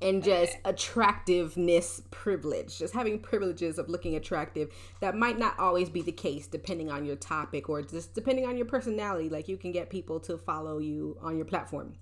and 0.01 0.23
just 0.23 0.53
okay. 0.53 0.61
attractiveness 0.65 2.01
privilege 2.09 2.77
just 2.77 2.93
having 2.93 3.19
privileges 3.19 3.77
of 3.77 3.89
looking 3.89 4.15
attractive 4.15 4.71
that 5.01 5.15
might 5.15 5.37
not 5.37 5.57
always 5.59 5.89
be 5.89 6.01
the 6.01 6.11
case 6.11 6.47
depending 6.47 6.89
on 6.89 7.05
your 7.05 7.15
topic 7.15 7.67
or 7.69 7.81
just 7.81 8.13
depending 8.13 8.45
on 8.45 8.55
your 8.55 8.65
personality 8.65 9.27
like 9.27 9.47
you 9.47 9.57
can 9.57 9.71
get 9.71 9.89
people 9.89 10.19
to 10.19 10.37
follow 10.37 10.77
you 10.77 11.17
on 11.21 11.35
your 11.35 11.45
platform 11.45 11.95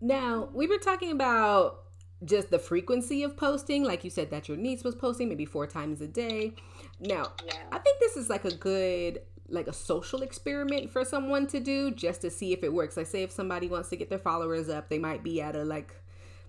now 0.00 0.48
we 0.52 0.66
were 0.66 0.78
talking 0.78 1.10
about 1.10 1.83
just 2.24 2.50
the 2.50 2.58
frequency 2.58 3.22
of 3.22 3.36
posting 3.36 3.84
like 3.84 4.04
you 4.04 4.10
said 4.10 4.30
that 4.30 4.48
your 4.48 4.56
niece 4.56 4.84
was 4.84 4.94
posting 4.94 5.28
maybe 5.28 5.44
four 5.44 5.66
times 5.66 6.00
a 6.00 6.08
day. 6.08 6.52
Now 7.00 7.32
yeah. 7.44 7.54
i 7.72 7.78
think 7.78 7.98
this 8.00 8.16
is 8.16 8.30
like 8.30 8.44
a 8.44 8.54
good 8.54 9.20
like 9.48 9.68
a 9.68 9.72
social 9.72 10.22
experiment 10.22 10.90
for 10.90 11.04
someone 11.04 11.46
to 11.46 11.60
do 11.60 11.90
just 11.90 12.22
to 12.22 12.30
see 12.30 12.52
if 12.52 12.64
it 12.64 12.72
works. 12.72 12.96
Like 12.96 13.06
say 13.06 13.22
if 13.22 13.30
somebody 13.30 13.68
wants 13.68 13.90
to 13.90 13.96
get 13.96 14.08
their 14.08 14.18
followers 14.18 14.68
up 14.68 14.88
they 14.88 14.98
might 14.98 15.22
be 15.22 15.40
at 15.40 15.56
a 15.56 15.64
like 15.64 15.94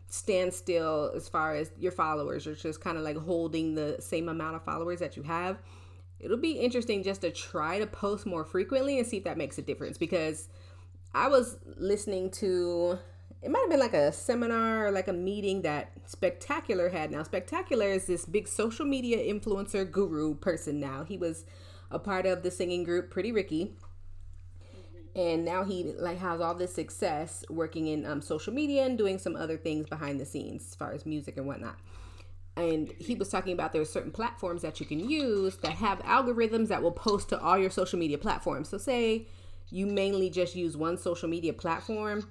standstill 0.08 1.12
as 1.16 1.28
far 1.28 1.56
as 1.56 1.72
your 1.80 1.92
followers 1.92 2.48
or 2.48 2.56
just 2.56 2.80
kind 2.80 2.98
of 2.98 3.04
like 3.04 3.18
holding 3.18 3.76
the 3.76 3.98
same 4.00 4.30
amount 4.30 4.56
of 4.56 4.64
followers 4.64 5.00
that 5.00 5.18
you 5.18 5.24
have. 5.24 5.58
It'll 6.20 6.38
be 6.38 6.54
interesting 6.54 7.04
just 7.04 7.22
to 7.22 7.32
try 7.32 7.80
to 7.80 7.88
post 7.88 8.26
more 8.26 8.46
frequently 8.46 8.98
and 8.98 9.08
see 9.08 9.18
if 9.18 9.24
that 9.26 9.38
makes 9.38 9.58
a 9.58 9.62
difference 9.62 9.98
because 9.98 10.48
I 11.14 11.28
was 11.28 11.58
listening 11.78 12.30
to 12.32 13.00
it 13.46 13.52
might 13.52 13.60
have 13.60 13.70
been 13.70 13.80
like 13.80 13.94
a 13.94 14.12
seminar 14.12 14.88
or 14.88 14.92
like 14.92 15.08
a 15.08 15.14
meeting 15.14 15.62
that 15.62 15.92
Spectacular 16.08 16.90
had. 16.90 17.12
Now, 17.12 17.22
Spectacular 17.22 17.86
is 17.86 18.06
this 18.06 18.26
big 18.26 18.48
social 18.48 18.88
media 18.88 19.18
influencer 19.18 19.90
guru 19.90 20.34
person 20.34 20.80
now. 20.80 21.04
He 21.04 21.16
was 21.16 21.46
a 21.92 22.00
part 22.00 22.26
of 22.26 22.42
the 22.42 22.50
singing 22.50 22.84
group 22.84 23.12
Pretty 23.12 23.32
Ricky. 23.32 23.76
And 25.16 25.46
now 25.46 25.64
he 25.64 25.84
like 25.84 26.18
has 26.18 26.42
all 26.42 26.56
this 26.56 26.74
success 26.74 27.46
working 27.48 27.86
in 27.86 28.04
um, 28.08 28.20
social 28.20 28.52
media 28.52 28.84
and 28.84 28.98
doing 28.98 29.20
some 29.20 29.36
other 29.36 29.58
things 29.58 29.88
behind 29.88 30.20
the 30.20 30.26
scenes 30.26 30.66
as 30.68 30.76
far 30.76 30.92
as 30.92 31.06
music 31.06 31.38
and 31.38 31.46
whatnot. 31.46 31.78
And 32.58 32.92
he 32.98 33.14
was 33.14 33.30
talking 33.30 33.54
about 33.54 33.74
there 33.74 33.82
are 33.82 33.86
certain 33.86 34.12
platforms 34.12 34.64
that 34.64 34.80
you 34.80 34.88
can 34.88 35.00
use 35.08 35.58
that 35.58 35.74
have 35.74 36.00
algorithms 36.00 36.70
that 36.70 36.82
will 36.82 36.92
post 36.92 37.30
to 37.30 37.40
all 37.40 37.60
your 37.60 37.70
social 37.70 38.00
media 38.00 38.18
platforms. 38.18 38.70
So 38.70 38.80
say 38.80 39.28
you 39.70 39.86
mainly 39.86 40.32
just 40.32 40.56
use 40.56 40.76
one 40.76 40.98
social 40.98 41.30
media 41.30 41.54
platform 41.54 42.26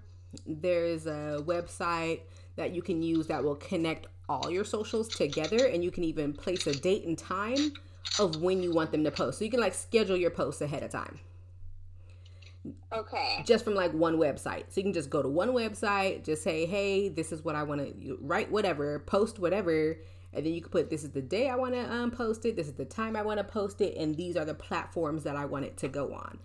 there's 0.47 1.07
a 1.07 1.43
website 1.47 2.21
that 2.57 2.75
you 2.75 2.83
can 2.83 3.03
use 3.03 3.27
that 3.27 3.43
will 3.43 3.57
connect 3.57 4.07
all 4.29 4.51
your 4.51 4.65
socials 4.65 5.09
together 5.09 5.67
and 5.67 5.85
you 5.85 5.91
can 5.91 6.05
even 6.05 6.33
place 6.33 6.67
a 6.67 6.73
date 6.73 7.05
and 7.05 7.19
time 7.19 7.73
of 8.19 8.41
when 8.41 8.63
you 8.63 8.73
want 8.73 8.93
them 8.93 9.05
to 9.05 9.11
post. 9.11 9.39
So 9.39 9.45
you 9.45 9.51
can 9.51 9.61
like 9.61 9.75
schedule 9.75 10.17
your 10.17 10.31
posts 10.31 10.61
ahead 10.61 10.83
of 10.83 10.91
time. 10.91 11.19
Okay. 12.93 13.43
Just 13.45 13.65
from 13.65 13.75
like 13.75 13.93
one 13.93 14.17
website. 14.17 14.65
So 14.69 14.77
you 14.77 14.83
can 14.85 14.93
just 14.93 15.11
go 15.11 15.23
to 15.23 15.29
one 15.29 15.51
website, 15.51 16.25
just 16.25 16.43
say, 16.43 16.65
hey, 16.65 17.09
this 17.09 17.33
is 17.33 17.45
what 17.45 17.55
I 17.55 17.63
want 17.63 17.81
to 17.81 18.19
write, 18.21 18.51
whatever, 18.51 19.01
post 19.01 19.39
whatever. 19.39 19.99
And 20.33 20.47
then 20.47 20.55
you 20.55 20.63
can 20.63 20.71
put 20.71 20.91
this 20.91 21.05
is 21.05 21.11
the 21.11 21.23
day 21.23 21.49
I 21.49 21.57
want 21.57 21.75
to 21.75 21.93
um, 21.93 22.11
post 22.11 22.45
it, 22.47 22.57
this 22.57 22.67
is 22.67 22.73
the 22.73 22.85
time 22.85 23.17
I 23.17 23.23
want 23.23 23.39
to 23.39 23.45
post 23.45 23.81
it, 23.81 23.97
and 23.97 24.17
these 24.17 24.37
are 24.37 24.45
the 24.45 24.55
platforms 24.55 25.23
that 25.25 25.37
I 25.37 25.45
want 25.45 25.65
it 25.65 25.77
to 25.79 25.89
go 25.89 26.15
on 26.15 26.39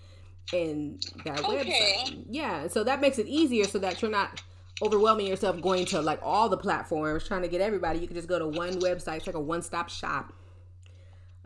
in 0.54 1.00
that 1.26 1.44
okay. 1.44 2.04
website. 2.06 2.26
Yeah, 2.30 2.68
so 2.68 2.84
that 2.84 3.02
makes 3.02 3.20
it 3.20 3.28
easier 3.28 3.66
so 3.66 3.80
that 3.80 4.02
you're 4.02 4.12
not 4.12 4.42
overwhelming 4.82 5.28
yourself 5.28 5.62
going 5.62 5.86
to 5.86 6.02
like 6.02 6.20
all 6.24 6.50
the 6.50 6.58
platforms 6.58 7.28
trying 7.28 7.42
to 7.42 7.48
get 7.48 7.62
everybody. 7.62 8.00
You 8.00 8.08
can 8.08 8.16
just 8.16 8.30
go 8.30 8.40
to 8.40 8.48
one 8.48 8.80
website. 8.80 9.18
It's 9.18 9.28
like 9.28 9.36
a 9.36 9.40
one-stop 9.40 9.90
shop 9.90 10.34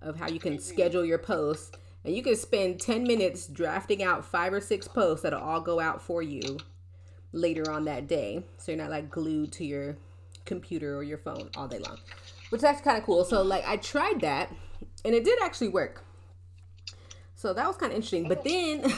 of 0.01 0.17
how 0.17 0.27
you 0.29 0.39
can 0.39 0.53
mm-hmm. 0.53 0.62
schedule 0.62 1.06
your 1.06 1.17
posts. 1.17 1.71
And 2.06 2.13
you 2.13 2.21
can 2.21 2.36
spend 2.36 2.82
10 2.82 3.03
minutes 3.03 3.47
drafting 3.47 4.03
out 4.03 4.25
five 4.25 4.51
or 4.51 4.60
six 4.60 4.88
posts 4.88 5.23
that'll 5.23 5.41
all 5.41 5.62
go 5.62 5.79
out 5.79 6.01
for 6.01 6.21
you 6.21 6.58
later 7.32 7.71
on 7.71 7.86
that 7.86 8.08
day. 8.08 8.45
So 8.58 8.71
you're 8.71 8.82
not 8.82 8.89
like 8.89 9.10
glued 9.10 9.53
to 9.53 9.65
your 9.65 9.97
computer 10.45 10.97
or 10.97 11.03
your 11.03 11.17
phone 11.17 11.49
all 11.56 11.67
day 11.67 11.79
long. 11.79 11.97
Which 12.49 12.62
that's 12.62 12.82
kind 12.82 12.97
of 12.97 13.06
cool. 13.06 13.23
So 13.23 13.41
like 13.41 13.63
I 13.65 13.77
tried 13.77 14.19
that 14.21 14.53
and 15.06 15.15
it 15.15 15.23
did 15.23 15.39
actually 15.41 15.69
work. 15.69 16.03
So 17.43 17.51
that 17.51 17.67
was 17.67 17.75
kind 17.75 17.91
of 17.91 17.97
interesting. 17.97 18.29
But 18.29 18.45
then 18.45 18.89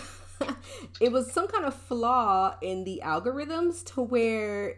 it 1.01 1.11
was 1.11 1.31
some 1.31 1.47
kind 1.47 1.65
of 1.65 1.73
flaw 1.73 2.55
in 2.61 2.83
the 2.83 3.01
algorithms 3.03 3.83
to 3.95 4.03
where 4.03 4.75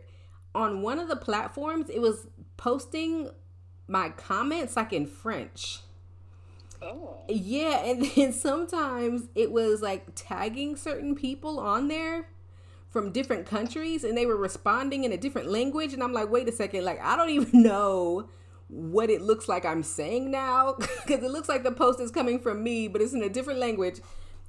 on 0.55 0.81
one 0.81 0.99
of 0.99 1.09
the 1.09 1.17
platforms 1.17 1.89
it 1.89 1.99
was 1.99 2.27
posting 2.55 3.29
my 3.85 4.07
comments 4.11 4.77
like 4.77 4.93
in 4.93 5.05
French. 5.05 5.79
Oh. 6.81 7.17
Yeah, 7.27 7.83
and 7.83 8.05
then 8.15 8.31
sometimes 8.31 9.23
it 9.35 9.51
was 9.51 9.81
like 9.81 10.05
tagging 10.15 10.77
certain 10.77 11.13
people 11.13 11.59
on 11.59 11.89
there 11.89 12.29
from 12.87 13.11
different 13.11 13.45
countries 13.45 14.05
and 14.05 14.17
they 14.17 14.25
were 14.25 14.37
responding 14.37 15.03
in 15.03 15.11
a 15.11 15.17
different 15.17 15.49
language 15.49 15.91
and 15.93 16.01
I'm 16.01 16.13
like, 16.13 16.31
"Wait 16.31 16.47
a 16.47 16.53
second, 16.53 16.85
like 16.85 17.03
I 17.03 17.17
don't 17.17 17.31
even 17.31 17.49
know 17.63 18.29
what 18.69 19.09
it 19.09 19.21
looks 19.21 19.47
like 19.47 19.65
I'm 19.65 19.83
saying 19.83 20.29
now 20.29 20.73
because 20.77 21.23
it 21.23 21.31
looks 21.31 21.49
like 21.49 21.63
the 21.63 21.71
post 21.71 21.99
is 21.99 22.11
coming 22.11 22.39
from 22.39 22.63
me, 22.63 22.87
but 22.87 23.01
it's 23.01 23.13
in 23.13 23.23
a 23.23 23.29
different 23.29 23.59
language. 23.59 24.01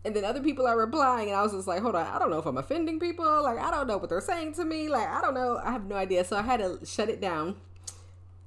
And 0.05 0.15
then 0.15 0.25
other 0.25 0.41
people 0.41 0.67
are 0.67 0.79
replying, 0.79 1.29
and 1.29 1.37
I 1.37 1.43
was 1.43 1.53
just 1.53 1.67
like, 1.67 1.83
hold 1.83 1.97
on, 1.97 2.07
I 2.07 2.19
don't 2.19 2.31
know 2.31 2.39
if 2.39 2.47
I'm 2.47 2.57
offending 2.57 3.01
people. 3.01 3.43
Like, 3.43 3.59
I 3.59 3.71
don't 3.71 3.89
know 3.89 3.99
what 3.99 4.09
they're 4.09 4.21
saying 4.21 4.55
to 4.55 4.65
me. 4.65 4.89
Like, 4.89 5.09
I 5.09 5.21
don't 5.21 5.35
know. 5.35 5.61
I 5.63 5.73
have 5.73 5.87
no 5.87 5.97
idea. 5.97 6.25
So 6.25 6.37
I 6.37 6.43
had 6.43 6.61
to 6.61 6.79
shut 6.87 7.09
it 7.09 7.21
down. 7.21 7.57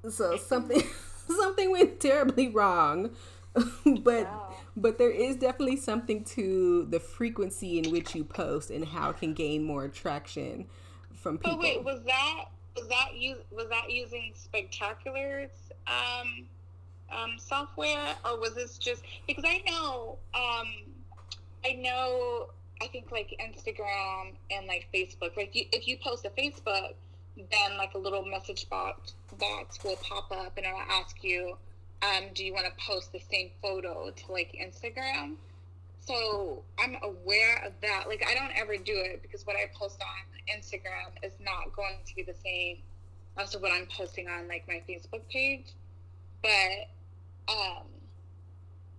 So 0.09 0.37
something 0.37 0.81
something 1.27 1.71
went 1.71 1.99
terribly 1.99 2.47
wrong. 2.47 3.11
but 3.53 4.23
wow. 4.23 4.55
but 4.77 4.97
there 4.97 5.11
is 5.11 5.35
definitely 5.35 5.75
something 5.75 6.23
to 6.23 6.85
the 6.89 7.01
frequency 7.01 7.77
in 7.77 7.91
which 7.91 8.15
you 8.15 8.23
post 8.23 8.71
and 8.71 8.85
how 8.85 9.09
it 9.09 9.17
can 9.17 9.33
gain 9.33 9.63
more 9.63 9.89
traction 9.89 10.67
from 11.13 11.37
people. 11.37 11.57
Oh 11.57 11.59
wait, 11.59 11.83
was 11.83 12.01
that 12.05 12.45
was 12.75 12.87
that 12.87 13.15
use 13.15 13.37
was 13.51 13.67
that 13.69 13.89
using 13.89 14.31
Spectacular's 14.35 15.51
um, 15.87 16.45
um, 17.11 17.35
software, 17.37 18.15
or 18.25 18.39
was 18.39 18.55
this 18.55 18.77
just 18.77 19.03
because 19.27 19.43
I 19.45 19.61
know 19.67 20.17
um, 20.33 20.67
I 21.65 21.73
know 21.73 22.47
I 22.81 22.87
think 22.87 23.11
like 23.11 23.39
Instagram 23.39 24.33
and 24.49 24.67
like 24.67 24.87
Facebook. 24.93 25.37
Like 25.37 25.55
you, 25.55 25.65
if 25.71 25.87
you 25.87 25.97
post 25.97 26.25
a 26.25 26.29
Facebook, 26.29 26.93
then 27.37 27.77
like 27.77 27.93
a 27.93 27.97
little 27.97 28.25
message 28.25 28.69
box 28.69 29.13
box 29.37 29.83
will 29.83 29.97
pop 29.97 30.31
up 30.31 30.57
and 30.57 30.65
it'll 30.65 30.79
ask 30.79 31.23
you, 31.23 31.57
um, 32.01 32.25
do 32.33 32.43
you 32.43 32.53
want 32.53 32.65
to 32.65 32.85
post 32.85 33.11
the 33.11 33.21
same 33.31 33.49
photo 33.61 34.11
to 34.11 34.31
like 34.31 34.55
Instagram? 34.59 35.35
So 36.05 36.63
I'm 36.79 36.97
aware 37.03 37.63
of 37.65 37.73
that. 37.81 38.05
Like 38.07 38.23
I 38.27 38.33
don't 38.33 38.51
ever 38.55 38.75
do 38.77 38.93
it 38.95 39.21
because 39.21 39.45
what 39.45 39.55
I 39.55 39.69
post 39.73 40.01
on 40.01 40.57
Instagram 40.57 41.23
is 41.23 41.33
not 41.39 41.75
going 41.75 41.97
to 42.05 42.15
be 42.15 42.23
the 42.23 42.33
same 42.33 42.77
as 43.37 43.55
what 43.57 43.71
I'm 43.71 43.85
posting 43.85 44.27
on 44.27 44.47
like 44.47 44.67
my 44.67 44.81
Facebook 44.89 45.21
page. 45.29 45.73
But 46.41 46.89
um 47.47 47.85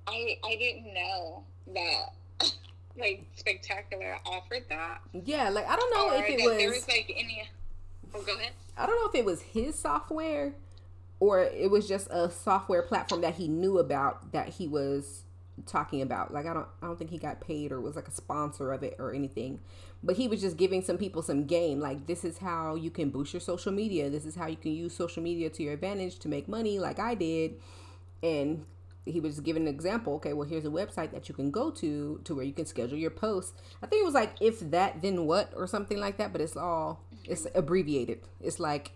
I 0.07 0.39
I 0.45 0.57
didn't 0.57 0.95
know 0.95 1.45
that 1.75 2.51
like 2.97 3.25
spectacular 3.37 4.17
offered 4.25 4.65
that. 4.69 5.01
Yeah, 5.25 5.49
like 5.51 5.69
I 5.69 5.77
don't 5.77 5.95
know 5.95 6.17
if 6.17 6.29
it 6.29 6.45
was 6.45 6.57
there 6.57 6.71
was 6.71 6.89
like 6.89 7.13
any 7.15 7.49
oh 8.15 8.23
go 8.23 8.37
ahead. 8.37 8.53
I 8.77 8.87
don't 8.87 8.97
know 8.97 9.09
if 9.09 9.15
it 9.15 9.25
was 9.25 9.43
his 9.43 9.79
software 9.79 10.53
or 11.21 11.41
it 11.41 11.71
was 11.71 11.89
just 11.89 12.09
a 12.11 12.31
software 12.31 12.83
platform 12.83 13.21
that 13.21 13.35
he 13.35 13.49
knew 13.49 13.79
about 13.79 14.33
that 14.33 14.49
he 14.49 14.67
was 14.67 15.23
talking 15.67 16.03
about. 16.03 16.33
Like 16.33 16.47
I 16.47 16.55
don't 16.55 16.67
I 16.83 16.87
don't 16.87 16.99
think 16.99 17.11
he 17.11 17.19
got 17.19 17.41
paid 17.41 17.73
or 17.73 17.81
was 17.81 17.97
like 17.97 18.09
a 18.09 18.13
sponsor 18.13 18.73
of 18.73 18.83
it 18.83 18.97
or 18.99 19.15
anything. 19.15 19.61
But 20.03 20.17
he 20.17 20.29
was 20.29 20.41
just 20.41 20.57
giving 20.57 20.83
some 20.83 20.99
people 20.99 21.23
some 21.23 21.45
game. 21.45 21.81
Like 21.81 22.07
this 22.07 22.25
is 22.25 22.39
how 22.39 22.75
you 22.75 22.91
can 22.91 23.11
boost 23.11 23.33
your 23.33 23.41
social 23.41 23.73
media. 23.73 24.11
This 24.11 24.25
is 24.25 24.35
how 24.35 24.47
you 24.47 24.57
can 24.57 24.73
use 24.73 24.95
social 24.95 25.23
media 25.23 25.51
to 25.51 25.63
your 25.63 25.75
advantage 25.75 26.19
to 26.21 26.29
make 26.29 26.49
money 26.49 26.79
like 26.79 26.99
I 26.99 27.15
did. 27.15 27.55
And 28.23 28.65
he 29.05 29.21
was 29.21 29.41
giving 29.41 29.63
an 29.63 29.69
example. 29.69 30.15
Okay, 30.15 30.33
well 30.33 30.49
here's 30.49 30.65
a 30.65 30.69
website 30.69 31.13
that 31.13 31.29
you 31.29 31.35
can 31.35 31.51
go 31.51 31.71
to 31.71 32.21
to 32.25 32.35
where 32.35 32.45
you 32.45 32.53
can 32.53 32.67
schedule 32.67 32.99
your 32.99 33.11
posts. 33.11 33.53
I 33.83 33.87
think 33.87 34.03
it 34.03 34.05
was 34.05 34.15
like 34.15 34.35
if 34.41 34.61
that 34.71 35.03
then 35.03 35.27
what 35.27 35.53
or 35.57 35.67
something 35.67 35.99
like 35.99 36.19
that, 36.19 36.33
but 36.33 36.41
it's 36.41 36.57
all 36.57 37.05
it's 37.25 37.47
abbreviated. 37.55 38.21
It's 38.41 38.59
like 38.59 38.93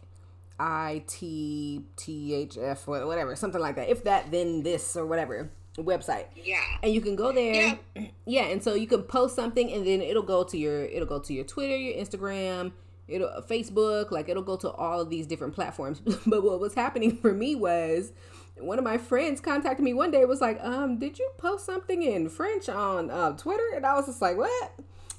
I 0.58 1.04
T 1.06 1.84
T 1.96 2.34
H 2.34 2.56
F 2.56 2.86
whatever, 2.86 3.36
something 3.36 3.60
like 3.60 3.76
that. 3.76 3.88
If 3.88 4.04
that 4.04 4.30
then 4.30 4.62
this 4.62 4.96
or 4.96 5.06
whatever 5.06 5.50
website. 5.82 6.26
Yeah. 6.34 6.60
And 6.82 6.92
you 6.92 7.00
can 7.00 7.16
go 7.16 7.32
there. 7.32 7.78
Yeah. 7.94 8.06
yeah. 8.26 8.44
And 8.44 8.62
so 8.62 8.74
you 8.74 8.86
can 8.86 9.02
post 9.02 9.34
something 9.36 9.72
and 9.72 9.86
then 9.86 10.00
it'll 10.00 10.22
go 10.22 10.44
to 10.44 10.56
your 10.56 10.84
it'll 10.84 11.08
go 11.08 11.18
to 11.18 11.32
your 11.32 11.44
Twitter, 11.44 11.76
your 11.76 11.94
Instagram, 12.02 12.72
it'll 13.08 13.28
Facebook, 13.42 14.10
like 14.10 14.28
it'll 14.28 14.42
go 14.42 14.56
to 14.56 14.70
all 14.70 15.00
of 15.00 15.10
these 15.10 15.26
different 15.26 15.54
platforms. 15.54 16.00
but 16.26 16.42
what 16.42 16.60
was 16.60 16.74
happening 16.74 17.16
for 17.16 17.32
me 17.32 17.54
was 17.54 18.12
one 18.58 18.78
of 18.78 18.84
my 18.84 18.96
friends 18.98 19.40
contacted 19.40 19.84
me 19.84 19.92
one 19.92 20.10
day 20.10 20.24
was 20.24 20.40
like, 20.40 20.58
um, 20.62 20.98
did 20.98 21.18
you 21.18 21.30
post 21.36 21.66
something 21.66 22.02
in 22.02 22.28
French 22.28 22.68
on 22.68 23.10
uh, 23.10 23.32
Twitter? 23.36 23.74
And 23.74 23.84
I 23.84 23.94
was 23.94 24.06
just 24.06 24.22
like, 24.22 24.36
what? 24.36 24.72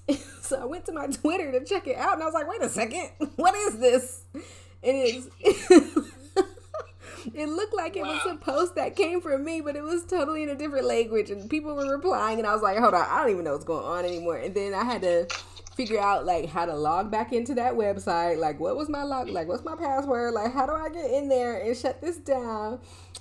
so 0.41 0.59
I 0.59 0.65
went 0.65 0.85
to 0.85 0.91
my 0.91 1.07
Twitter 1.07 1.51
to 1.51 1.63
check 1.63 1.87
it 1.87 1.97
out 1.97 2.13
and 2.13 2.23
I 2.23 2.25
was 2.25 2.33
like, 2.33 2.47
wait 2.47 2.61
a 2.61 2.69
second, 2.69 3.09
what 3.35 3.55
is 3.55 3.77
this? 3.77 4.23
It 4.81 4.91
is 4.91 5.29
it 7.33 7.49
looked 7.49 7.75
like 7.75 7.95
it 7.95 8.03
wow. 8.03 8.13
was 8.13 8.33
a 8.33 8.35
post 8.35 8.75
that 8.75 8.95
came 8.95 9.21
from 9.21 9.43
me, 9.43 9.61
but 9.61 9.75
it 9.75 9.83
was 9.83 10.05
totally 10.05 10.43
in 10.43 10.49
a 10.49 10.55
different 10.55 10.85
language, 10.85 11.29
and 11.29 11.49
people 11.49 11.75
were 11.75 11.91
replying, 11.91 12.39
and 12.39 12.47
I 12.47 12.53
was 12.53 12.61
like, 12.61 12.77
hold 12.77 12.93
on, 12.93 13.05
I 13.09 13.21
don't 13.21 13.31
even 13.31 13.43
know 13.43 13.53
what's 13.53 13.65
going 13.65 13.85
on 13.85 14.05
anymore. 14.05 14.37
And 14.37 14.53
then 14.53 14.73
I 14.73 14.83
had 14.83 15.01
to 15.01 15.27
figure 15.77 15.99
out 15.99 16.25
like 16.25 16.49
how 16.49 16.65
to 16.65 16.75
log 16.75 17.11
back 17.11 17.31
into 17.31 17.53
that 17.53 17.73
website, 17.73 18.37
like 18.39 18.59
what 18.59 18.75
was 18.75 18.89
my 18.89 19.03
log, 19.03 19.29
like 19.29 19.47
what's 19.47 19.63
my 19.63 19.75
password, 19.75 20.33
like 20.33 20.51
how 20.51 20.65
do 20.65 20.73
I 20.73 20.89
get 20.89 21.11
in 21.11 21.29
there 21.29 21.61
and 21.61 21.77
shut 21.77 22.01
this 22.01 22.17
down? 22.17 22.79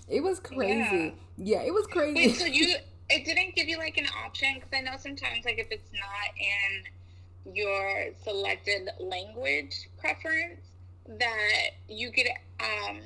It 0.09 0.23
was 0.23 0.41
crazy. 0.41 1.15
Yeah, 1.37 1.59
yeah 1.59 1.63
it 1.63 1.75
was 1.75 1.87
crazy. 1.87 2.15
Wait, 2.15 2.37
so 2.37 2.47
you 2.47 2.75
it 3.09 3.25
didn't 3.25 3.55
give 3.55 3.69
you 3.69 3.79
like 3.79 3.99
an 3.99 4.07
option 4.25 4.55
because 4.55 4.71
I 4.73 4.81
know 4.81 4.97
sometimes 4.99 5.45
like 5.45 5.59
if 5.59 5.69
it's 5.71 5.91
not 5.93 6.33
in 7.45 7.55
your 7.55 8.09
selected 8.25 8.89
language 8.99 9.89
preference 9.99 10.61
that 11.07 11.71
you 11.89 12.11
could 12.11 12.27
um 12.59 13.01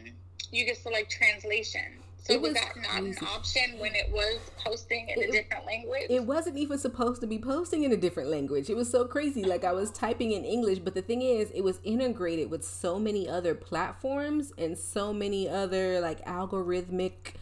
you 0.51 0.65
get 0.65 0.77
select 0.77 1.11
translation. 1.11 1.83
So 2.23 2.35
it 2.35 2.43
was, 2.43 2.53
was 2.53 2.61
that 2.61 2.77
not 2.77 3.03
an 3.03 3.17
option 3.35 3.79
when 3.79 3.95
it 3.95 4.11
was 4.13 4.39
posting 4.63 5.09
in 5.09 5.23
it, 5.23 5.31
a 5.31 5.33
different 5.33 5.65
language? 5.65 6.07
It 6.11 6.25
wasn't 6.25 6.59
even 6.59 6.79
supposed 6.79 7.23
to 7.23 7.27
be 7.27 7.39
posting 7.39 7.83
in 7.83 7.93
a 7.93 7.97
different 7.97 8.29
language. 8.29 8.69
It 8.69 8.77
was 8.77 8.91
so 8.91 9.07
crazy. 9.07 9.43
Like 9.43 9.65
I 9.65 9.73
was 9.73 9.91
typing 9.91 10.33
in 10.33 10.45
English, 10.45 10.81
but 10.81 10.95
the 10.95 11.03
thing 11.03 11.23
is, 11.23 11.51
it 11.53 11.63
was 11.63 11.81
integrated 11.83 12.51
with 12.51 12.63
so 12.65 12.99
many 12.99 13.29
other 13.29 13.55
platforms 13.55 14.53
and 14.59 14.77
so 14.77 15.15
many 15.15 15.49
other 15.49 16.01
like 16.01 16.25
algorithmic 16.27 17.35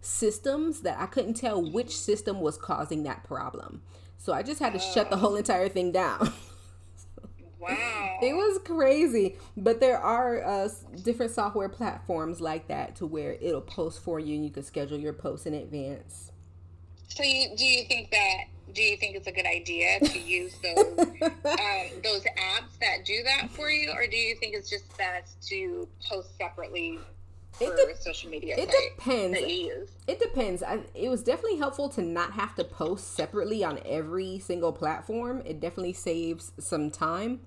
systems 0.00 0.80
that 0.80 0.98
I 0.98 1.06
couldn't 1.06 1.34
tell 1.34 1.62
which 1.62 1.96
system 1.96 2.40
was 2.40 2.56
causing 2.56 3.04
that 3.04 3.22
problem. 3.22 3.82
So 4.18 4.32
I 4.32 4.42
just 4.42 4.60
had 4.60 4.72
to 4.72 4.78
shut 4.80 5.08
the 5.08 5.16
oh. 5.16 5.20
whole 5.20 5.36
entire 5.36 5.68
thing 5.68 5.92
down. 5.92 6.32
Wow. 7.58 8.18
It 8.22 8.34
was 8.34 8.60
crazy. 8.64 9.36
But 9.56 9.80
there 9.80 9.98
are 9.98 10.44
uh, 10.44 10.68
different 11.02 11.32
software 11.32 11.68
platforms 11.68 12.40
like 12.40 12.68
that 12.68 12.96
to 12.96 13.06
where 13.06 13.32
it'll 13.32 13.60
post 13.60 14.00
for 14.02 14.20
you 14.20 14.34
and 14.34 14.44
you 14.44 14.50
can 14.50 14.62
schedule 14.62 14.98
your 14.98 15.12
posts 15.12 15.46
in 15.46 15.54
advance. 15.54 16.32
So 17.08 17.22
you, 17.22 17.56
do 17.56 17.64
you 17.64 17.84
think 17.84 18.10
that 18.10 18.44
do 18.72 18.82
you 18.82 18.96
think 18.98 19.16
it's 19.16 19.26
a 19.26 19.32
good 19.32 19.46
idea 19.46 19.98
to 20.00 20.18
use 20.18 20.54
those 20.62 20.98
um, 20.98 21.86
those 22.04 22.22
apps 22.24 22.78
that 22.80 23.04
do 23.04 23.22
that 23.24 23.50
for 23.50 23.70
you, 23.70 23.90
or 23.92 24.06
do 24.06 24.16
you 24.16 24.34
think 24.36 24.54
it's 24.54 24.68
just 24.68 24.96
best 24.98 25.48
to 25.48 25.88
post 26.06 26.36
separately 26.36 26.98
It 27.60 27.76
de- 27.76 28.02
social 28.02 28.30
media? 28.30 28.54
It 28.58 28.70
depends. 28.96 29.40
That 29.40 29.48
you 29.48 29.66
use. 29.66 29.90
It 30.06 30.20
depends. 30.20 30.62
I, 30.62 30.80
it 30.94 31.08
was 31.08 31.22
definitely 31.22 31.58
helpful 31.58 31.88
to 31.90 32.02
not 32.02 32.32
have 32.32 32.54
to 32.56 32.64
post 32.64 33.14
separately 33.14 33.64
on 33.64 33.80
every 33.86 34.38
single 34.38 34.72
platform. 34.72 35.42
It 35.44 35.60
definitely 35.60 35.94
saves 35.94 36.52
some 36.58 36.90
time. 36.90 37.40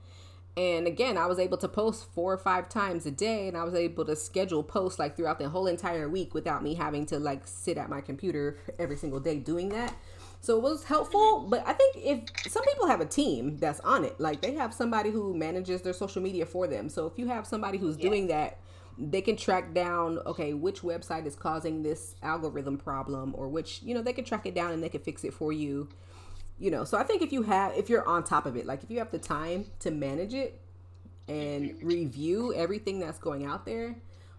And 0.58 0.88
again, 0.88 1.18
I 1.18 1.26
was 1.26 1.40
able 1.40 1.58
to 1.60 1.68
post 1.68 2.12
four 2.14 2.34
or 2.34 2.38
five 2.38 2.68
times 2.68 3.06
a 3.06 3.12
day, 3.12 3.48
and 3.48 3.56
I 3.56 3.64
was 3.64 3.76
able 3.76 4.04
to 4.06 4.16
schedule 4.16 4.64
posts 4.64 5.00
like 5.00 5.16
throughout 5.16 5.40
the 5.40 5.48
whole 5.48 5.68
entire 5.68 6.10
week 6.10 6.34
without 6.34 6.64
me 6.64 6.74
having 6.74 7.06
to 7.08 7.20
like 7.20 7.44
sit 7.46 7.78
at 7.78 7.90
my 7.90 8.02
computer 8.02 8.58
every 8.80 8.98
single 8.98 9.20
day 9.20 9.38
doing 9.38 9.70
that. 9.70 9.96
So 10.42 10.58
it 10.58 10.64
was 10.64 10.86
helpful, 10.86 11.42
mm-hmm. 11.42 11.50
but 11.50 11.68
I 11.68 11.74
think 11.74 11.98
if 11.98 12.52
some 12.52 12.64
people 12.64 12.88
have 12.88 13.02
a 13.02 13.06
team 13.06 13.58
that's 13.58 13.80
on 13.82 14.04
it, 14.06 14.20
like 14.20 14.42
they 14.42 14.54
have 14.54 14.74
somebody 14.74 15.12
who 15.12 15.34
manages 15.34 15.82
their 15.82 15.94
social 15.94 16.22
media 16.22 16.46
for 16.46 16.66
them. 16.66 16.90
So 16.90 17.06
if 17.06 17.18
you 17.18 17.28
have 17.28 17.46
somebody 17.46 17.78
who's 17.78 17.98
doing 17.98 18.28
that, 18.28 18.58
they 19.00 19.22
can 19.22 19.38
track 19.38 19.74
down 19.74 20.20
okay 20.26 20.54
which 20.54 20.82
website 20.82 21.26
is 21.26 21.36
causing 21.36 21.82
this 21.82 22.16
algorithm 22.22 22.78
problem 22.78 23.34
or 23.38 23.48
which 23.48 23.82
you 23.82 23.94
know 23.94 24.02
they 24.02 24.14
can 24.14 24.26
track 24.26 24.46
it 24.46 24.54
down 24.54 24.72
and 24.72 24.84
they 24.84 24.90
can 24.90 25.02
fix 25.02 25.24
it 25.24 25.34
for 25.34 25.54
you 25.54 25.88
you 26.58 26.70
know. 26.70 26.84
So 26.84 26.98
i 26.98 27.04
think 27.04 27.22
if 27.22 27.32
you 27.32 27.44
have 27.44 27.76
if 27.78 27.90
you're 27.90 28.08
on 28.08 28.24
top 28.24 28.46
of 28.46 28.58
it 28.58 28.66
like 28.66 28.84
if 28.84 28.92
you 28.92 29.00
have 29.00 29.12
the 29.12 29.20
time 29.20 29.66
to 29.80 29.92
manage 29.92 30.34
it 30.34 30.62
and 31.28 31.76
review. 31.82 32.54
everything 32.54 33.00
that's 33.00 33.20
going 33.20 33.46
out 33.46 33.66
there 33.66 33.96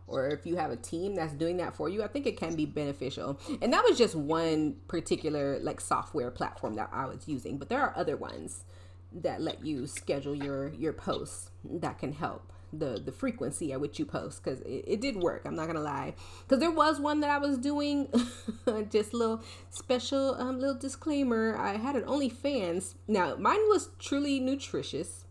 or 0.06 0.28
if 0.28 0.44
you 0.44 0.56
have 0.56 0.72
a 0.72 0.76
team 0.76 1.14
that's 1.14 1.32
doing 1.32 1.56
that 1.56 1.74
for 1.74 1.88
you 1.88 2.02
i 2.02 2.06
think 2.06 2.26
it 2.26 2.36
can 2.36 2.54
be 2.54 2.66
beneficial. 2.66 3.40
And 3.62 3.72
that 3.72 3.84
was 3.88 3.96
just 3.96 4.14
one 4.14 4.76
particular 4.88 5.58
like 5.60 5.80
software 5.80 6.30
platform 6.30 6.74
that 6.74 6.90
i 6.92 7.06
was 7.06 7.26
using 7.26 7.56
but 7.56 7.70
there 7.70 7.80
are 7.80 7.96
other 7.96 8.16
ones 8.16 8.64
that 9.12 9.40
let 9.40 9.64
you 9.64 9.86
schedule 9.86 10.34
your 10.34 10.68
your 10.74 10.92
posts 10.92 11.50
that 11.64 11.98
can 11.98 12.12
help 12.12 12.52
the 12.72 13.00
the 13.04 13.12
frequency 13.12 13.72
at 13.72 13.80
which 13.80 13.98
you 13.98 14.04
post 14.04 14.42
because 14.42 14.60
it, 14.60 14.84
it 14.86 15.00
did 15.00 15.16
work 15.16 15.42
i'm 15.44 15.56
not 15.56 15.66
gonna 15.66 15.80
lie. 15.80 16.14
Because 16.42 16.60
there 16.60 16.70
was 16.70 17.00
one 17.00 17.20
that 17.20 17.30
i 17.30 17.38
was 17.38 17.58
doing 17.58 18.08
just 18.90 19.12
little 19.12 19.42
special 19.70 20.34
um 20.38 20.58
little 20.60 20.78
disclaimer. 20.78 21.56
I 21.56 21.76
had 21.76 21.96
an 21.96 22.02
OnlyFans. 22.02 22.94
Now 23.08 23.36
mine 23.36 23.60
was 23.68 23.90
truly 23.98 24.40
nutritious. 24.40 25.24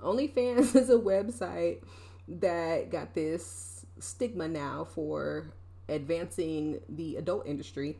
OnlyFans 0.00 0.74
is 0.76 0.90
a 0.90 0.98
website 0.98 1.82
that 2.28 2.90
got 2.90 3.14
this 3.14 3.86
stigma 3.98 4.48
now 4.48 4.84
for 4.84 5.52
advancing 5.88 6.80
the 6.88 7.16
adult 7.16 7.46
industry. 7.46 7.98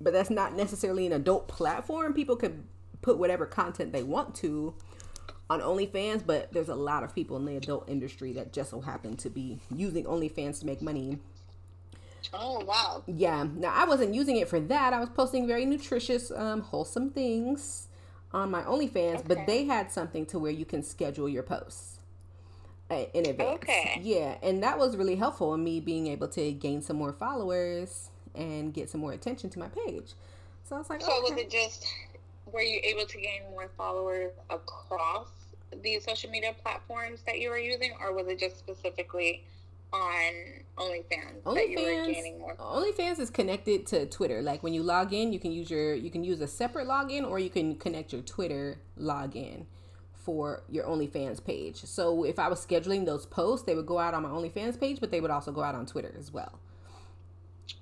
But 0.00 0.12
that's 0.12 0.30
not 0.30 0.56
necessarily 0.56 1.06
an 1.06 1.12
adult 1.12 1.48
platform. 1.48 2.12
People 2.12 2.36
can 2.36 2.64
put 3.02 3.18
whatever 3.18 3.46
content 3.46 3.92
they 3.92 4.02
want 4.02 4.34
to 4.36 4.74
on 5.50 5.60
OnlyFans, 5.60 6.24
but 6.24 6.52
there's 6.52 6.68
a 6.68 6.74
lot 6.74 7.02
of 7.02 7.14
people 7.14 7.36
in 7.36 7.44
the 7.44 7.56
adult 7.56 7.88
industry 7.88 8.32
that 8.34 8.52
just 8.52 8.70
so 8.70 8.80
happen 8.80 9.16
to 9.18 9.30
be 9.30 9.60
using 9.74 10.04
OnlyFans 10.04 10.60
to 10.60 10.66
make 10.66 10.80
money. 10.82 11.18
Oh 12.32 12.64
wow. 12.64 13.02
Yeah. 13.06 13.46
Now 13.54 13.72
I 13.74 13.84
wasn't 13.84 14.14
using 14.14 14.36
it 14.36 14.48
for 14.48 14.60
that. 14.60 14.92
I 14.92 15.00
was 15.00 15.08
posting 15.10 15.46
very 15.46 15.66
nutritious, 15.66 16.30
um, 16.30 16.60
wholesome 16.62 17.10
things 17.10 17.88
on 18.32 18.50
my 18.50 18.62
OnlyFans, 18.62 19.26
but 19.26 19.46
they 19.46 19.64
had 19.64 19.90
something 19.92 20.24
to 20.26 20.38
where 20.38 20.50
you 20.50 20.64
can 20.64 20.82
schedule 20.82 21.28
your 21.28 21.42
posts 21.42 21.98
uh, 22.90 23.04
in 23.14 23.26
advance. 23.26 23.62
Okay. 23.62 24.00
Yeah, 24.02 24.36
and 24.42 24.62
that 24.62 24.78
was 24.78 24.96
really 24.96 25.16
helpful 25.16 25.54
in 25.54 25.64
me 25.64 25.80
being 25.80 26.06
able 26.06 26.28
to 26.28 26.52
gain 26.52 26.82
some 26.82 26.96
more 26.96 27.12
followers 27.12 28.10
and 28.34 28.72
get 28.72 28.88
some 28.90 29.00
more 29.00 29.12
attention 29.12 29.50
to 29.50 29.58
my 29.58 29.68
page. 29.68 30.14
So 30.64 30.76
I 30.76 30.78
was 30.78 30.88
like, 30.90 31.00
So 31.02 31.20
was 31.20 31.32
okay. 31.32 31.42
it 31.42 31.50
just 31.50 31.86
were 32.52 32.62
you 32.62 32.80
able 32.84 33.06
to 33.06 33.16
gain 33.16 33.42
more 33.50 33.70
followers 33.76 34.32
across 34.50 35.28
these 35.82 36.04
social 36.04 36.30
media 36.30 36.54
platforms 36.62 37.22
that 37.26 37.38
you 37.38 37.50
were 37.50 37.58
using, 37.58 37.92
or 38.00 38.12
was 38.12 38.26
it 38.28 38.38
just 38.38 38.58
specifically 38.58 39.44
on 39.92 40.32
OnlyFans 40.78 41.54
that 41.54 41.68
you 41.68 41.78
were 41.78 42.06
gaining 42.06 42.38
more? 42.38 42.56
OnlyFans 42.56 43.18
is 43.18 43.30
connected 43.30 43.86
to 43.88 44.06
Twitter. 44.06 44.42
Like 44.42 44.62
when 44.62 44.74
you 44.74 44.82
log 44.82 45.12
in, 45.12 45.32
you 45.32 45.38
can 45.38 45.52
use 45.52 45.70
your 45.70 45.94
you 45.94 46.10
can 46.10 46.24
use 46.24 46.40
a 46.40 46.48
separate 46.48 46.86
login 46.86 47.28
or 47.28 47.38
you 47.38 47.50
can 47.50 47.76
connect 47.76 48.12
your 48.12 48.22
Twitter 48.22 48.78
login 48.98 49.66
for 50.14 50.62
your 50.68 50.84
OnlyFans 50.84 51.44
page. 51.44 51.82
So 51.84 52.24
if 52.24 52.38
I 52.38 52.48
was 52.48 52.64
scheduling 52.64 53.04
those 53.04 53.26
posts, 53.26 53.66
they 53.66 53.74
would 53.74 53.86
go 53.86 53.98
out 53.98 54.14
on 54.14 54.22
my 54.22 54.28
OnlyFans 54.28 54.78
page, 54.78 55.00
but 55.00 55.10
they 55.10 55.20
would 55.20 55.30
also 55.30 55.52
go 55.52 55.62
out 55.62 55.74
on 55.74 55.84
Twitter 55.84 56.14
as 56.18 56.30
well. 56.30 56.60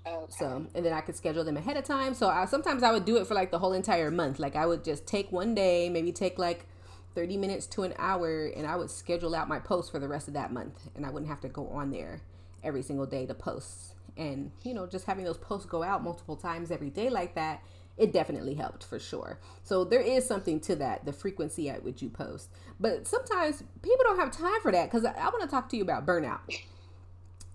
Okay. 0.07 0.27
So 0.39 0.67
and 0.75 0.85
then 0.85 0.93
I 0.93 1.01
could 1.01 1.17
schedule 1.17 1.45
them 1.45 1.57
ahead 1.57 1.77
of 1.77 1.85
time. 1.85 2.15
So 2.15 2.29
I, 2.29 2.45
sometimes 2.47 2.83
I 2.83 2.93
would 2.93 3.05
do 3.05 3.17
it 3.17 3.27
for 3.27 3.35
like 3.35 3.51
the 3.51 3.59
whole 3.59 3.73
entire 3.73 4.11
month. 4.11 4.39
Like 4.39 4.57
I 4.57 4.67
would 4.67 4.85
just 4.85 5.07
take 5.07 5.31
one 5.33 5.55
day, 5.55 5.89
maybe 5.89 6.13
take 6.13 6.39
like 6.39 6.67
30 7.15 7.37
minutes 7.37 7.67
to 7.67 7.83
an 7.83 7.95
hour 7.99 8.47
and 8.47 8.67
I 8.67 8.77
would 8.77 8.91
schedule 8.91 9.35
out 9.35 9.49
my 9.49 9.59
posts 9.59 9.91
for 9.91 9.99
the 9.99 10.09
rest 10.09 10.29
of 10.29 10.35
that 10.35 10.53
month 10.53 10.89
and 10.95 11.05
I 11.05 11.11
wouldn't 11.11 11.31
have 11.31 11.41
to 11.41 11.49
go 11.49 11.69
on 11.69 11.91
there 11.91 12.21
every 12.63 12.83
single 12.83 13.07
day 13.07 13.27
to 13.27 13.35
post. 13.35 13.95
And 14.17 14.51
you 14.63 14.75
know, 14.75 14.87
just 14.87 15.07
having 15.07 15.25
those 15.25 15.39
posts 15.39 15.67
go 15.67 15.83
out 15.83 16.03
multiple 16.03 16.37
times 16.37 16.71
every 16.71 16.91
day 16.91 17.11
like 17.11 17.35
that, 17.35 17.63
it 17.97 18.13
definitely 18.13 18.55
helped 18.55 18.85
for 18.85 18.99
sure. 18.99 19.39
So 19.65 19.85
there 19.85 20.01
is 20.01 20.27
something 20.27 20.61
to 20.61 20.77
that, 20.77 21.05
the 21.05 21.13
frequency 21.13 21.69
at 21.69 21.83
which 21.85 22.01
you 22.01 22.09
post. 22.09 22.49
But 22.79 23.07
sometimes 23.07 23.63
people 23.83 24.05
don't 24.05 24.19
have 24.19 24.31
time 24.31 24.61
for 24.63 24.73
that 24.73 24.91
cuz 24.91 25.05
I, 25.05 25.13
I 25.13 25.29
want 25.29 25.43
to 25.43 25.49
talk 25.49 25.69
to 25.71 25.77
you 25.77 25.83
about 25.83 26.07
burnout. 26.07 26.41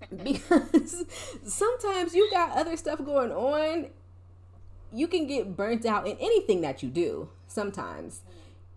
because 0.23 1.05
sometimes 1.45 2.13
you 2.13 2.29
got 2.31 2.57
other 2.57 2.77
stuff 2.77 3.03
going 3.03 3.31
on 3.31 3.87
you 4.95 5.07
can 5.07 5.27
get 5.27 5.57
burnt 5.57 5.85
out 5.85 6.07
in 6.07 6.17
anything 6.19 6.61
that 6.61 6.81
you 6.81 6.89
do 6.89 7.29
sometimes. 7.47 8.21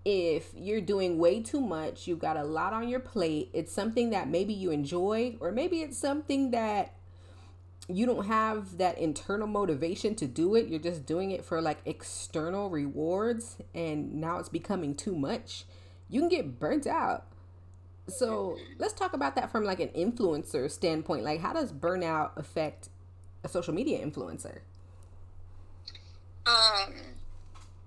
If 0.04 0.52
you're 0.57 0.81
doing 0.81 1.18
way 1.18 1.42
too 1.42 1.61
much 1.61 2.07
you've 2.07 2.18
got 2.18 2.37
a 2.37 2.44
lot 2.44 2.72
on 2.72 2.88
your 2.88 3.00
plate 3.00 3.50
it's 3.52 3.72
something 3.72 4.11
that 4.11 4.28
maybe 4.28 4.54
you 4.54 4.70
enjoy 4.70 5.37
or 5.40 5.52
maybe 5.52 5.83
it's 5.83 5.98
something 5.98 6.50
that 6.52 6.94
you 7.88 8.07
don't 8.07 8.26
have 8.26 8.78
that 8.78 8.96
internal 8.98 9.46
motivation 9.46 10.14
to 10.14 10.26
do 10.26 10.54
it 10.54 10.68
you're 10.68 10.78
just 10.78 11.04
doing 11.04 11.31
it 11.31 11.44
for 11.44 11.61
like 11.61 11.78
external 11.85 12.70
rewards 12.70 13.57
and 13.74 14.14
now 14.14 14.38
it's 14.38 14.48
becoming 14.48 14.94
too 14.94 15.16
much 15.16 15.64
you 16.09 16.20
can 16.20 16.28
get 16.28 16.59
burnt 16.59 16.87
out 16.87 17.26
so 18.09 18.57
let's 18.79 18.94
talk 18.94 19.12
about 19.12 19.37
that 19.37 19.51
from 19.51 19.64
like 19.64 19.81
an 19.81 19.88
influencer 19.88 20.71
standpoint 20.71 21.23
like 21.23 21.40
how 21.40 21.53
does 21.53 21.73
burnout 21.73 22.31
affect 22.37 22.88
a 23.44 23.49
social 23.49 23.75
media 23.75 24.05
influencer 24.05 24.61
Um. 26.49 26.94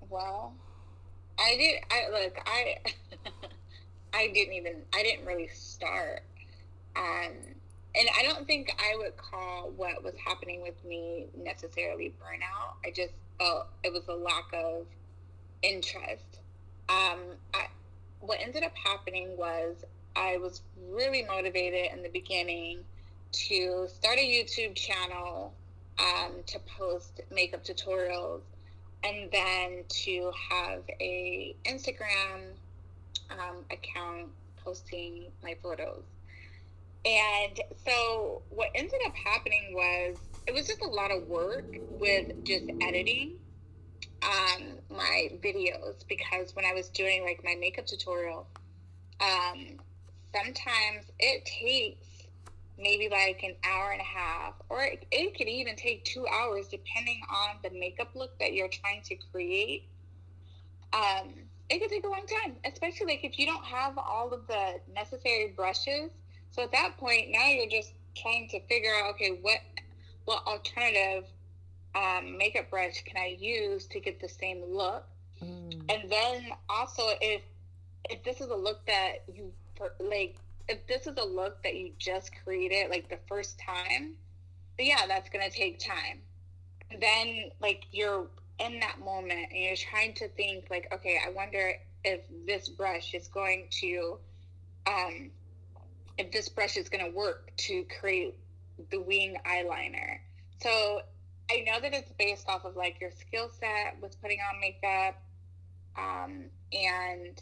Well, 0.10 0.54
I 1.40 1.56
did. 1.58 1.76
I 1.90 2.10
look. 2.12 2.38
I. 2.46 2.76
I 4.14 4.28
didn't 4.34 4.54
even. 4.54 4.82
I 4.94 5.04
didn't 5.04 5.26
really 5.26 5.48
start. 5.48 6.22
Um. 6.96 7.34
And 7.94 8.08
I 8.18 8.24
don't 8.24 8.48
think 8.48 8.74
I 8.80 8.96
would 8.98 9.18
call 9.18 9.72
what 9.76 10.02
was 10.04 10.14
happening 10.26 10.62
with 10.62 10.82
me 10.86 11.26
necessarily 11.38 12.14
burnout. 12.22 12.76
I 12.86 12.92
just 12.92 13.14
felt 13.38 13.68
it 13.84 13.92
was 13.92 14.08
a 14.08 14.14
lack 14.16 14.52
of 14.54 14.86
interest. 15.64 16.40
Um. 16.90 17.20
I. 17.54 17.68
What 18.20 18.40
ended 18.40 18.64
up 18.64 18.74
happening 18.86 19.36
was 19.38 19.84
I 20.16 20.38
was 20.38 20.62
really 20.90 21.24
motivated 21.24 21.92
in 21.94 22.04
the 22.04 22.10
beginning 22.10 22.80
to 23.32 23.88
start 23.88 24.18
a 24.18 24.22
YouTube 24.22 24.76
channel 24.76 25.54
um, 26.00 26.44
to 26.48 26.60
post 26.78 27.22
makeup 27.32 27.64
tutorials 27.64 28.42
and 29.04 29.32
then 29.32 29.84
to 29.88 30.32
have 30.50 30.82
a 31.00 31.56
Instagram 31.66 32.52
um, 33.32 33.64
account 33.72 34.28
posting 34.64 35.26
my 35.44 35.56
photos. 35.64 36.04
And 37.06 37.60
so 37.86 38.44
what 38.50 38.70
ended 38.76 39.00
up 39.06 39.16
happening 39.16 39.74
was 39.74 40.18
it 40.48 40.54
was 40.54 40.68
just 40.68 40.82
a 40.82 40.88
lot 40.88 41.12
of 41.12 41.28
work 41.28 41.66
with 42.00 42.44
just 42.46 42.66
editing 42.82 43.34
um, 44.24 44.64
my 44.90 45.32
videos 45.42 46.08
because 46.08 46.56
when 46.56 46.66
I 46.66 46.74
was 46.74 46.90
doing 46.90 47.24
like 47.24 47.44
my 47.44 47.56
makeup 47.56 47.88
tutorial, 47.88 48.46
um, 49.20 49.78
sometimes 50.34 51.06
it 51.20 51.46
takes 51.46 52.08
maybe 52.78 53.10
like 53.10 53.44
an 53.44 53.56
hour 53.64 53.92
and 53.92 54.02
a 54.02 54.04
half, 54.04 54.54
or 54.70 54.84
it, 54.84 55.06
it 55.12 55.38
could 55.38 55.48
even 55.48 55.76
take 55.76 56.04
two 56.04 56.26
hours 56.28 56.68
depending 56.68 57.22
on 57.30 57.58
the 57.64 57.70
makeup 57.78 58.10
look 58.16 58.38
that 58.40 58.54
you're 58.54 58.70
trying 58.70 59.02
to 59.04 59.16
create. 59.32 59.84
Um, 60.94 61.34
it 61.70 61.80
could 61.80 61.90
take 61.90 62.04
a 62.04 62.10
long 62.10 62.26
time, 62.44 62.56
especially 62.66 63.08
like 63.08 63.24
if 63.24 63.40
you 63.40 63.46
don't 63.46 63.64
have 63.64 63.98
all 63.98 64.34
of 64.34 64.48
the 64.48 64.80
necessary 64.94 65.54
brushes. 65.56 66.12
So 66.52 66.64
at 66.64 66.72
that 66.72 66.98
point, 66.98 67.30
now 67.30 67.48
you're 67.48 67.70
just 67.70 67.94
trying 68.16 68.50
to 68.50 68.60
figure 68.68 68.92
out, 68.94 69.12
okay, 69.12 69.38
what 69.42 69.60
what 70.26 70.46
alternative 70.46 71.26
um, 71.96 72.38
makeup 72.38 72.70
brush 72.70 73.04
can 73.06 73.18
I 73.18 73.38
use 73.40 73.86
to 73.88 74.00
get 74.00 74.20
the 74.20 74.28
same 74.28 74.64
look? 74.68 75.06
Mm. 75.42 75.82
And 75.90 76.12
then 76.12 76.52
also 76.70 77.04
if 77.22 77.42
if 78.10 78.24
this 78.24 78.42
is 78.42 78.50
a 78.50 78.56
look 78.56 78.86
that 78.88 79.24
you 79.34 79.52
like 80.00 80.38
if 80.68 80.86
this 80.88 81.08
is 81.08 81.18
a 81.18 81.26
look 81.26 81.62
that 81.64 81.76
you 81.76 81.92
just 81.98 82.32
created 82.44 82.90
like 82.90 83.10
the 83.10 83.20
first 83.28 83.60
time, 83.60 84.14
yeah, 84.80 85.06
that's 85.08 85.30
gonna 85.30 85.50
take 85.50 85.80
time. 85.80 86.22
Then 87.00 87.52
like 87.62 87.86
you're 87.92 88.28
in 88.60 88.80
that 88.80 89.00
moment 89.00 89.48
and 89.52 89.60
you're 89.60 89.76
trying 89.76 90.14
to 90.16 90.28
think 90.30 90.66
like, 90.70 90.92
okay, 90.94 91.20
I 91.26 91.32
wonder 91.32 91.74
if 92.04 92.22
this 92.46 92.70
brush 92.70 93.14
is 93.14 93.28
going 93.28 93.68
to 93.82 94.18
um 94.88 95.30
if 96.18 96.32
this 96.32 96.50
brush 96.50 96.78
is 96.78 96.90
gonna 96.90 97.12
work 97.12 97.52
to 97.58 97.86
create 98.00 98.36
the 98.90 99.00
wing 99.00 99.38
eyeliner. 99.46 100.20
So 100.60 101.02
I 101.52 101.64
know 101.66 101.80
that 101.82 101.94
it's 101.94 102.12
based 102.14 102.48
off 102.48 102.66
of 102.66 102.76
like 102.76 103.00
your 103.02 103.12
skill 103.12 103.50
set 103.60 103.98
with 104.02 104.20
putting 104.22 104.40
on 104.40 104.60
makeup 104.60 105.22
um, 105.98 106.46
and 106.72 107.42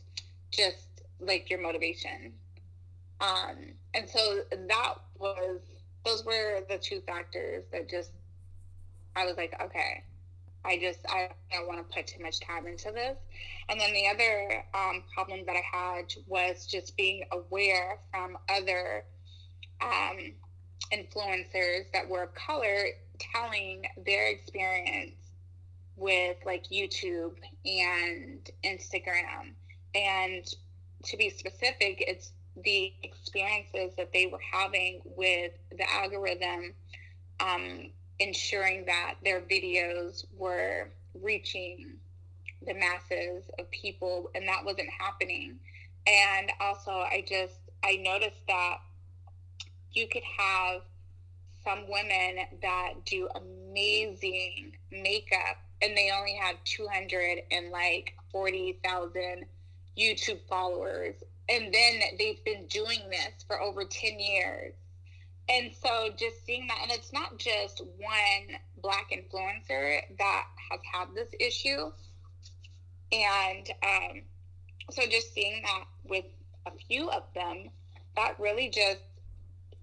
just 0.52 0.89
like 1.20 1.50
your 1.50 1.60
motivation. 1.60 2.34
Um, 3.22 3.74
and 3.94 4.10
so 4.10 4.42
that 4.52 4.94
was, 5.18 5.60
those 6.06 6.24
were 6.26 6.62
the 6.70 6.78
two 6.78 7.02
factors 7.02 7.66
that 7.72 7.90
just, 7.90 8.12
I 9.16 9.26
was 9.26 9.36
like, 9.38 9.54
okay, 9.62 10.04
I 10.64 10.78
just, 10.78 11.00
I 11.10 11.30
don't 11.52 11.68
want 11.68 11.80
to 11.80 11.96
put 11.96 12.08
too 12.08 12.22
much 12.22 12.40
time 12.40 12.68
into 12.68 12.92
this. 12.92 13.18
And 13.70 13.80
then 13.80 13.94
the 13.94 14.08
other 14.08 14.64
um, 14.74 15.04
problem 15.14 15.42
that 15.46 15.56
I 15.56 15.78
had 15.78 16.14
was 16.28 16.66
just 16.66 16.96
being 16.98 17.24
aware 17.32 18.00
from 18.12 18.38
other 18.50 19.04
um, 19.82 20.34
influencers 20.92 21.92
that 21.94 22.08
were 22.08 22.24
of 22.24 22.34
color 22.36 22.88
telling 23.20 23.84
their 24.06 24.28
experience 24.28 25.16
with 25.96 26.38
like 26.46 26.66
YouTube 26.72 27.36
and 27.66 28.50
Instagram. 28.66 29.54
And 29.96 30.46
to 31.04 31.18
be 31.18 31.30
specific, 31.30 32.04
it's 32.08 32.32
the 32.64 32.93
experiences 33.04 33.93
that 33.97 34.12
they 34.14 34.26
were 34.26 34.39
having 34.52 35.02
with 35.06 35.52
the 35.72 35.89
algorithm 35.91 36.74
um, 37.39 37.89
ensuring 38.20 38.86
that 38.86 39.16
their 39.24 39.41
videos 39.41 40.26
were 40.38 40.89
reaching 41.22 41.93
the 42.66 42.74
masses 42.74 43.43
of 43.58 43.70
people 43.72 44.30
and 44.36 44.47
that 44.47 44.64
wasn't 44.66 44.89
happening. 44.89 45.58
And 46.08 46.52
also 46.60 46.91
i 46.91 47.24
just 47.28 47.56
i 47.84 47.95
noticed 47.97 48.45
that 48.47 48.80
you 49.93 50.08
could 50.08 50.24
have 50.38 50.82
some 51.64 51.89
women 51.89 52.45
that 52.62 52.93
do 53.06 53.28
amazing 53.36 54.74
makeup 54.91 55.58
and 55.82 55.95
they 55.95 56.12
only 56.16 56.36
have 56.36 56.56
200 56.64 57.41
and 57.52 57.70
like 57.70 58.16
40,000 58.32 59.45
YouTube 60.00 60.39
followers. 60.47 61.16
And 61.50 61.74
then 61.74 62.00
they've 62.18 62.43
been 62.43 62.66
doing 62.68 63.00
this 63.10 63.43
for 63.47 63.60
over 63.62 63.84
10 63.84 64.20
years. 64.20 64.74
And 65.50 65.72
so 65.74 66.10
just 66.16 66.45
seeing 66.45 66.68
that, 66.68 66.78
and 66.84 66.91
it's 66.91 67.12
not 67.12 67.39
just 67.39 67.82
one 67.97 68.60
black 68.82 69.12
influencer 69.12 70.02
that 70.20 70.45
has 70.70 70.80
had 70.93 71.08
this 71.16 71.30
issue. 71.39 71.91
And 73.12 73.70
um, 73.84 74.22
so 74.91 75.04
just 75.10 75.34
seeing 75.34 75.64
that 75.64 75.86
with 76.04 76.26
a 76.68 76.72
few 76.88 77.10
of 77.10 77.24
them, 77.34 77.70
that 78.16 78.39
really 78.39 78.70
just 78.70 79.02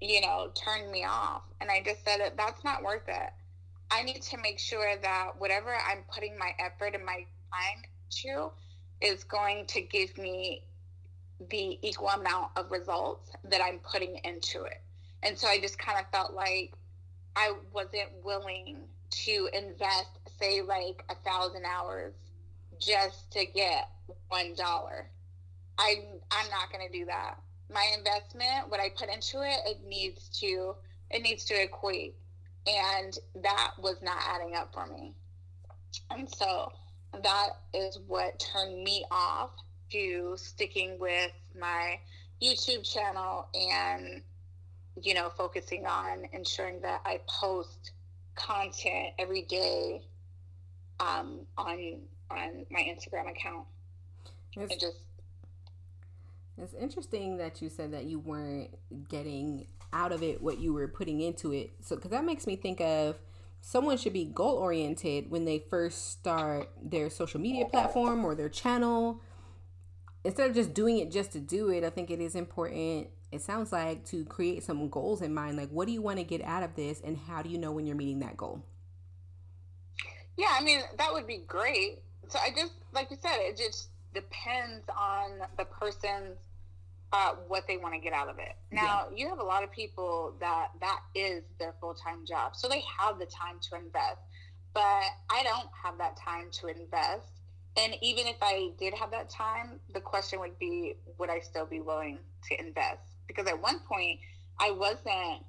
you 0.00 0.20
know, 0.20 0.50
turned 0.54 0.90
me 0.90 1.04
off. 1.04 1.42
And 1.60 1.70
I 1.70 1.82
just 1.84 2.04
said 2.04 2.20
that 2.20 2.36
that's 2.36 2.64
not 2.64 2.82
worth 2.82 3.08
it. 3.08 3.30
I 3.90 4.02
need 4.02 4.22
to 4.22 4.38
make 4.38 4.58
sure 4.58 4.96
that 5.00 5.30
whatever 5.38 5.74
I'm 5.74 6.04
putting 6.12 6.38
my 6.38 6.52
effort 6.58 6.94
and 6.94 7.04
my 7.04 7.24
time 7.52 7.82
to 8.22 8.50
is 9.00 9.24
going 9.24 9.66
to 9.66 9.80
give 9.80 10.16
me 10.18 10.62
the 11.50 11.78
equal 11.86 12.08
amount 12.08 12.50
of 12.56 12.70
results 12.70 13.30
that 13.44 13.60
I'm 13.62 13.78
putting 13.78 14.16
into 14.24 14.64
it. 14.64 14.82
And 15.22 15.36
so 15.38 15.48
I 15.48 15.60
just 15.60 15.78
kind 15.78 15.98
of 15.98 16.06
felt 16.10 16.34
like 16.34 16.72
I 17.34 17.52
wasn't 17.72 18.10
willing 18.24 18.78
to 19.10 19.48
invest, 19.52 20.18
say, 20.38 20.62
like 20.62 21.04
a 21.10 21.14
thousand 21.28 21.64
hours 21.66 22.14
just 22.80 23.30
to 23.32 23.44
get 23.44 23.90
one 24.28 24.54
dollar. 24.54 25.10
I'm 25.78 25.98
I'm 26.30 26.50
not 26.50 26.72
going 26.72 26.86
to 26.86 26.98
do 26.98 27.04
that 27.06 27.38
my 27.72 27.84
investment, 27.96 28.68
what 28.68 28.80
I 28.80 28.90
put 28.90 29.08
into 29.08 29.42
it, 29.42 29.58
it 29.66 29.80
needs 29.86 30.28
to 30.40 30.74
it 31.10 31.22
needs 31.22 31.44
to 31.46 31.62
equate. 31.62 32.14
And 32.66 33.16
that 33.42 33.72
was 33.78 34.02
not 34.02 34.18
adding 34.28 34.54
up 34.56 34.72
for 34.72 34.86
me. 34.86 35.14
And 36.10 36.28
so 36.28 36.72
that 37.22 37.48
is 37.74 37.98
what 38.06 38.38
turned 38.38 38.82
me 38.82 39.04
off 39.10 39.50
to 39.92 40.34
sticking 40.36 40.98
with 40.98 41.32
my 41.58 41.98
YouTube 42.42 42.90
channel 42.90 43.48
and 43.54 44.22
you 45.02 45.14
know 45.14 45.30
focusing 45.36 45.86
on 45.86 46.26
ensuring 46.32 46.80
that 46.82 47.00
I 47.04 47.20
post 47.26 47.92
content 48.34 49.08
every 49.18 49.42
day 49.42 50.02
um, 51.00 51.40
on 51.56 52.00
on 52.30 52.66
my 52.70 52.80
Instagram 52.80 53.30
account. 53.30 53.66
It 54.56 54.80
just 54.80 54.98
it's 56.58 56.74
interesting 56.74 57.36
that 57.36 57.60
you 57.60 57.68
said 57.68 57.92
that 57.92 58.04
you 58.04 58.18
weren't 58.18 58.70
getting 59.08 59.66
out 59.92 60.12
of 60.12 60.22
it 60.22 60.42
what 60.42 60.58
you 60.58 60.72
were 60.72 60.88
putting 60.88 61.20
into 61.20 61.52
it. 61.52 61.70
So, 61.82 61.96
because 61.96 62.10
that 62.10 62.24
makes 62.24 62.46
me 62.46 62.56
think 62.56 62.80
of 62.80 63.16
someone 63.66 63.96
should 63.96 64.12
be 64.12 64.24
goal 64.24 64.58
oriented 64.58 65.28
when 65.28 65.44
they 65.44 65.58
first 65.58 66.12
start 66.12 66.70
their 66.80 67.10
social 67.10 67.40
media 67.40 67.64
platform 67.64 68.24
or 68.24 68.32
their 68.36 68.48
channel. 68.48 69.20
Instead 70.22 70.48
of 70.48 70.54
just 70.54 70.72
doing 70.72 70.98
it 70.98 71.10
just 71.10 71.32
to 71.32 71.40
do 71.40 71.68
it, 71.70 71.82
I 71.82 71.90
think 71.90 72.08
it 72.12 72.20
is 72.20 72.36
important. 72.36 73.08
It 73.32 73.42
sounds 73.42 73.72
like 73.72 74.04
to 74.06 74.24
create 74.24 74.62
some 74.62 74.88
goals 74.88 75.20
in 75.20 75.34
mind. 75.34 75.56
Like, 75.56 75.70
what 75.70 75.88
do 75.88 75.92
you 75.92 76.00
want 76.00 76.18
to 76.18 76.24
get 76.24 76.42
out 76.42 76.62
of 76.62 76.76
this, 76.76 77.00
and 77.00 77.18
how 77.18 77.42
do 77.42 77.50
you 77.50 77.58
know 77.58 77.72
when 77.72 77.86
you're 77.86 77.96
meeting 77.96 78.20
that 78.20 78.36
goal? 78.36 78.64
Yeah, 80.36 80.52
I 80.52 80.62
mean, 80.62 80.82
that 80.96 81.12
would 81.12 81.26
be 81.26 81.38
great. 81.38 82.02
So, 82.28 82.38
I 82.38 82.50
just, 82.50 82.72
like 82.92 83.10
you 83.10 83.16
said, 83.20 83.36
it 83.38 83.56
just 83.56 83.88
depends 84.14 84.84
on 84.96 85.40
the 85.58 85.64
person's 85.64 86.38
uh, 87.12 87.34
what 87.48 87.66
they 87.66 87.76
want 87.76 87.94
to 87.94 88.00
get 88.00 88.12
out 88.12 88.28
of 88.28 88.38
it. 88.38 88.54
Now, 88.70 89.06
yeah. 89.10 89.16
you 89.16 89.28
have 89.28 89.38
a 89.38 89.44
lot 89.44 89.62
of 89.62 89.70
people 89.70 90.34
that 90.40 90.68
that 90.80 91.00
is 91.14 91.42
their 91.58 91.74
full 91.80 91.94
time 91.94 92.24
job, 92.26 92.56
so 92.56 92.68
they 92.68 92.82
have 92.98 93.18
the 93.18 93.26
time 93.26 93.58
to 93.70 93.76
invest. 93.76 94.20
But 94.74 95.04
I 95.30 95.42
don't 95.42 95.68
have 95.82 95.98
that 95.98 96.16
time 96.16 96.50
to 96.60 96.68
invest. 96.68 97.32
And 97.78 97.94
even 98.02 98.26
if 98.26 98.36
I 98.40 98.70
did 98.78 98.94
have 98.94 99.10
that 99.10 99.28
time, 99.28 99.80
the 99.92 100.00
question 100.00 100.40
would 100.40 100.58
be, 100.58 100.94
would 101.18 101.30
I 101.30 101.40
still 101.40 101.66
be 101.66 101.80
willing 101.80 102.18
to 102.48 102.60
invest? 102.60 103.00
Because 103.26 103.46
at 103.46 103.60
one 103.60 103.80
point, 103.80 104.20
I 104.58 104.70
wasn't 104.70 105.44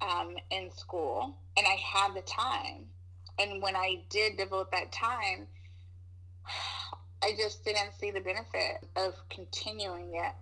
um, 0.00 0.36
in 0.50 0.70
school 0.70 1.36
and 1.56 1.66
I 1.66 1.76
had 1.76 2.14
the 2.14 2.22
time. 2.22 2.86
And 3.38 3.62
when 3.62 3.76
I 3.76 4.02
did 4.10 4.36
devote 4.36 4.70
that 4.72 4.92
time, 4.92 5.46
I 7.22 7.32
just 7.36 7.64
didn't 7.64 7.92
see 7.98 8.10
the 8.10 8.20
benefit 8.20 8.86
of 8.94 9.14
continuing 9.30 10.14
it. 10.14 10.32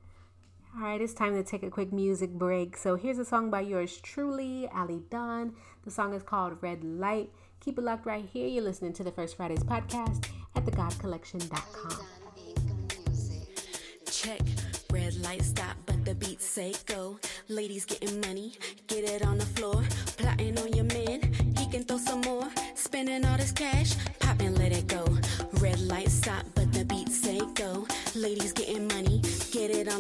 All 0.77 0.83
right, 0.83 1.01
it's 1.01 1.15
time 1.15 1.35
to 1.35 1.45
take 1.45 1.63
a 1.63 1.71
quick 1.71 1.93
music 1.93 2.31
break. 2.31 2.77
So 2.77 2.97
here's 2.97 3.19
a 3.19 3.25
song 3.25 3.49
by 3.49 3.61
yours 3.61 3.99
truly, 3.99 4.69
Ali 4.75 5.03
Don. 5.09 5.55
The 5.85 5.91
song 5.93 6.13
is 6.15 6.25
called 6.25 6.61
Red 6.63 6.83
Light. 6.83 7.31
Keep 7.61 7.79
it 7.79 7.83
locked 7.83 8.07
right 8.07 8.25
here. 8.25 8.49
You're 8.49 8.65
listening 8.65 8.93
to 8.95 9.05
the 9.05 9.13
First 9.13 9.37
Fridays 9.37 9.63
podcast 9.63 10.27
at 10.57 10.65
thegodcollection.com. 10.65 12.07
Check, 14.11 14.41
red 14.91 15.15
light 15.23 15.43
stop, 15.43 15.77
but 15.87 16.05
the 16.05 16.17
beat 16.17 16.43
say 16.43 16.75
go. 16.87 17.21
Ladies 17.49 17.85
getting 17.85 18.21
money, 18.23 18.55
get 18.89 19.05
it 19.05 19.25
on 19.25 19.39
the 19.39 19.47
floor. 19.47 19.81
Plotting 20.17 20.59
on 20.59 20.73
your 20.73 20.87
man, 20.87 21.23
he 21.57 21.69
can 21.71 21.85
throw 21.85 21.99
some 21.99 22.23
more. 22.23 22.49
Spending 22.75 23.25
all 23.25 23.37
this 23.37 23.53
cash, 23.53 23.95
pop 24.19 24.41
and 24.41 24.59
let 24.59 24.73
it 24.73 24.89
go. 24.89 25.07
Red 25.61 25.79
light 25.83 26.11
stop, 26.11 26.45
but 26.57 26.73
the 26.73 26.85
beat 26.85 27.11
say 27.11 27.41
go. 27.55 27.87
Ladies 28.17 28.53
getting 28.53 28.64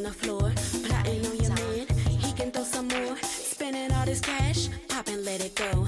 the 0.04 0.10
floor. 0.10 0.52
Plotting 0.84 1.26
on 1.26 1.36
your 1.38 1.54
man, 1.54 1.86
he 2.20 2.32
can 2.32 2.50
throw 2.50 2.62
some 2.62 2.88
more. 2.88 3.16
Spending 3.22 3.90
all 3.92 4.04
this 4.04 4.20
cash, 4.20 4.68
pop 4.88 5.08
and 5.08 5.24
let 5.24 5.40
it 5.44 5.54
go. 5.54 5.86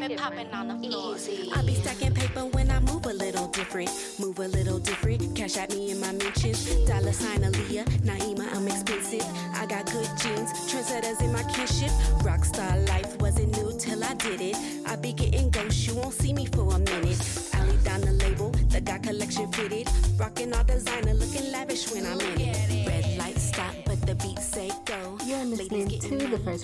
Popping, 0.00 0.16
popping 0.16 0.50
on 0.52 0.68
the 0.68 0.88
floor. 0.88 1.16
Easy. 1.16 1.50
I 1.54 1.62
be 1.62 1.74
stacking 1.74 2.14
paper 2.14 2.31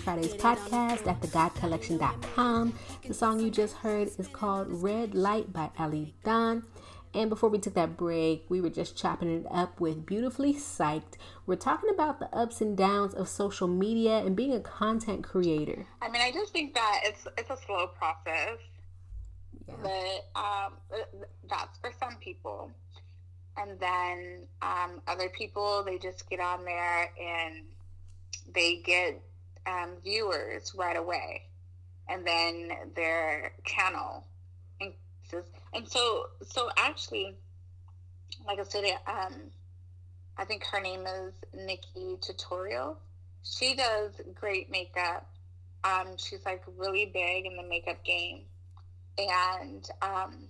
Fridays 0.08 0.32
Get 0.32 0.40
it 0.40 0.44
on 0.44 0.64
the 0.64 0.70
podcast 0.70 1.06
at 1.06 1.20
thegodcollection.com. 1.20 2.72
The 3.06 3.12
song 3.12 3.40
you 3.40 3.50
just 3.50 3.74
heard 3.76 4.08
is 4.18 4.26
called 4.28 4.68
Red 4.70 5.14
Light 5.14 5.52
by 5.52 5.68
Ali 5.78 6.14
Don. 6.24 6.62
And 7.12 7.28
before 7.28 7.50
we 7.50 7.58
took 7.58 7.74
that 7.74 7.98
break, 7.98 8.46
we 8.48 8.62
were 8.62 8.70
just 8.70 8.96
chopping 8.96 9.28
it 9.30 9.46
up 9.50 9.78
with 9.82 10.06
Beautifully 10.06 10.54
Psyched. 10.54 11.16
We're 11.44 11.56
talking 11.56 11.90
about 11.90 12.20
the 12.20 12.34
ups 12.34 12.62
and 12.62 12.74
downs 12.74 13.12
of 13.12 13.28
social 13.28 13.68
media 13.68 14.16
and 14.20 14.34
being 14.34 14.54
a 14.54 14.60
content 14.60 15.24
creator. 15.24 15.84
I 16.00 16.08
mean, 16.08 16.22
I 16.22 16.32
just 16.32 16.54
think 16.54 16.72
that 16.72 17.00
it's 17.04 17.26
it's 17.36 17.50
a 17.50 17.58
slow 17.66 17.88
process, 17.88 18.56
Yeah. 19.68 19.74
but 19.82 20.40
um, 20.40 20.72
that's 21.50 21.76
for 21.80 21.92
some 22.00 22.16
people. 22.16 22.70
And 23.58 23.78
then 23.78 24.46
um, 24.62 25.02
other 25.06 25.28
people, 25.28 25.82
they 25.84 25.98
just 25.98 26.30
get 26.30 26.40
on 26.40 26.64
there 26.64 27.12
and 27.20 27.64
they 28.54 28.76
get 28.76 29.20
um, 29.68 29.90
viewers 30.02 30.72
right 30.74 30.96
away, 30.96 31.42
and 32.08 32.26
then 32.26 32.70
their 32.96 33.52
channel 33.64 34.24
increases. 34.80 35.50
And 35.74 35.88
so, 35.88 36.26
so 36.42 36.70
actually, 36.76 37.34
like 38.46 38.58
I 38.58 38.64
said, 38.64 38.84
um, 39.06 39.34
I 40.36 40.44
think 40.44 40.64
her 40.66 40.80
name 40.80 41.04
is 41.06 41.34
Nikki 41.54 42.16
Tutorial. 42.20 42.96
She 43.42 43.74
does 43.74 44.12
great 44.34 44.70
makeup. 44.70 45.28
Um, 45.84 46.16
she's 46.16 46.44
like 46.44 46.62
really 46.76 47.06
big 47.06 47.46
in 47.46 47.56
the 47.56 47.62
makeup 47.62 48.02
game, 48.04 48.40
and 49.16 49.88
um, 50.02 50.48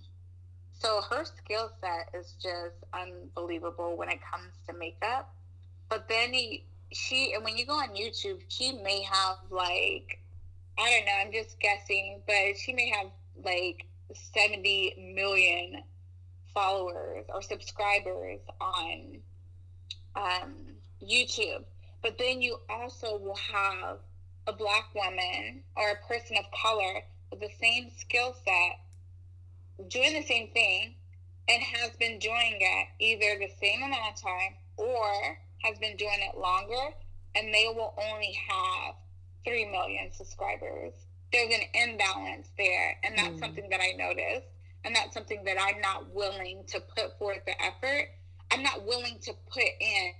so 0.79 1.01
her 1.09 1.25
skill 1.25 1.69
set 1.81 2.09
is 2.19 2.35
just 2.41 2.75
unbelievable 2.93 3.97
when 3.97 4.09
it 4.09 4.19
comes 4.31 4.53
to 4.67 4.73
makeup. 4.73 5.33
But 5.89 6.07
then 6.07 6.33
he, 6.33 6.63
she, 6.91 7.33
and 7.33 7.43
when 7.43 7.57
you 7.57 7.65
go 7.65 7.73
on 7.73 7.89
YouTube, 7.89 8.41
she 8.47 8.73
may 8.73 9.01
have 9.03 9.37
like, 9.49 10.19
I 10.77 10.89
don't 10.89 11.05
know, 11.05 11.11
I'm 11.25 11.31
just 11.31 11.59
guessing, 11.59 12.21
but 12.25 12.57
she 12.57 12.73
may 12.73 12.89
have 12.89 13.07
like 13.43 13.85
70 14.33 15.13
million 15.15 15.83
followers 16.53 17.25
or 17.33 17.41
subscribers 17.41 18.39
on 18.59 19.19
um, 20.15 20.55
YouTube. 21.01 21.63
But 22.01 22.17
then 22.17 22.41
you 22.41 22.57
also 22.69 23.17
will 23.17 23.37
have 23.53 23.99
a 24.47 24.53
black 24.53 24.89
woman 24.95 25.63
or 25.75 25.91
a 25.91 26.07
person 26.07 26.37
of 26.37 26.45
color 26.51 27.01
with 27.29 27.39
the 27.39 27.49
same 27.61 27.91
skill 27.97 28.35
set 28.43 28.79
doing 29.89 30.13
the 30.13 30.23
same 30.23 30.49
thing 30.49 30.95
and 31.47 31.61
has 31.61 31.91
been 31.97 32.19
doing 32.19 32.57
it 32.59 32.87
either 32.99 33.39
the 33.39 33.51
same 33.59 33.81
amount 33.83 34.13
of 34.13 34.21
time 34.21 34.53
or 34.77 35.39
has 35.63 35.77
been 35.79 35.95
doing 35.97 36.19
it 36.21 36.37
longer 36.37 36.93
and 37.35 37.53
they 37.53 37.67
will 37.67 37.93
only 38.11 38.37
have 38.47 38.95
3 39.45 39.65
million 39.71 40.11
subscribers. 40.11 40.93
There's 41.31 41.53
an 41.53 41.61
imbalance 41.73 42.49
there, 42.57 42.97
and 43.03 43.15
that's 43.17 43.35
Mm. 43.35 43.39
something 43.39 43.69
that 43.69 43.79
I 43.81 43.91
noticed. 43.91 44.47
And 44.83 44.95
that's 44.95 45.13
something 45.13 45.43
that 45.43 45.57
I'm 45.61 45.79
not 45.81 46.09
willing 46.13 46.63
to 46.67 46.79
put 46.79 47.17
forth 47.19 47.43
the 47.45 47.61
effort. 47.61 48.09
I'm 48.49 48.63
not 48.63 48.85
willing 48.85 49.19
to 49.19 49.33
put 49.51 49.63
in 49.79 50.13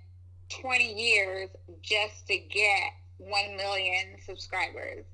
20 0.49 0.93
years 0.93 1.49
just 1.81 2.27
to 2.27 2.37
get 2.37 2.91
1 3.17 3.55
million 3.55 4.19
subscribers. 4.21 5.05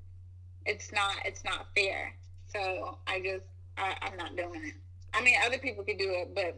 It's 0.66 0.92
not 0.92 1.16
it's 1.26 1.44
not 1.44 1.68
fair. 1.76 2.16
So 2.48 2.98
I 3.08 3.20
just 3.22 3.46
I, 3.78 3.96
I'm 4.02 4.18
not 4.18 4.36
doing 4.36 4.66
it. 4.66 4.74
I 5.14 5.22
mean, 5.22 5.36
other 5.46 5.60
people 5.60 5.84
could 5.84 5.98
do 6.00 6.12
it, 6.12 6.34
but 6.34 6.58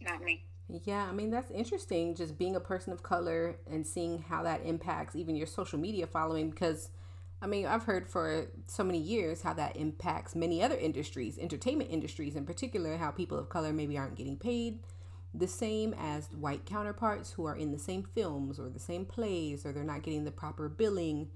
not 0.00 0.22
me. 0.22 0.44
Yeah, 0.68 1.06
I 1.08 1.12
mean, 1.12 1.30
that's 1.30 1.50
interesting 1.50 2.14
just 2.14 2.38
being 2.38 2.56
a 2.56 2.60
person 2.60 2.92
of 2.92 3.02
color 3.02 3.56
and 3.70 3.86
seeing 3.86 4.18
how 4.22 4.42
that 4.44 4.62
impacts 4.64 5.14
even 5.14 5.36
your 5.36 5.46
social 5.46 5.78
media 5.78 6.06
following 6.06 6.50
because. 6.50 6.90
I 7.42 7.46
mean, 7.46 7.66
I've 7.66 7.82
heard 7.84 8.08
for 8.08 8.46
so 8.66 8.82
many 8.82 8.98
years 8.98 9.42
how 9.42 9.52
that 9.54 9.76
impacts 9.76 10.34
many 10.34 10.62
other 10.62 10.76
industries, 10.76 11.36
entertainment 11.36 11.90
industries 11.90 12.36
in 12.36 12.46
particular, 12.46 12.96
how 12.96 13.10
people 13.10 13.38
of 13.38 13.50
color 13.50 13.70
maybe 13.70 13.98
aren't 13.98 14.14
getting 14.14 14.38
paid 14.38 14.78
the 15.34 15.48
same 15.48 15.94
as 15.98 16.28
white 16.32 16.64
counterparts 16.64 17.32
who 17.32 17.44
are 17.44 17.56
in 17.56 17.70
the 17.70 17.78
same 17.78 18.02
films 18.14 18.58
or 18.58 18.70
the 18.70 18.78
same 18.78 19.04
plays, 19.04 19.66
or 19.66 19.72
they're 19.72 19.84
not 19.84 20.02
getting 20.02 20.24
the 20.24 20.30
proper 20.30 20.70
billing 20.70 21.28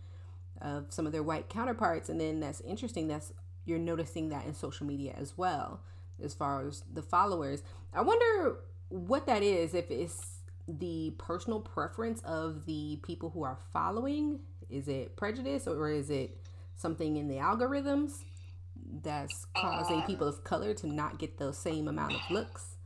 of 0.61 0.87
some 0.89 1.07
of 1.07 1.12
their 1.12 1.22
white 1.22 1.49
counterparts. 1.49 2.09
And 2.09 2.20
then 2.20 2.41
that's 2.41 2.61
interesting. 2.62 3.09
That's 3.09 3.33
you're 3.64 3.79
noticing 3.79 4.31
that 4.31 4.47
in 4.47 4.55
social 4.55 4.87
media 4.87 5.14
as 5.18 5.37
well, 5.37 5.81
as 6.22 6.35
far 6.35 6.66
as 6.66 6.83
the 6.93 7.03
followers. 7.03 7.62
I 7.93 8.03
wonder 8.03 8.61
what 8.89 9.26
that 9.26 9.43
is. 9.43 9.74
If 9.74 9.91
it's 9.91 10.41
the 10.66 11.14
personal 11.18 11.61
preference 11.61 12.20
of 12.24 12.66
the 12.66 12.99
people 13.03 13.30
who 13.30 13.43
are 13.43 13.59
following, 13.72 14.41
is 14.68 14.89
it 14.89 15.16
prejudice 15.16 15.66
or 15.66 15.91
is 15.91 16.11
it 16.11 16.39
something 16.76 17.16
in 17.16 17.28
the 17.28 17.36
algorithms 17.36 18.12
that's 19.03 19.47
causing 19.57 20.01
uh, 20.01 20.07
people 20.07 20.28
of 20.28 20.45
color 20.45 20.74
to 20.74 20.86
not 20.86 21.18
get 21.18 21.39
the 21.39 21.53
same 21.53 21.89
amount 21.89 22.14
of 22.14 22.20
looks? 22.30 22.76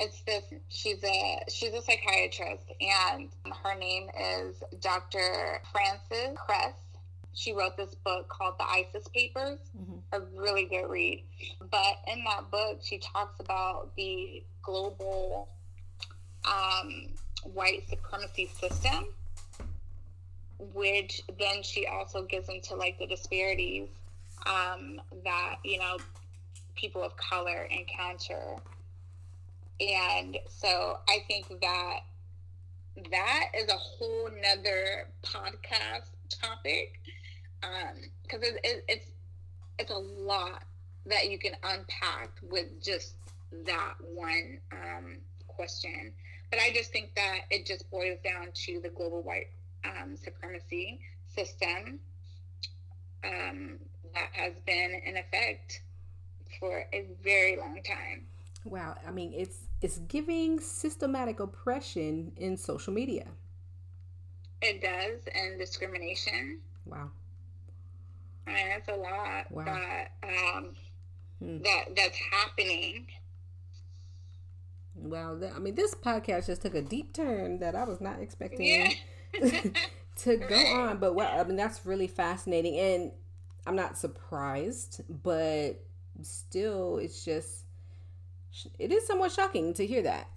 It's 0.00 0.20
this. 0.22 0.42
She's 0.68 1.02
a 1.04 1.38
she's 1.48 1.72
a 1.74 1.82
psychiatrist, 1.82 2.64
and 2.80 3.28
her 3.62 3.78
name 3.78 4.08
is 4.20 4.62
Dr. 4.80 5.60
Frances 5.70 6.36
Cress. 6.36 6.74
She 7.34 7.52
wrote 7.52 7.76
this 7.76 7.94
book 7.94 8.28
called 8.28 8.58
The 8.58 8.64
ISIS 8.64 9.08
Papers. 9.08 9.58
Mhm. 9.76 10.02
A 10.12 10.20
really 10.20 10.66
good 10.66 10.88
read. 10.88 11.24
But 11.60 12.02
in 12.06 12.22
that 12.24 12.50
book, 12.50 12.80
she 12.82 12.98
talks 12.98 13.40
about 13.40 13.94
the 13.96 14.44
global 14.62 15.48
um, 16.44 17.14
white 17.44 17.88
supremacy 17.88 18.46
system, 18.46 19.06
which 20.58 21.22
then 21.38 21.62
she 21.62 21.86
also 21.86 22.22
gets 22.22 22.48
into 22.48 22.74
like 22.74 22.98
the 22.98 23.06
disparities 23.06 23.88
um, 24.46 25.00
that 25.24 25.56
you 25.64 25.78
know 25.78 25.98
people 26.74 27.02
of 27.02 27.16
color 27.16 27.64
encounter 27.70 28.56
and 29.80 30.38
so 30.48 30.98
I 31.08 31.18
think 31.26 31.48
that 31.60 32.00
that 33.10 33.44
is 33.56 33.68
a 33.68 33.76
whole 33.76 34.28
nother 34.40 35.08
podcast 35.22 36.10
topic 36.28 37.00
because 38.22 38.42
it, 38.42 38.60
it, 38.64 38.84
it's 38.88 39.06
it's 39.78 39.90
a 39.90 39.98
lot 39.98 40.64
that 41.06 41.30
you 41.30 41.38
can 41.38 41.52
unpack 41.64 42.30
with 42.42 42.82
just 42.82 43.14
that 43.66 43.94
one 44.00 44.58
um, 44.72 45.18
question. 45.48 46.12
But 46.50 46.60
I 46.60 46.72
just 46.72 46.92
think 46.92 47.14
that 47.16 47.40
it 47.50 47.66
just 47.66 47.90
boils 47.90 48.18
down 48.22 48.48
to 48.66 48.80
the 48.82 48.90
global 48.90 49.22
white 49.22 49.48
um, 49.84 50.16
supremacy 50.16 51.00
system 51.34 51.98
um, 53.24 53.78
that 54.14 54.28
has 54.32 54.52
been 54.66 55.00
in 55.06 55.16
effect 55.16 55.82
for 56.60 56.84
a 56.92 57.06
very 57.24 57.56
long 57.56 57.80
time. 57.82 58.26
Wow, 58.64 58.96
I 59.06 59.10
mean 59.10 59.32
it's 59.34 59.58
it's 59.80 59.98
giving 59.98 60.60
systematic 60.60 61.40
oppression 61.40 62.32
in 62.36 62.56
social 62.56 62.92
media. 62.92 63.26
It 64.60 64.80
does, 64.80 65.22
and 65.34 65.58
discrimination. 65.58 66.60
Wow. 66.86 67.10
I 68.46 68.52
mean, 68.52 68.68
that's 68.68 68.88
a 68.88 69.00
lot 69.00 69.50
wow. 69.50 69.64
that 69.64 70.12
um, 70.22 70.70
hmm. 71.40 71.62
that 71.62 71.84
that's 71.96 72.18
happening. 72.30 73.06
Well, 74.94 75.40
I 75.54 75.58
mean, 75.58 75.74
this 75.74 75.94
podcast 75.94 76.46
just 76.46 76.62
took 76.62 76.74
a 76.74 76.82
deep 76.82 77.14
turn 77.14 77.60
that 77.60 77.74
I 77.74 77.84
was 77.84 78.00
not 78.00 78.20
expecting 78.20 78.66
yeah. 78.66 78.90
to 80.16 80.36
go 80.36 80.54
on. 80.54 80.98
But 80.98 81.14
what 81.14 81.28
I 81.28 81.42
mean, 81.44 81.56
that's 81.56 81.86
really 81.86 82.08
fascinating, 82.08 82.78
and 82.78 83.12
I'm 83.66 83.76
not 83.76 83.96
surprised, 83.96 85.02
but 85.08 85.82
still, 86.22 86.98
it's 86.98 87.24
just 87.24 87.64
it 88.78 88.92
is 88.92 89.06
somewhat 89.06 89.32
shocking 89.32 89.72
to 89.74 89.86
hear 89.86 90.02
that. 90.02 90.28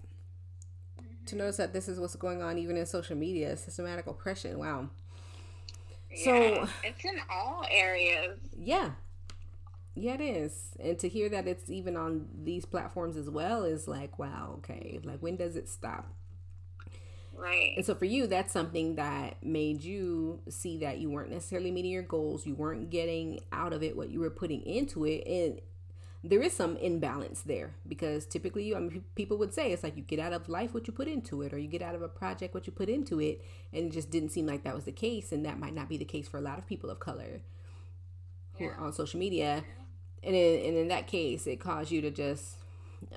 Mm-hmm. 1.00 1.26
To 1.26 1.36
notice 1.36 1.58
that 1.58 1.74
this 1.74 1.88
is 1.88 2.00
what's 2.00 2.16
going 2.16 2.42
on 2.42 2.58
even 2.58 2.78
in 2.78 2.86
social 2.86 3.18
media, 3.18 3.58
systematic 3.58 4.08
oppression. 4.08 4.58
Wow. 4.58 4.90
Yeah, 6.16 6.66
so 6.66 6.70
it's 6.84 7.04
in 7.04 7.20
all 7.30 7.66
areas. 7.70 8.38
Yeah. 8.58 8.92
Yeah, 9.96 10.16
it 10.16 10.22
is. 10.22 10.76
And 10.80 11.00
to 11.00 11.08
hear 11.08 11.30
that 11.30 11.48
it's 11.48 11.70
even 11.70 11.96
on 11.96 12.28
these 12.44 12.66
platforms 12.66 13.16
as 13.16 13.30
well 13.30 13.64
is 13.64 13.88
like, 13.88 14.20
wow, 14.20 14.56
okay. 14.58 15.00
Like, 15.04 15.20
when 15.22 15.38
does 15.38 15.56
it 15.56 15.70
stop? 15.70 16.12
Right. 17.34 17.74
And 17.78 17.86
so 17.86 17.96
for 17.96 18.06
you, 18.06 18.28
that's 18.28 18.52
something 18.52 18.96
that 18.96 19.44
made 19.44 19.84
you 19.84 20.42
see 20.50 20.80
that 20.80 21.00
you 21.00 21.10
weren't 21.10 21.32
necessarily 21.32 21.72
meeting 21.72 21.92
your 21.92 22.04
goals. 22.04 22.46
You 22.46 22.56
weren't 22.56 22.90
getting 22.90 23.40
out 23.52 23.74
of 23.74 23.84
it 23.84 23.96
what 23.96 24.10
you 24.10 24.20
were 24.20 24.30
putting 24.30 24.62
into 24.64 25.06
it. 25.06 25.26
And 25.28 25.62
there 26.26 26.42
is 26.42 26.54
some 26.54 26.76
imbalance 26.78 27.42
there 27.42 27.76
because 27.88 28.26
typically 28.26 28.76
I 28.76 28.80
mean, 28.80 29.04
people 29.14 29.38
would 29.38 29.54
say 29.54 29.72
it's 29.72 29.84
like 29.84 29.96
you 29.96 30.02
get 30.02 30.20
out 30.20 30.34
of 30.34 30.50
life 30.50 30.74
what 30.74 30.88
you 30.88 30.94
put 30.94 31.08
into 31.08 31.44
it 31.44 31.54
or 31.54 31.60
you 31.60 31.68
get 31.68 31.84
out 31.84 31.94
of 31.94 32.02
a 32.02 32.08
project 32.08 32.54
what 32.56 32.66
you 32.66 32.74
put 32.74 32.90
into 32.90 33.22
it 33.22 33.46
and 33.72 33.88
it 33.88 33.92
just 33.94 34.10
didn't 34.10 34.30
seem 34.30 34.48
like 34.48 34.64
that 34.64 34.74
was 34.74 34.86
the 34.86 34.92
case 34.92 35.32
and 35.32 35.46
that 35.46 35.60
might 35.60 35.76
not 35.76 35.88
be 35.88 35.98
the 35.98 36.06
case 36.06 36.28
for 36.28 36.38
a 36.38 36.42
lot 36.42 36.58
of 36.58 36.66
people 36.66 36.90
of 36.90 37.00
color 37.00 37.42
who 38.58 38.66
are 38.66 38.78
on 38.78 38.92
social 38.92 39.20
media. 39.20 39.64
And 40.24 40.36
in, 40.36 40.66
and 40.66 40.78
in 40.78 40.88
that 40.88 41.08
case 41.08 41.46
it 41.46 41.60
caused 41.60 41.92
you 41.92 42.02
to 42.02 42.10
just 42.10 42.56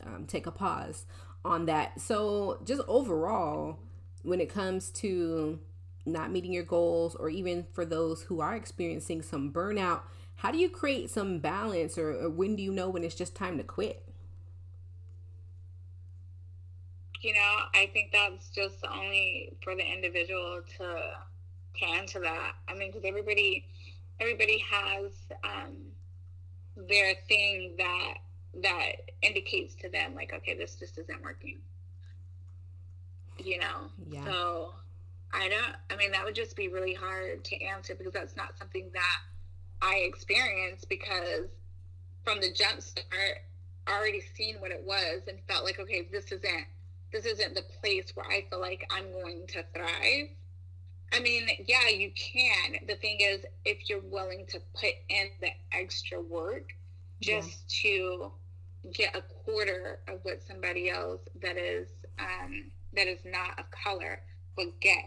um, 0.05 0.27
take 0.27 0.47
a 0.47 0.51
pause 0.51 1.07
on 1.45 1.65
that. 1.67 2.01
So 2.01 2.61
just 2.65 2.83
overall 2.87 3.79
when 4.23 4.41
it 4.41 4.53
comes 4.53 4.91
to 4.91 5.59
not 6.05 6.31
meeting 6.31 6.53
your 6.53 6.65
goals 6.65 7.15
or 7.15 7.31
even 7.31 7.67
for 7.73 7.85
those 7.85 8.23
who 8.23 8.41
are 8.41 8.55
experiencing 8.55 9.23
some 9.23 9.53
burnout 9.53 10.01
how 10.39 10.53
do 10.53 10.59
you 10.59 10.71
create 10.71 11.11
some 11.11 11.41
balance 11.41 11.99
or, 11.99 12.13
or 12.13 12.31
when 12.31 12.55
do 12.55 12.63
you 12.63 12.71
know 12.71 12.89
when 12.89 13.03
it's 13.03 13.17
just 13.17 13.35
time 13.35 13.59
to 13.59 13.65
quit? 13.65 14.05
You 17.21 17.35
know, 17.35 17.57
I 17.75 17.91
think 17.93 18.13
that's 18.13 18.49
just 18.51 18.77
only 18.87 19.53
for 19.65 19.75
the 19.75 19.85
individual 19.85 20.61
to 20.79 20.97
to 21.81 21.87
answer 21.87 22.21
that. 22.21 22.53
I 22.69 22.75
mean, 22.75 22.93
because 22.93 23.05
everybody 23.05 23.67
everybody 24.21 24.63
has 24.71 25.11
um, 25.43 25.75
their 26.77 27.15
thing 27.29 27.75
that 27.77 28.15
that 28.63 28.93
indicates 29.23 29.75
to 29.77 29.89
them 29.89 30.15
like, 30.15 30.33
okay, 30.33 30.57
this 30.57 30.77
just 30.77 30.99
isn't 30.99 31.23
working. 31.23 31.59
You 33.39 33.59
know, 33.59 33.91
yeah. 34.09 34.25
so 34.25 34.75
I 35.33 35.49
don't. 35.49 35.75
I 35.91 35.97
mean, 35.97 36.13
that 36.13 36.25
would 36.25 36.37
just 36.37 36.55
be 36.55 36.69
really 36.69 36.95
hard 36.95 37.45
to 37.45 37.61
answer 37.65 37.97
because 37.97 38.13
that's 38.13 38.37
not 38.37 38.57
something 38.57 38.89
that 38.95 39.19
I 39.83 39.97
experienced 39.99 40.89
because 40.89 41.49
from 42.25 42.41
the 42.41 42.53
jump 42.53 42.83
start, 42.83 43.39
already 43.89 44.21
seen 44.35 44.57
what 44.61 44.71
it 44.71 44.83
was 44.85 45.23
and 45.29 45.39
felt 45.49 45.65
like, 45.65 45.79
okay, 45.79 46.09
this 46.13 46.27
isn't 46.27 46.67
this 47.13 47.25
isn't 47.25 47.55
the 47.55 47.65
place 47.81 48.13
where 48.15 48.27
I 48.27 48.45
feel 48.51 48.61
like 48.61 48.87
I'm 48.91 49.11
going 49.13 49.47
to 49.49 49.65
thrive. 49.75 50.29
I 51.11 51.21
mean, 51.21 51.49
yeah, 51.67 51.89
you 51.89 52.11
can. 52.15 52.87
The 52.87 52.97
thing 52.97 53.17
is, 53.21 53.47
if 53.65 53.89
you're 53.89 54.03
willing 54.03 54.45
to 54.51 54.61
put 54.75 54.93
in 55.09 55.29
the 55.41 55.49
extra 55.73 56.21
work 56.21 56.69
just 57.23 57.83
yeah. 57.83 57.93
to 57.93 58.33
get 58.93 59.17
a 59.17 59.23
quarter 59.23 60.01
of 60.07 60.21
what 60.23 60.43
somebody 60.47 60.91
else 60.91 61.23
that 61.43 61.57
is 61.57 61.89
um, 62.19 62.71
that 62.95 63.07
is 63.07 63.21
not 63.25 63.59
of 63.59 63.65
color 63.71 64.21
would 64.57 64.79
get. 64.81 65.05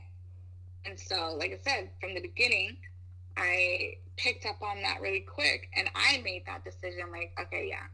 And 0.85 0.99
so, 0.99 1.35
like 1.37 1.51
I 1.51 1.59
said, 1.69 1.91
from 1.99 2.15
the 2.15 2.21
beginning, 2.21 2.77
I 3.37 3.93
picked 4.17 4.45
up 4.45 4.61
on 4.61 4.81
that 4.83 5.01
really 5.01 5.21
quick 5.21 5.69
and 5.75 5.89
I 5.95 6.21
made 6.23 6.43
that 6.45 6.63
decision 6.63 7.11
like, 7.11 7.31
okay, 7.41 7.67
yeah, 7.69 7.87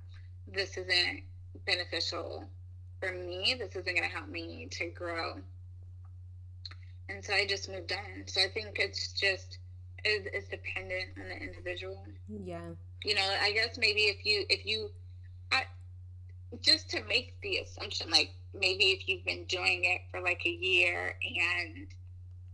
this 0.52 0.78
isn't 0.78 1.24
beneficial 1.66 2.46
for 3.00 3.12
me. 3.14 3.56
This 3.58 3.72
isn't 3.72 3.86
going 3.86 4.10
to 4.10 4.16
help 4.16 4.28
me 4.30 4.68
to 4.72 4.90
grow. 4.90 5.36
And 7.10 7.24
so 7.24 7.34
I 7.34 7.46
just 7.46 7.70
moved 7.70 7.92
on. 7.94 8.24
So 8.26 8.42
I 8.42 8.48
think 8.54 8.78
it's 8.80 9.14
just, 9.14 9.60
it's, 10.04 10.28
it's 10.34 10.48
dependent 10.50 11.10
on 11.18 11.30
the 11.30 11.38
individual. 11.38 12.04
Yeah. 12.28 12.70
You 13.04 13.16
know, 13.16 13.36
I 13.42 13.52
guess 13.52 13.78
maybe 13.78 14.02
if 14.02 14.26
you, 14.26 14.46
if 14.50 14.66
you, 14.66 14.90
I, 15.52 15.64
just 16.62 16.90
to 16.92 17.04
make 17.06 17.40
the 17.42 17.58
assumption, 17.60 18.10
like 18.10 18.32
maybe 18.54 18.86
if 18.86 19.08
you've 19.08 19.24
been 19.24 19.46
doing 19.46 19.84
it 19.86 20.02
for 20.12 20.20
like 20.22 20.42
a 20.46 20.50
year 20.50 21.16
and 21.24 21.88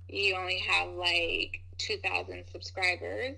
you 0.07 0.36
only 0.36 0.59
have 0.59 0.89
like 0.89 1.62
2,000 1.78 2.43
subscribers, 2.51 3.36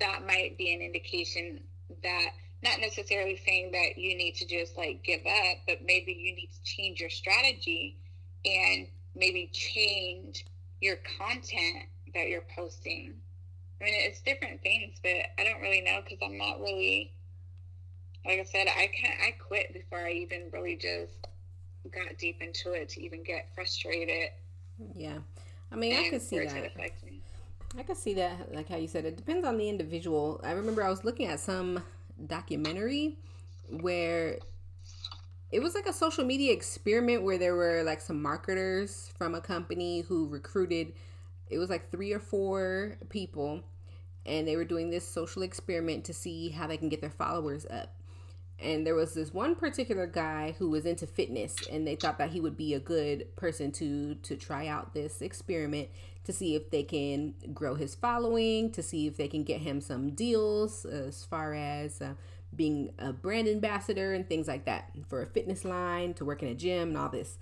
that 0.00 0.26
might 0.26 0.56
be 0.58 0.74
an 0.74 0.80
indication 0.80 1.60
that 2.02 2.30
not 2.62 2.80
necessarily 2.80 3.36
saying 3.36 3.72
that 3.72 3.98
you 3.98 4.16
need 4.16 4.34
to 4.36 4.46
just 4.46 4.76
like 4.76 5.02
give 5.04 5.20
up, 5.20 5.58
but 5.66 5.78
maybe 5.84 6.12
you 6.12 6.34
need 6.34 6.50
to 6.52 6.64
change 6.64 7.00
your 7.00 7.10
strategy 7.10 7.98
and 8.44 8.86
maybe 9.14 9.50
change 9.52 10.46
your 10.80 10.96
content 11.18 11.84
that 12.14 12.28
you're 12.28 12.44
posting. 12.54 13.14
I 13.80 13.84
mean, 13.84 13.94
it's 13.96 14.22
different 14.22 14.62
things, 14.62 14.96
but 15.02 15.10
I 15.38 15.44
don't 15.44 15.60
really 15.60 15.82
know 15.82 16.00
because 16.02 16.18
I'm 16.22 16.38
not 16.38 16.60
really, 16.60 17.12
like 18.24 18.40
I 18.40 18.44
said, 18.44 18.66
I 18.68 18.86
can't, 18.86 19.20
I 19.20 19.32
quit 19.32 19.74
before 19.74 19.98
I 19.98 20.12
even 20.12 20.48
really 20.52 20.76
just 20.76 21.28
got 21.92 22.16
deep 22.18 22.40
into 22.40 22.72
it 22.72 22.88
to 22.90 23.02
even 23.02 23.22
get 23.22 23.48
frustrated. 23.54 24.30
Yeah. 24.96 25.18
I 25.70 25.76
mean, 25.76 25.96
I 25.96 26.08
could 26.08 26.22
see 26.22 26.38
that. 26.38 26.72
I 27.76 27.82
can 27.82 27.96
see 27.96 28.14
that, 28.14 28.54
like 28.54 28.68
how 28.68 28.76
you 28.76 28.86
said, 28.86 29.04
it 29.04 29.16
depends 29.16 29.44
on 29.46 29.58
the 29.58 29.68
individual. 29.68 30.40
I 30.44 30.52
remember 30.52 30.82
I 30.82 30.90
was 30.90 31.04
looking 31.04 31.26
at 31.26 31.40
some 31.40 31.82
documentary 32.26 33.18
where 33.68 34.38
it 35.50 35.60
was 35.60 35.74
like 35.74 35.86
a 35.86 35.92
social 35.92 36.24
media 36.24 36.52
experiment 36.52 37.22
where 37.22 37.38
there 37.38 37.56
were 37.56 37.82
like 37.82 38.00
some 38.00 38.22
marketers 38.22 39.10
from 39.18 39.34
a 39.34 39.40
company 39.40 40.02
who 40.02 40.28
recruited, 40.28 40.92
it 41.50 41.58
was 41.58 41.68
like 41.68 41.90
three 41.90 42.12
or 42.12 42.20
four 42.20 42.96
people, 43.08 43.60
and 44.24 44.46
they 44.46 44.56
were 44.56 44.64
doing 44.64 44.90
this 44.90 45.06
social 45.06 45.42
experiment 45.42 46.04
to 46.04 46.12
see 46.12 46.50
how 46.50 46.68
they 46.68 46.76
can 46.76 46.88
get 46.88 47.00
their 47.00 47.10
followers 47.10 47.66
up 47.70 47.94
and 48.60 48.86
there 48.86 48.94
was 48.94 49.14
this 49.14 49.34
one 49.34 49.54
particular 49.54 50.06
guy 50.06 50.54
who 50.58 50.70
was 50.70 50.86
into 50.86 51.06
fitness 51.06 51.56
and 51.70 51.86
they 51.86 51.96
thought 51.96 52.18
that 52.18 52.30
he 52.30 52.40
would 52.40 52.56
be 52.56 52.74
a 52.74 52.80
good 52.80 53.34
person 53.36 53.72
to 53.72 54.14
to 54.16 54.36
try 54.36 54.66
out 54.66 54.94
this 54.94 55.20
experiment 55.20 55.88
to 56.24 56.32
see 56.32 56.54
if 56.54 56.70
they 56.70 56.82
can 56.82 57.34
grow 57.52 57.74
his 57.74 57.94
following 57.94 58.70
to 58.72 58.82
see 58.82 59.06
if 59.06 59.16
they 59.16 59.28
can 59.28 59.44
get 59.44 59.60
him 59.60 59.80
some 59.80 60.10
deals 60.10 60.84
as 60.84 61.24
far 61.24 61.54
as 61.54 62.00
uh, 62.00 62.14
being 62.54 62.92
a 62.98 63.12
brand 63.12 63.48
ambassador 63.48 64.12
and 64.12 64.28
things 64.28 64.48
like 64.48 64.64
that 64.64 64.90
for 65.08 65.22
a 65.22 65.26
fitness 65.26 65.64
line 65.64 66.14
to 66.14 66.24
work 66.24 66.42
in 66.42 66.48
a 66.48 66.54
gym 66.54 66.88
and 66.88 66.96
all 66.96 67.08
this 67.08 67.38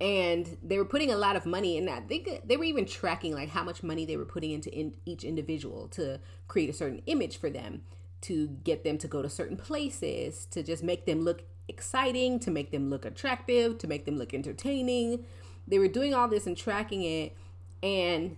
and 0.00 0.56
they 0.62 0.78
were 0.78 0.84
putting 0.84 1.12
a 1.12 1.16
lot 1.16 1.36
of 1.36 1.46
money 1.46 1.76
in 1.76 1.86
that 1.86 2.08
they 2.08 2.40
they 2.44 2.56
were 2.56 2.64
even 2.64 2.84
tracking 2.84 3.34
like 3.34 3.50
how 3.50 3.62
much 3.62 3.82
money 3.82 4.04
they 4.04 4.16
were 4.16 4.24
putting 4.24 4.50
into 4.50 4.72
in 4.76 4.94
each 5.04 5.24
individual 5.24 5.88
to 5.88 6.18
create 6.48 6.68
a 6.68 6.72
certain 6.72 7.00
image 7.06 7.38
for 7.38 7.50
them 7.50 7.82
to 8.22 8.46
get 8.64 8.84
them 8.84 8.98
to 8.98 9.08
go 9.08 9.20
to 9.20 9.28
certain 9.28 9.56
places, 9.56 10.46
to 10.46 10.62
just 10.62 10.82
make 10.82 11.06
them 11.06 11.20
look 11.22 11.42
exciting, 11.68 12.38
to 12.40 12.50
make 12.50 12.70
them 12.70 12.88
look 12.88 13.04
attractive, 13.04 13.78
to 13.78 13.86
make 13.86 14.06
them 14.06 14.16
look 14.16 14.32
entertaining. 14.32 15.24
They 15.68 15.78
were 15.78 15.88
doing 15.88 16.14
all 16.14 16.28
this 16.28 16.46
and 16.46 16.56
tracking 16.56 17.02
it. 17.02 17.36
And 17.82 18.36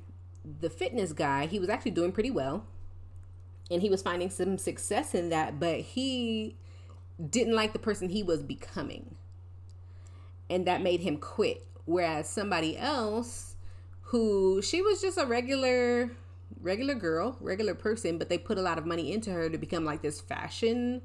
the 0.61 0.71
fitness 0.71 1.13
guy, 1.13 1.47
he 1.47 1.59
was 1.59 1.69
actually 1.69 1.93
doing 1.93 2.13
pretty 2.13 2.31
well. 2.31 2.65
And 3.71 3.83
he 3.83 3.91
was 3.91 4.03
finding 4.03 4.31
some 4.31 4.59
success 4.59 5.15
in 5.15 5.31
that, 5.31 5.59
but 5.59 5.81
he 5.81 6.57
didn't 7.31 7.55
like 7.55 7.73
the 7.73 7.79
person 7.79 8.09
he 8.09 8.23
was 8.23 8.43
becoming. 8.43 9.15
And 10.51 10.67
that 10.67 10.83
made 10.83 11.01
him 11.01 11.17
quit. 11.17 11.67
Whereas 11.87 12.29
somebody 12.29 12.79
else 12.79 13.57
who 14.03 14.63
she 14.63 14.81
was 14.81 15.01
just 15.01 15.19
a 15.19 15.27
regular 15.27 16.11
regular 16.61 16.95
girl, 16.95 17.37
regular 17.41 17.75
person, 17.75 18.17
but 18.17 18.29
they 18.29 18.39
put 18.39 18.59
a 18.59 18.63
lot 18.63 18.79
of 18.79 18.87
money 18.87 19.13
into 19.13 19.31
her 19.31 19.51
to 19.51 19.59
become 19.59 19.85
like 19.85 20.03
this 20.03 20.21
fashion 20.21 21.03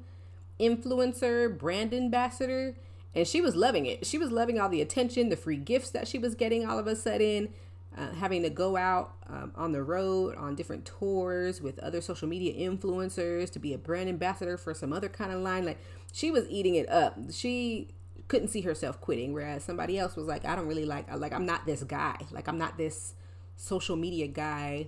influencer, 0.58 1.56
brand 1.56 1.92
ambassador. 1.92 2.76
And 3.14 3.26
she 3.26 3.40
was 3.40 3.56
loving 3.56 3.86
it. 3.86 4.06
She 4.06 4.18
was 4.18 4.30
loving 4.30 4.60
all 4.60 4.68
the 4.68 4.80
attention, 4.80 5.28
the 5.28 5.36
free 5.36 5.56
gifts 5.56 5.90
that 5.90 6.06
she 6.06 6.18
was 6.18 6.34
getting 6.34 6.66
all 6.66 6.78
of 6.78 6.86
a 6.86 6.94
sudden. 6.94 7.52
Uh, 8.00 8.14
having 8.14 8.42
to 8.42 8.50
go 8.50 8.76
out 8.76 9.12
um, 9.28 9.52
on 9.54 9.72
the 9.72 9.82
road 9.82 10.34
on 10.36 10.54
different 10.54 10.86
tours 10.86 11.60
with 11.60 11.78
other 11.80 12.00
social 12.00 12.26
media 12.26 12.52
influencers 12.54 13.50
to 13.50 13.58
be 13.58 13.74
a 13.74 13.78
brand 13.78 14.08
ambassador 14.08 14.56
for 14.56 14.72
some 14.72 14.92
other 14.92 15.08
kind 15.08 15.30
of 15.32 15.40
line. 15.40 15.66
Like 15.66 15.78
she 16.12 16.30
was 16.30 16.48
eating 16.48 16.76
it 16.76 16.88
up. 16.88 17.18
She 17.30 17.88
couldn't 18.28 18.48
see 18.48 18.62
herself 18.62 19.00
quitting, 19.00 19.34
whereas 19.34 19.64
somebody 19.64 19.98
else 19.98 20.16
was 20.16 20.26
like, 20.26 20.46
I 20.46 20.56
don't 20.56 20.66
really 20.66 20.86
like, 20.86 21.14
like 21.14 21.32
I'm 21.32 21.44
not 21.44 21.66
this 21.66 21.82
guy. 21.82 22.16
Like 22.30 22.48
I'm 22.48 22.56
not 22.56 22.78
this 22.78 23.14
social 23.56 23.96
media 23.96 24.26
guy 24.28 24.86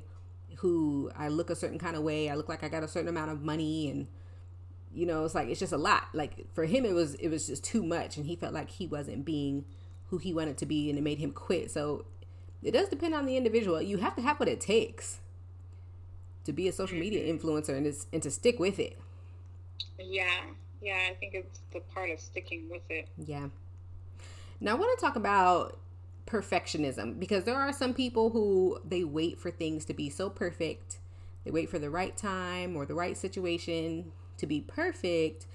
who 0.56 1.10
I 1.14 1.28
look 1.28 1.50
a 1.50 1.54
certain 1.54 1.78
kind 1.78 1.96
of 1.96 2.02
way. 2.02 2.30
I 2.30 2.34
look 2.34 2.48
like 2.48 2.64
I 2.64 2.68
got 2.68 2.82
a 2.82 2.88
certain 2.88 3.08
amount 3.08 3.30
of 3.30 3.42
money 3.42 3.90
and 3.90 4.06
you 4.94 5.06
know, 5.06 5.24
it's 5.24 5.34
like 5.34 5.48
it's 5.48 5.60
just 5.60 5.72
a 5.72 5.78
lot. 5.78 6.04
Like 6.14 6.46
for 6.54 6.64
him 6.64 6.86
it 6.86 6.94
was 6.94 7.14
it 7.16 7.28
was 7.28 7.46
just 7.46 7.62
too 7.62 7.82
much 7.82 8.16
and 8.16 8.24
he 8.24 8.36
felt 8.36 8.54
like 8.54 8.70
he 8.70 8.86
wasn't 8.86 9.26
being 9.26 9.66
who 10.06 10.18
he 10.18 10.32
wanted 10.32 10.56
to 10.58 10.66
be 10.66 10.88
and 10.88 10.98
it 10.98 11.02
made 11.02 11.18
him 11.18 11.32
quit. 11.32 11.70
So 11.70 12.06
it 12.62 12.72
does 12.72 12.88
depend 12.88 13.14
on 13.14 13.26
the 13.26 13.36
individual. 13.36 13.80
You 13.80 13.98
have 13.98 14.14
to 14.16 14.22
have 14.22 14.38
what 14.38 14.48
it 14.48 14.60
takes 14.60 15.18
to 16.44 16.52
be 16.52 16.68
a 16.68 16.72
social 16.72 16.98
media 16.98 17.22
mm-hmm. 17.22 17.46
influencer 17.46 17.76
and, 17.76 17.94
and 18.12 18.22
to 18.22 18.30
stick 18.30 18.58
with 18.58 18.78
it. 18.78 18.98
Yeah. 19.98 20.26
Yeah, 20.80 20.98
I 21.08 21.14
think 21.14 21.34
it's 21.34 21.60
the 21.72 21.80
part 21.80 22.10
of 22.10 22.18
sticking 22.18 22.68
with 22.68 22.82
it. 22.90 23.08
Yeah. 23.16 23.48
Now 24.60 24.72
I 24.72 24.74
want 24.74 24.98
to 24.98 25.04
talk 25.04 25.16
about 25.16 25.78
perfectionism 26.26 27.18
because 27.18 27.44
there 27.44 27.56
are 27.56 27.72
some 27.72 27.94
people 27.94 28.30
who 28.30 28.78
they 28.84 29.04
wait 29.04 29.38
for 29.38 29.50
things 29.50 29.84
to 29.86 29.94
be 29.94 30.10
so 30.10 30.28
perfect. 30.28 30.98
They 31.44 31.50
wait 31.50 31.68
for 31.68 31.78
the 31.78 31.90
right 31.90 32.16
time 32.16 32.76
or 32.76 32.86
the 32.86 32.94
right 32.94 33.16
situation 33.16 34.12
to 34.38 34.46
be 34.46 34.60
perfect. 34.60 35.46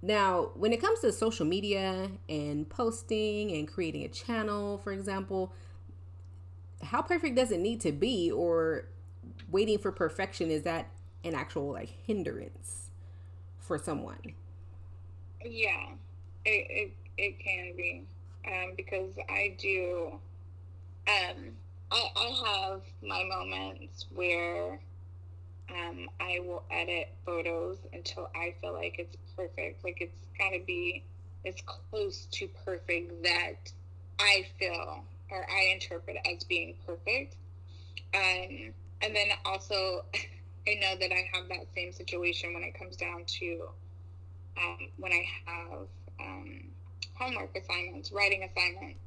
Now, 0.00 0.50
when 0.54 0.72
it 0.72 0.80
comes 0.80 1.00
to 1.00 1.12
social 1.12 1.44
media 1.44 2.10
and 2.28 2.68
posting 2.68 3.52
and 3.52 3.66
creating 3.66 4.04
a 4.04 4.08
channel, 4.08 4.78
for 4.78 4.92
example, 4.92 5.52
how 6.82 7.02
perfect 7.02 7.36
does 7.36 7.50
it 7.50 7.60
need 7.60 7.80
to 7.82 7.92
be 7.92 8.30
or 8.30 8.84
waiting 9.50 9.78
for 9.78 9.92
perfection 9.92 10.50
is 10.50 10.62
that 10.62 10.88
an 11.24 11.34
actual 11.34 11.72
like 11.72 11.90
hindrance 12.06 12.90
for 13.58 13.78
someone? 13.78 14.34
Yeah, 15.44 15.88
it, 16.44 16.66
it, 16.70 16.92
it 17.16 17.38
can 17.38 17.76
be 17.76 18.04
um, 18.46 18.72
because 18.76 19.10
I 19.28 19.54
do. 19.58 20.18
Um, 21.06 21.36
I, 21.90 22.04
I 22.16 22.46
have 22.46 22.82
my 23.02 23.24
moments 23.24 24.06
where 24.14 24.78
um, 25.70 26.08
I 26.20 26.40
will 26.40 26.64
edit 26.70 27.10
photos 27.24 27.78
until 27.92 28.30
I 28.34 28.54
feel 28.60 28.72
like 28.72 28.98
it's 28.98 29.16
perfect. 29.36 29.84
Like 29.84 30.00
it's 30.00 30.20
got 30.38 30.50
to 30.50 30.60
be 30.66 31.02
as 31.46 31.54
close 31.64 32.26
to 32.32 32.48
perfect 32.64 33.22
that 33.22 33.72
I 34.18 34.46
feel 34.58 35.04
or 35.30 35.46
I 35.50 35.72
interpret 35.72 36.16
as 36.32 36.44
being 36.44 36.74
perfect. 36.86 37.36
Um, 38.14 38.72
and 39.02 39.14
then 39.14 39.28
also, 39.44 40.04
I 40.68 40.74
know 40.74 40.96
that 41.00 41.12
I 41.12 41.28
have 41.32 41.48
that 41.48 41.66
same 41.74 41.92
situation 41.92 42.52
when 42.54 42.62
it 42.62 42.74
comes 42.78 42.96
down 42.96 43.24
to 43.26 43.68
um, 44.58 44.88
when 44.98 45.12
I 45.12 45.24
have 45.46 45.86
um, 46.20 46.60
homework 47.14 47.56
assignments, 47.56 48.12
writing 48.12 48.42
assignments. 48.42 49.00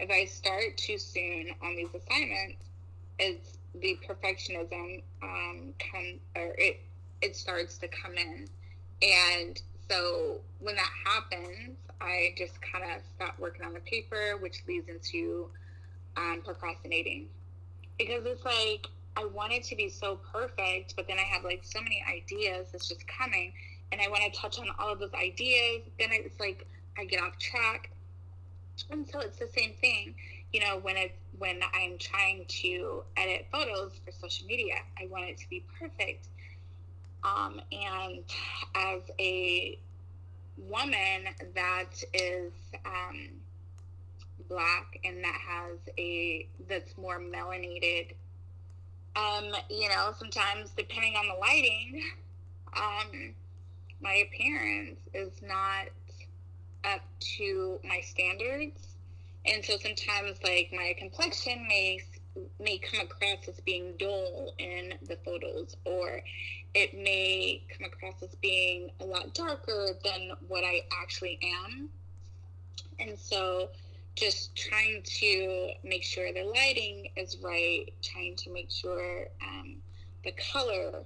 If 0.00 0.10
I 0.10 0.24
start 0.26 0.76
too 0.76 0.98
soon 0.98 1.48
on 1.62 1.76
these 1.76 1.88
assignments, 1.94 2.64
it's 3.18 3.58
the 3.74 3.98
perfectionism 4.06 5.02
um, 5.22 5.74
come 5.78 6.20
or 6.36 6.54
it 6.58 6.80
it 7.20 7.36
starts 7.36 7.78
to 7.78 7.88
come 7.88 8.14
in, 8.14 8.48
and 9.02 9.60
so 9.90 10.40
when 10.60 10.76
that 10.76 10.90
happens, 11.04 11.76
I 12.00 12.34
just 12.36 12.60
kind 12.62 12.84
of 12.84 13.02
stop 13.16 13.38
working 13.38 13.64
on 13.64 13.74
the 13.74 13.80
paper, 13.80 14.36
which 14.40 14.62
leads 14.66 14.88
into 14.88 15.48
um, 16.16 16.42
procrastinating 16.44 17.28
because 17.98 18.24
it's 18.24 18.44
like 18.44 18.86
I 19.16 19.24
want 19.24 19.52
it 19.52 19.64
to 19.64 19.76
be 19.76 19.88
so 19.88 20.20
perfect, 20.32 20.94
but 20.96 21.08
then 21.08 21.18
I 21.18 21.22
have 21.22 21.42
like 21.44 21.64
so 21.64 21.80
many 21.80 22.02
ideas 22.08 22.68
that's 22.70 22.88
just 22.88 23.04
coming, 23.08 23.52
and 23.90 24.00
I 24.00 24.08
want 24.08 24.32
to 24.32 24.40
touch 24.40 24.58
on 24.60 24.68
all 24.78 24.92
of 24.92 25.00
those 25.00 25.14
ideas. 25.14 25.82
Then 25.98 26.10
it's 26.12 26.38
like 26.38 26.66
I 26.96 27.04
get 27.04 27.20
off 27.20 27.36
track. 27.38 27.90
And 28.90 29.08
so 29.08 29.18
it's 29.18 29.38
the 29.38 29.48
same 29.48 29.72
thing, 29.80 30.14
you 30.52 30.60
know, 30.60 30.78
when 30.78 30.96
it's 30.96 31.18
when 31.38 31.60
I'm 31.74 31.98
trying 31.98 32.44
to 32.46 33.02
edit 33.16 33.46
photos 33.50 33.92
for 34.04 34.12
social 34.12 34.46
media, 34.46 34.74
I 35.00 35.06
want 35.06 35.24
it 35.24 35.38
to 35.38 35.48
be 35.50 35.64
perfect. 35.78 36.28
Um, 37.24 37.60
and 37.72 38.24
as 38.74 39.02
a 39.18 39.78
woman 40.56 41.24
that 41.54 42.02
is 42.14 42.52
um, 42.84 43.28
black 44.48 44.98
and 45.04 45.22
that 45.22 45.38
has 45.46 45.78
a 45.98 46.48
that's 46.68 46.96
more 46.96 47.20
melanated, 47.20 48.12
um, 49.16 49.52
you 49.68 49.88
know, 49.88 50.12
sometimes 50.18 50.70
depending 50.76 51.14
on 51.16 51.26
the 51.26 51.34
lighting, 51.40 52.02
um, 52.76 53.34
my 54.00 54.24
appearance 54.28 55.00
is 55.12 55.32
not 55.42 55.88
up 56.84 57.00
to 57.36 57.80
my 57.84 58.00
standards. 58.00 58.96
And 59.44 59.64
so 59.64 59.76
sometimes 59.78 60.38
like 60.44 60.70
my 60.72 60.94
complexion 60.98 61.66
may 61.68 62.00
may 62.60 62.78
come 62.78 63.00
across 63.00 63.48
as 63.48 63.60
being 63.60 63.94
dull 63.98 64.54
in 64.58 64.94
the 65.08 65.16
photos 65.24 65.76
or 65.84 66.22
it 66.74 66.94
may 66.94 67.62
come 67.76 67.86
across 67.86 68.22
as 68.22 68.34
being 68.36 68.90
a 69.00 69.04
lot 69.04 69.34
darker 69.34 69.90
than 70.04 70.32
what 70.48 70.64
I 70.64 70.82
actually 71.02 71.38
am. 71.42 71.88
And 73.00 73.18
so 73.18 73.70
just 74.14 74.54
trying 74.56 75.02
to 75.04 75.70
make 75.84 76.02
sure 76.02 76.32
the 76.32 76.42
lighting 76.44 77.08
is 77.16 77.38
right, 77.42 77.86
trying 78.02 78.34
to 78.36 78.52
make 78.52 78.70
sure 78.70 79.28
um, 79.42 79.76
the 80.24 80.32
color 80.52 81.04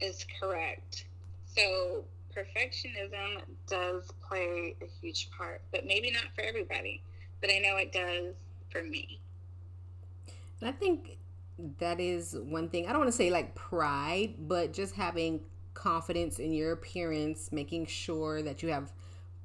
is 0.00 0.24
correct. 0.40 1.06
So 1.44 2.04
perfectionism 2.34 3.42
does 3.68 4.10
play 4.26 4.74
a 4.80 4.86
huge 5.00 5.30
part, 5.36 5.60
but 5.72 5.86
maybe 5.86 6.10
not 6.10 6.24
for 6.34 6.42
everybody. 6.42 7.02
But 7.40 7.50
I 7.50 7.58
know 7.58 7.76
it 7.76 7.92
does 7.92 8.34
for 8.70 8.82
me. 8.82 9.20
And 10.60 10.70
I 10.70 10.72
think 10.72 11.18
that 11.78 12.00
is 12.00 12.36
one 12.38 12.68
thing. 12.68 12.86
I 12.86 12.90
don't 12.90 13.00
want 13.00 13.10
to 13.10 13.16
say 13.16 13.30
like 13.30 13.54
pride, 13.54 14.34
but 14.38 14.72
just 14.72 14.94
having 14.94 15.40
confidence 15.74 16.38
in 16.38 16.52
your 16.52 16.72
appearance, 16.72 17.50
making 17.52 17.86
sure 17.86 18.42
that 18.42 18.62
you 18.62 18.70
have 18.70 18.92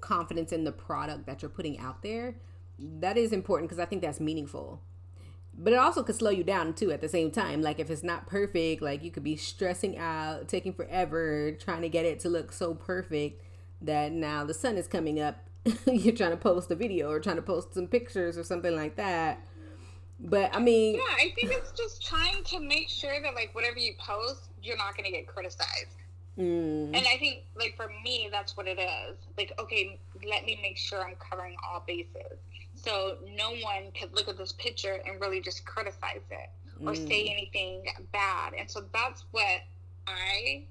confidence 0.01 0.51
in 0.51 0.63
the 0.63 0.72
product 0.72 1.26
that 1.26 1.41
you're 1.41 1.49
putting 1.49 1.80
out 1.80 2.01
there. 2.03 2.36
That 2.80 3.18
is 3.18 3.32
important 3.32 3.70
because 3.70 3.80
I 3.80 3.86
think 3.86 4.01
that's 4.01 4.20
meaningful 4.20 4.82
but 5.57 5.74
it 5.74 5.80
also 5.80 6.03
could 6.03 6.15
slow 6.15 6.30
you 6.30 6.43
down 6.43 6.74
too 6.74 6.91
at 6.91 7.01
the 7.01 7.09
same 7.09 7.32
time 7.32 7.61
like 7.61 7.80
if 7.80 7.89
it's 7.89 8.03
not 8.03 8.28
perfect 8.28 8.82
like 8.82 9.03
you 9.03 9.11
could 9.11 9.24
be 9.24 9.36
stressing 9.36 9.97
out 9.97 10.47
taking 10.47 10.72
forever 10.72 11.51
trying 11.53 11.82
to 11.82 11.89
get 11.89 12.05
it 12.05 12.20
to 12.20 12.30
look 12.30 12.51
so 12.51 12.74
perfect 12.74 13.41
that 13.82 14.11
now 14.11 14.43
the 14.43 14.53
sun 14.53 14.78
is 14.78 14.88
coming 14.88 15.20
up 15.20 15.38
you're 15.86 16.15
trying 16.15 16.32
to 16.32 16.38
post 16.38 16.70
a 16.72 16.76
video 16.76 17.09
or 17.09 17.20
trying 17.20 17.36
to 17.36 17.41
post 17.41 17.74
some 17.74 17.88
pictures 17.88 18.38
or 18.38 18.43
something 18.43 18.76
like 18.76 18.95
that 18.95 19.43
but 20.20 20.53
i 20.55 20.59
mean 20.59 20.95
yeah 20.95 21.01
i 21.18 21.32
think 21.36 21.51
it's 21.51 21.72
just 21.72 22.03
trying 22.05 22.43
to 22.43 22.59
make 22.59 22.89
sure 22.89 23.22
that 23.22 23.36
like 23.36 23.53
whatever 23.53 23.78
you 23.78 23.93
post 23.99 24.49
you're 24.63 24.78
not 24.78 24.95
going 24.97 25.05
to 25.05 25.11
get 25.11 25.28
criticized 25.28 25.95
mm. 26.38 26.86
and 26.86 26.95
i 26.95 27.18
think 27.18 27.43
like 27.55 27.76
for 27.76 27.91
me 28.03 28.28
that's 28.32 28.57
what 28.57 28.68
it 28.68 28.80
is 28.80 29.18
like 29.38 29.53
okay 29.59 29.99
let 30.28 30.45
me 30.45 30.57
make 30.61 30.78
sure 30.78 31.03
i'm 31.05 31.15
covering 31.15 31.55
all 31.70 31.84
bases 31.86 32.39
so 32.74 33.18
no 33.36 33.51
one 33.51 33.91
could 33.99 34.13
look 34.13 34.28
at 34.28 34.38
this 34.38 34.53
picture 34.53 35.01
and 35.05 35.20
really 35.20 35.41
just 35.41 35.65
criticize 35.65 36.22
it 36.30 36.49
or 36.86 36.93
mm. 36.93 37.07
say 37.07 37.28
anything 37.28 37.86
bad. 38.11 38.53
And 38.57 38.70
so 38.70 38.84
that's 38.93 39.26
what 39.32 39.61
I 40.07 40.63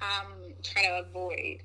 um, 0.00 0.54
try 0.62 0.82
to 0.86 1.04
avoid 1.08 1.62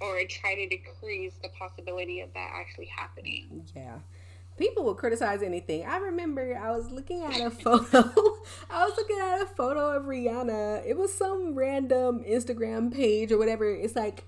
or 0.00 0.20
try 0.28 0.54
to 0.54 0.68
decrease 0.68 1.34
the 1.42 1.48
possibility 1.48 2.20
of 2.20 2.32
that 2.34 2.50
actually 2.54 2.86
happening. 2.86 3.64
Yeah. 3.74 3.96
People 4.56 4.84
will 4.84 4.94
criticize 4.94 5.42
anything. 5.42 5.84
I 5.84 5.98
remember 5.98 6.56
I 6.56 6.70
was 6.70 6.90
looking 6.90 7.22
at 7.22 7.40
a 7.40 7.50
photo. 7.62 7.98
I 8.70 8.84
was 8.84 8.94
looking 8.96 9.18
at 9.20 9.42
a 9.42 9.46
photo 9.46 9.96
of 9.96 10.04
Rihanna. 10.04 10.82
It 10.86 10.96
was 10.96 11.12
some 11.12 11.54
random 11.54 12.24
Instagram 12.24 12.92
page 12.92 13.32
or 13.32 13.38
whatever. 13.38 13.68
It's 13.68 13.96
like 13.96 14.24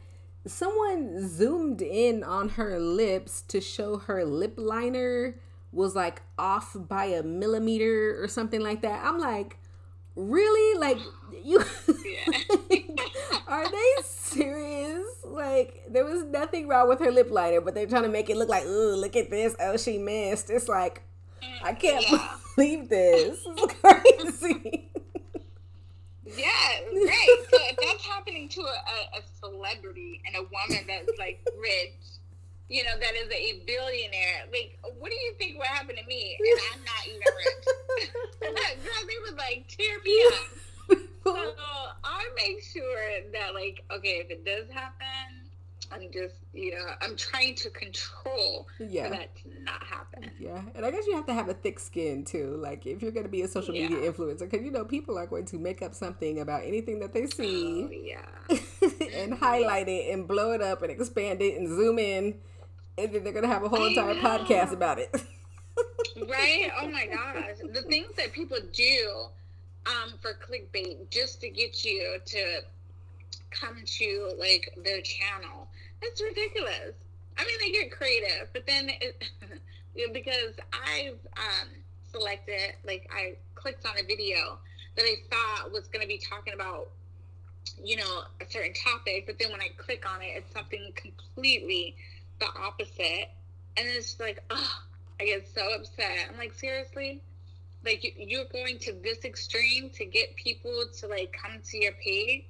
someone 0.46 1.26
zoomed 1.28 1.82
in 1.82 2.22
on 2.22 2.50
her 2.50 2.78
lips 2.78 3.42
to 3.48 3.60
show 3.60 3.98
her 3.98 4.24
lip 4.24 4.54
liner 4.56 5.36
was 5.72 5.94
like 5.94 6.22
off 6.38 6.74
by 6.74 7.06
a 7.06 7.22
millimeter 7.22 8.22
or 8.22 8.28
something 8.28 8.60
like 8.60 8.82
that. 8.82 9.04
I'm 9.04 9.18
like, 9.18 9.58
really? 10.16 10.78
Like 10.78 10.98
you 11.44 11.58
Are 13.48 13.70
they 13.70 14.02
serious? 14.28 15.06
Like 15.24 15.84
there 15.88 16.04
was 16.04 16.24
nothing 16.24 16.68
wrong 16.68 16.88
with 16.88 17.00
her 17.00 17.10
lip 17.10 17.30
liner, 17.30 17.60
but 17.60 17.74
they're 17.74 17.86
trying 17.86 18.04
to 18.04 18.08
make 18.08 18.30
it 18.30 18.36
look 18.36 18.48
like, 18.48 18.64
"Ooh, 18.64 18.94
look 18.94 19.16
at 19.16 19.30
this. 19.30 19.54
Oh, 19.60 19.76
she 19.76 19.98
missed." 19.98 20.50
It's 20.50 20.68
like 20.68 21.02
I 21.62 21.72
can't 21.72 22.04
yeah. 22.10 22.36
believe 22.54 22.88
this. 22.88 23.40
It's 23.46 23.74
crazy. 23.80 24.90
Yeah, 26.24 26.44
right. 26.46 27.38
so 27.50 27.58
if 27.66 27.76
that's 27.76 28.04
happening 28.04 28.48
to 28.50 28.60
a, 28.60 28.64
a, 28.64 29.18
a, 29.18 29.22
celebrity 29.40 30.20
and 30.26 30.36
a 30.36 30.42
woman 30.42 30.84
that's 30.86 31.18
like 31.18 31.40
rich, 31.58 31.94
you 32.68 32.84
know, 32.84 32.98
that 33.00 33.14
is 33.14 33.30
a 33.32 33.62
billionaire. 33.66 34.46
Like, 34.52 34.78
what 34.98 35.10
do 35.10 35.16
you 35.16 35.32
think 35.38 35.58
would 35.58 35.66
happen 35.66 35.96
to 35.96 36.06
me? 36.06 36.38
And 36.38 36.60
I'm 36.74 36.84
not 36.84 37.08
even 37.08 37.20
rich. 37.20 38.10
Girl, 38.84 39.06
they 39.08 39.30
would 39.30 39.38
like 39.38 39.66
tear 39.68 39.96
me 40.04 40.22
up. 40.28 40.46
So 41.36 41.52
I 42.04 42.24
make 42.36 42.62
sure 42.62 43.30
that, 43.32 43.54
like, 43.54 43.84
okay, 43.90 44.22
if 44.24 44.30
it 44.30 44.44
does 44.44 44.68
happen, 44.70 45.48
I'm 45.90 46.10
just, 46.12 46.34
you 46.52 46.72
know, 46.72 46.84
I'm 47.00 47.16
trying 47.16 47.54
to 47.56 47.70
control 47.70 48.66
yeah. 48.78 49.04
for 49.04 49.10
that 49.10 49.34
to 49.36 49.62
not 49.62 49.82
happen. 49.82 50.30
Yeah, 50.38 50.60
and 50.74 50.84
I 50.84 50.90
guess 50.90 51.06
you 51.06 51.14
have 51.14 51.26
to 51.26 51.34
have 51.34 51.48
a 51.48 51.54
thick 51.54 51.78
skin 51.78 52.24
too. 52.24 52.58
Like 52.60 52.86
if 52.86 53.02
you're 53.02 53.10
going 53.10 53.24
to 53.24 53.30
be 53.30 53.42
a 53.42 53.48
social 53.48 53.74
yeah. 53.74 53.88
media 53.88 54.12
influencer, 54.12 54.40
because 54.40 54.62
you 54.64 54.70
know 54.70 54.84
people 54.84 55.18
are 55.18 55.26
going 55.26 55.46
to 55.46 55.58
make 55.58 55.82
up 55.82 55.94
something 55.94 56.40
about 56.40 56.64
anything 56.64 57.00
that 57.00 57.14
they 57.14 57.26
see, 57.26 57.84
oh, 57.84 57.90
yeah, 57.90 58.20
and 58.50 59.32
mm-hmm. 59.32 59.32
highlight 59.34 59.88
it 59.88 60.12
and 60.12 60.28
blow 60.28 60.52
it 60.52 60.60
up 60.60 60.82
and 60.82 60.90
expand 60.90 61.40
it 61.40 61.58
and 61.58 61.68
zoom 61.68 61.98
in, 61.98 62.34
and 62.98 63.12
then 63.12 63.24
they're 63.24 63.32
going 63.32 63.44
to 63.44 63.52
have 63.52 63.64
a 63.64 63.68
whole 63.68 63.86
entire 63.86 64.14
podcast 64.14 64.72
about 64.72 64.98
it. 64.98 65.10
right? 66.28 66.70
Oh 66.80 66.88
my 66.88 67.06
gosh, 67.06 67.56
the 67.72 67.82
things 67.82 68.14
that 68.16 68.32
people 68.32 68.58
do 68.72 69.28
um, 69.88 70.14
for 70.20 70.34
clickbait 70.34 71.10
just 71.10 71.40
to 71.40 71.48
get 71.48 71.84
you 71.84 72.18
to 72.24 72.60
come 73.50 73.82
to 73.84 74.32
like 74.38 74.76
their 74.84 75.00
channel. 75.00 75.68
It's 76.02 76.22
ridiculous. 76.22 76.94
I 77.36 77.44
mean, 77.44 77.56
they 77.60 77.70
get 77.70 77.90
creative, 77.90 78.48
but 78.52 78.66
then 78.66 78.90
it, 79.00 79.24
because 80.12 80.54
I've 80.72 81.18
um, 81.36 81.68
selected, 82.12 82.74
like, 82.84 83.08
I 83.14 83.34
clicked 83.54 83.86
on 83.86 83.92
a 83.98 84.06
video 84.06 84.58
that 84.96 85.02
I 85.02 85.16
thought 85.30 85.72
was 85.72 85.86
going 85.88 86.02
to 86.02 86.08
be 86.08 86.18
talking 86.18 86.52
about, 86.52 86.88
you 87.82 87.96
know, 87.96 88.22
a 88.40 88.50
certain 88.50 88.72
topic, 88.72 89.26
but 89.26 89.38
then 89.38 89.52
when 89.52 89.60
I 89.60 89.68
click 89.76 90.04
on 90.12 90.20
it, 90.20 90.32
it's 90.36 90.52
something 90.52 90.92
completely 90.96 91.94
the 92.40 92.46
opposite. 92.46 93.30
And 93.76 93.86
it's 93.86 94.18
like, 94.18 94.42
oh, 94.50 94.82
I 95.20 95.24
get 95.24 95.48
so 95.54 95.62
upset. 95.74 96.28
I'm 96.30 96.38
like, 96.38 96.54
seriously? 96.54 97.20
Like, 97.84 98.14
you're 98.18 98.44
going 98.46 98.78
to 98.80 98.92
this 98.92 99.24
extreme 99.24 99.90
to 99.90 100.04
get 100.04 100.34
people 100.36 100.84
to, 100.98 101.06
like, 101.06 101.32
come 101.32 101.60
to 101.70 101.78
your 101.82 101.92
page? 101.92 102.46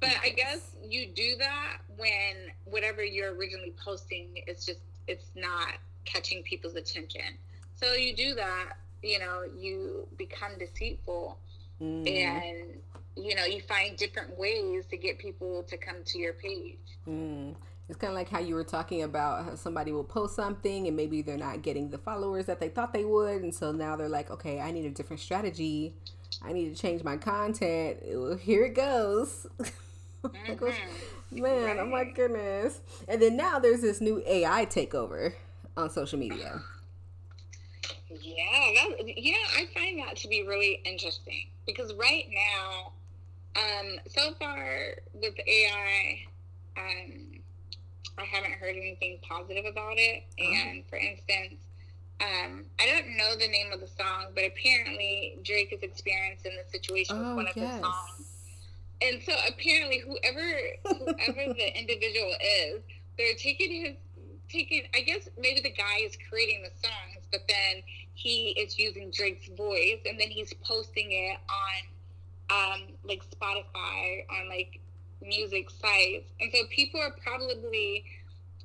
But 0.00 0.16
I 0.22 0.30
guess 0.30 0.60
you 0.86 1.08
do 1.14 1.36
that 1.38 1.78
when 1.96 2.52
whatever 2.64 3.02
you're 3.02 3.34
originally 3.34 3.74
posting 3.82 4.42
is 4.46 4.64
just 4.64 4.80
it's 5.06 5.30
not 5.34 5.74
catching 6.04 6.42
people's 6.42 6.74
attention. 6.74 7.22
So 7.76 7.94
you 7.94 8.14
do 8.14 8.34
that, 8.34 8.74
you 9.02 9.18
know, 9.18 9.44
you 9.56 10.06
become 10.16 10.58
deceitful 10.58 11.38
mm. 11.80 12.08
and 12.08 12.80
you 13.16 13.34
know, 13.34 13.44
you 13.44 13.62
find 13.62 13.96
different 13.96 14.36
ways 14.38 14.84
to 14.90 14.96
get 14.96 15.18
people 15.18 15.62
to 15.68 15.76
come 15.76 15.96
to 16.04 16.18
your 16.18 16.32
page. 16.34 16.78
Mm. 17.08 17.54
It's 17.88 17.98
kind 17.98 18.10
of 18.10 18.16
like 18.16 18.30
how 18.30 18.38
you 18.38 18.54
were 18.54 18.64
talking 18.64 19.02
about 19.02 19.44
how 19.44 19.54
somebody 19.56 19.92
will 19.92 20.04
post 20.04 20.34
something 20.36 20.86
and 20.86 20.96
maybe 20.96 21.20
they're 21.20 21.36
not 21.36 21.62
getting 21.62 21.90
the 21.90 21.98
followers 21.98 22.46
that 22.46 22.58
they 22.58 22.68
thought 22.68 22.92
they 22.94 23.04
would. 23.04 23.42
And 23.42 23.54
so 23.54 23.72
now 23.72 23.94
they're 23.96 24.08
like, 24.08 24.30
okay, 24.30 24.60
I 24.60 24.70
need 24.70 24.86
a 24.86 24.90
different 24.90 25.20
strategy. 25.20 25.94
I 26.42 26.52
need 26.52 26.74
to 26.74 26.80
change 26.80 27.04
my 27.04 27.16
content. 27.18 27.98
Well, 28.06 28.36
here 28.36 28.64
it 28.64 28.74
goes. 28.74 29.46
Mm-hmm. 30.24 31.42
Man, 31.42 31.78
oh 31.78 31.86
my 31.86 32.04
goodness. 32.04 32.80
And 33.08 33.20
then 33.20 33.36
now 33.36 33.58
there's 33.58 33.80
this 33.80 34.00
new 34.00 34.22
AI 34.26 34.66
takeover 34.66 35.34
on 35.76 35.90
social 35.90 36.18
media. 36.18 36.62
Yeah, 38.08 38.70
that, 38.74 39.18
yeah, 39.18 39.34
I 39.56 39.66
find 39.74 39.98
that 39.98 40.16
to 40.16 40.28
be 40.28 40.46
really 40.46 40.80
interesting 40.84 41.48
because 41.66 41.92
right 41.94 42.24
now, 42.30 42.92
um, 43.56 43.98
so 44.06 44.32
far 44.38 44.94
with 45.12 45.34
AI, 45.46 46.24
um, 46.76 47.23
I 48.18 48.24
haven't 48.24 48.52
heard 48.52 48.76
anything 48.76 49.18
positive 49.28 49.64
about 49.64 49.94
it. 49.96 50.24
Oh. 50.40 50.44
And 50.44 50.84
for 50.86 50.96
instance, 50.96 51.60
um, 52.20 52.64
I 52.78 52.86
don't 52.86 53.16
know 53.16 53.34
the 53.34 53.48
name 53.48 53.72
of 53.72 53.80
the 53.80 53.88
song, 53.88 54.26
but 54.34 54.44
apparently 54.44 55.38
Drake 55.42 55.72
is 55.72 55.82
experiencing 55.82 56.52
the 56.56 56.70
situation 56.70 57.18
with 57.18 57.26
oh, 57.26 57.34
one 57.36 57.48
of 57.48 57.56
yes. 57.56 57.72
his 57.72 57.80
songs 57.80 58.34
and 59.02 59.22
so 59.22 59.32
apparently 59.48 59.98
whoever 59.98 60.58
whoever 60.84 61.54
the 61.54 61.78
individual 61.78 62.32
is, 62.62 62.82
they're 63.18 63.34
taking 63.36 63.84
his 63.84 63.96
taking 64.48 64.84
I 64.94 65.00
guess 65.00 65.28
maybe 65.38 65.60
the 65.60 65.70
guy 65.70 65.98
is 66.02 66.16
creating 66.28 66.62
the 66.62 66.70
songs, 66.70 67.26
but 67.30 67.42
then 67.48 67.82
he 68.14 68.50
is 68.50 68.78
using 68.78 69.10
Drake's 69.10 69.48
voice 69.48 70.00
and 70.08 70.18
then 70.18 70.28
he's 70.28 70.52
posting 70.62 71.12
it 71.12 71.38
on 71.50 72.74
um 72.74 72.80
like 73.04 73.22
Spotify 73.30 74.24
on 74.30 74.48
like 74.48 74.80
music 75.26 75.70
sites. 75.70 76.32
And 76.40 76.50
so 76.52 76.66
people 76.70 77.00
are 77.00 77.14
probably 77.22 78.04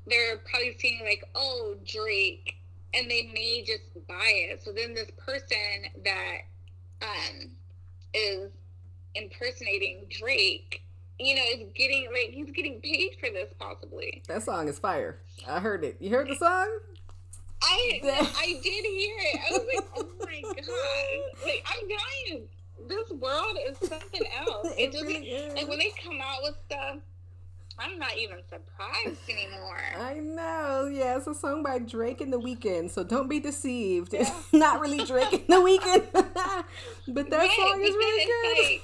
they're 0.08 0.38
probably 0.50 0.76
seeing 0.80 1.02
like, 1.04 1.24
oh 1.36 1.76
Drake 1.86 2.56
and 2.94 3.10
they 3.10 3.30
may 3.34 3.64
just 3.66 3.84
buy 4.08 4.32
it. 4.34 4.62
So 4.64 4.72
then 4.72 4.94
this 4.94 5.12
person 5.18 5.58
that 6.04 6.38
um 7.02 7.52
is 8.14 8.52
impersonating 9.16 10.06
Drake, 10.10 10.82
you 11.20 11.36
know, 11.36 11.44
is 11.54 11.64
getting 11.76 12.08
like 12.12 12.32
he's 12.32 12.52
getting 12.52 12.80
paid 12.82 13.18
for 13.20 13.30
this 13.30 13.54
possibly. 13.60 14.24
That 14.28 14.44
song 14.44 14.68
is 14.68 14.80
fire. 14.80 15.20
I 15.48 15.60
heard 15.60 15.84
it. 15.84 15.98
You 16.00 16.12
heard 16.12 16.30
the 16.30 16.36
song? 16.36 16.80
I 17.62 18.00
I 18.38 18.60
did 18.64 18.86
hear 18.86 19.16
it. 19.20 19.40
I 19.40 19.52
was 19.52 19.68
like, 19.76 19.90
oh 19.96 20.10
my 20.26 20.42
god! 20.42 21.46
Like 21.46 21.66
I'm 21.66 21.88
dying. 21.88 22.48
This 22.88 23.10
world 23.12 23.58
is 23.68 23.78
something 23.78 24.24
else. 24.38 24.74
It, 24.78 24.94
it 24.94 25.02
really 25.02 25.54
like 25.56 25.68
when 25.68 25.80
they 25.80 25.92
come 26.02 26.20
out 26.22 26.40
with 26.44 26.56
stuff. 26.66 26.98
I'm 27.82 27.98
not 27.98 28.18
even 28.18 28.40
surprised 28.50 29.30
anymore. 29.30 29.80
I 29.98 30.16
know. 30.16 30.90
Yeah, 30.92 31.18
it's 31.18 31.28
a 31.28 31.34
song 31.34 31.64
by 31.64 31.80
Drake 31.80 32.20
and 32.20 32.32
the 32.32 32.40
Weeknd, 32.40 32.90
so 32.92 33.04
don't 33.04 33.30
be 33.30 33.40
deceived. 33.40 34.14
Yeah. 34.14 34.22
It's 34.22 34.32
not 34.54 34.82
really 34.82 35.06
Drake 35.06 35.32
and 35.32 35.48
the 35.48 35.56
Weeknd, 35.56 36.12
but 36.12 37.30
that 37.30 37.38
right, 37.38 37.52
song 37.58 37.82
is 37.82 37.96
really 37.96 38.26
good. 38.26 38.82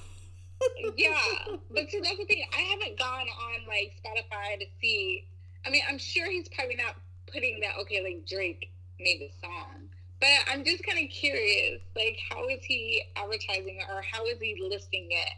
Like, 0.86 0.93
yeah, 0.98 1.58
but 1.72 1.89
see, 1.89 2.00
that's 2.00 2.18
the 2.18 2.26
thing. 2.26 2.46
I 2.54 2.62
haven't 2.62 2.98
gone 2.98 3.28
on 3.28 3.68
like 3.68 3.93
Spotify 4.04 4.60
to 4.60 4.66
see. 4.82 5.28
I 5.66 5.70
mean, 5.70 5.82
I'm 5.89 5.98
sure 5.98 6.30
he's 6.32 6.48
probably 6.48 6.76
not 6.76 6.96
putting 7.32 7.60
that. 7.62 7.74
Okay, 7.82 8.02
like 8.02 8.26
Drake 8.26 8.72
made 9.00 9.20
the 9.20 9.30
song, 9.41 9.85
but 10.20 10.30
I'm 10.51 10.63
just 10.63 10.84
kind 10.86 11.03
of 11.03 11.09
curious. 11.09 11.82
Like, 11.95 12.18
how 12.30 12.47
is 12.47 12.63
he 12.63 13.03
advertising 13.16 13.80
or 13.89 14.01
how 14.01 14.26
is 14.26 14.39
he 14.39 14.68
listing 14.70 15.07
it 15.09 15.34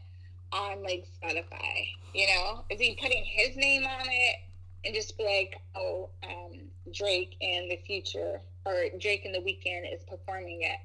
on 0.54 0.84
like 0.84 1.06
Spotify? 1.22 1.88
You 2.14 2.28
know, 2.28 2.64
is 2.70 2.80
he 2.80 2.98
putting 3.02 3.24
his 3.26 3.56
name 3.56 3.86
on 3.86 4.06
it 4.08 4.36
and 4.86 4.94
just 4.94 5.18
be 5.18 5.24
like, 5.24 5.60
oh, 5.76 6.10
um, 6.24 6.60
Drake 6.94 7.36
in 7.42 7.70
the 7.70 7.78
future, 7.86 8.42
or 8.66 8.86
Drake 9.00 9.26
in 9.26 9.32
the 9.32 9.40
Weeknd 9.40 9.94
is 9.94 10.04
performing 10.08 10.62
it? 10.62 10.80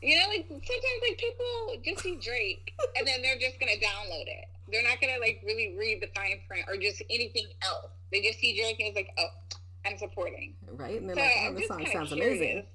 You 0.00 0.18
know, 0.20 0.28
like 0.28 0.46
sometimes 0.48 1.00
like 1.08 1.18
people 1.18 1.82
just 1.82 2.02
see 2.02 2.16
Drake 2.16 2.74
and 2.98 3.06
then 3.06 3.22
they're 3.22 3.38
just 3.38 3.58
gonna 3.58 3.72
download 3.72 4.26
it. 4.26 4.46
They're 4.70 4.82
not 4.82 5.00
gonna 5.00 5.18
like 5.20 5.42
really 5.44 5.76
read 5.78 6.00
the 6.02 6.08
fine 6.14 6.40
print 6.48 6.66
or 6.68 6.76
just 6.76 7.02
anything 7.10 7.46
else. 7.62 7.90
They 8.12 8.20
just 8.20 8.38
see 8.38 8.58
Drake 8.58 8.78
and 8.80 8.88
it's 8.88 8.96
like, 8.96 9.10
oh, 9.18 9.58
I'm 9.86 9.98
supporting. 9.98 10.54
Right, 10.72 11.00
and 11.00 11.08
then 11.08 11.16
so 11.16 11.22
like, 11.22 11.32
oh, 11.42 11.54
this 11.54 11.68
song 11.68 11.86
sounds 11.92 12.12
curious. 12.12 12.38
amazing. 12.38 12.66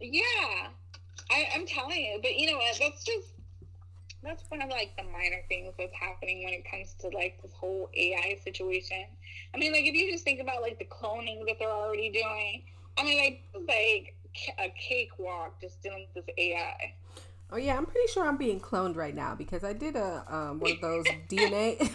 Yeah, 0.00 0.68
I, 1.30 1.48
I'm 1.54 1.66
telling 1.66 1.98
you, 1.98 2.18
but 2.22 2.36
you 2.36 2.50
know 2.50 2.58
what? 2.58 2.78
That's 2.78 3.04
just 3.04 3.28
that's 4.22 4.42
one 4.48 4.62
of 4.62 4.68
like 4.68 4.96
the 4.96 5.04
minor 5.04 5.42
things 5.48 5.74
that's 5.78 5.94
happening 5.94 6.44
when 6.44 6.52
it 6.52 6.64
comes 6.68 6.94
to 7.00 7.08
like 7.08 7.40
this 7.42 7.52
whole 7.52 7.88
AI 7.94 8.38
situation. 8.44 9.04
I 9.54 9.58
mean, 9.58 9.72
like 9.72 9.84
if 9.84 9.94
you 9.94 10.10
just 10.10 10.24
think 10.24 10.40
about 10.40 10.62
like 10.62 10.78
the 10.78 10.84
cloning 10.86 11.46
that 11.46 11.56
they're 11.58 11.70
already 11.70 12.10
doing. 12.10 12.62
I 12.96 13.04
mean, 13.04 13.18
like 13.18 13.42
like 13.68 14.14
a 14.58 14.72
cakewalk 14.78 15.60
just 15.60 15.82
dealing 15.82 16.06
with 16.14 16.26
this 16.26 16.34
AI. 16.36 16.94
Oh 17.50 17.56
yeah, 17.56 17.76
I'm 17.76 17.86
pretty 17.86 18.08
sure 18.12 18.26
I'm 18.26 18.36
being 18.36 18.60
cloned 18.60 18.96
right 18.96 19.14
now 19.14 19.34
because 19.34 19.64
I 19.64 19.72
did 19.72 19.96
a 19.96 20.24
um, 20.28 20.60
one 20.60 20.72
of 20.72 20.80
those 20.80 21.06
DNA. 21.28 21.94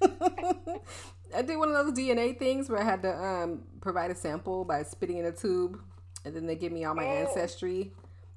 I 1.34 1.42
did 1.42 1.56
one 1.56 1.68
of 1.68 1.74
those 1.74 1.94
DNA 1.96 2.38
things 2.38 2.68
where 2.68 2.80
I 2.80 2.84
had 2.84 3.02
to 3.02 3.24
um, 3.24 3.62
provide 3.80 4.10
a 4.10 4.14
sample 4.14 4.64
by 4.64 4.82
spitting 4.82 5.18
in 5.18 5.24
a 5.24 5.32
tube, 5.32 5.80
and 6.24 6.34
then 6.34 6.46
they 6.46 6.56
give 6.56 6.72
me 6.72 6.84
all 6.84 6.94
my 6.94 7.06
oh. 7.06 7.26
ancestry. 7.26 7.92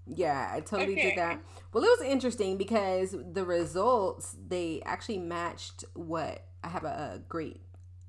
Yeah, 0.07 0.51
I 0.53 0.59
totally 0.59 0.93
okay. 0.93 1.09
did 1.09 1.17
that. 1.17 1.39
Well, 1.73 1.83
it 1.83 1.99
was 1.99 2.07
interesting 2.07 2.57
because 2.57 3.15
the 3.33 3.43
results 3.43 4.35
they 4.47 4.81
actually 4.85 5.17
matched 5.17 5.83
what 5.95 6.45
I 6.63 6.69
have 6.69 6.83
a, 6.83 7.21
great 7.27 7.61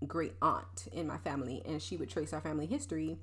great 0.06 0.34
aunt 0.42 0.88
in 0.92 1.06
my 1.06 1.16
family, 1.16 1.62
and 1.64 1.80
she 1.80 1.96
would 1.96 2.10
trace 2.10 2.32
our 2.32 2.40
family 2.40 2.66
history 2.66 3.18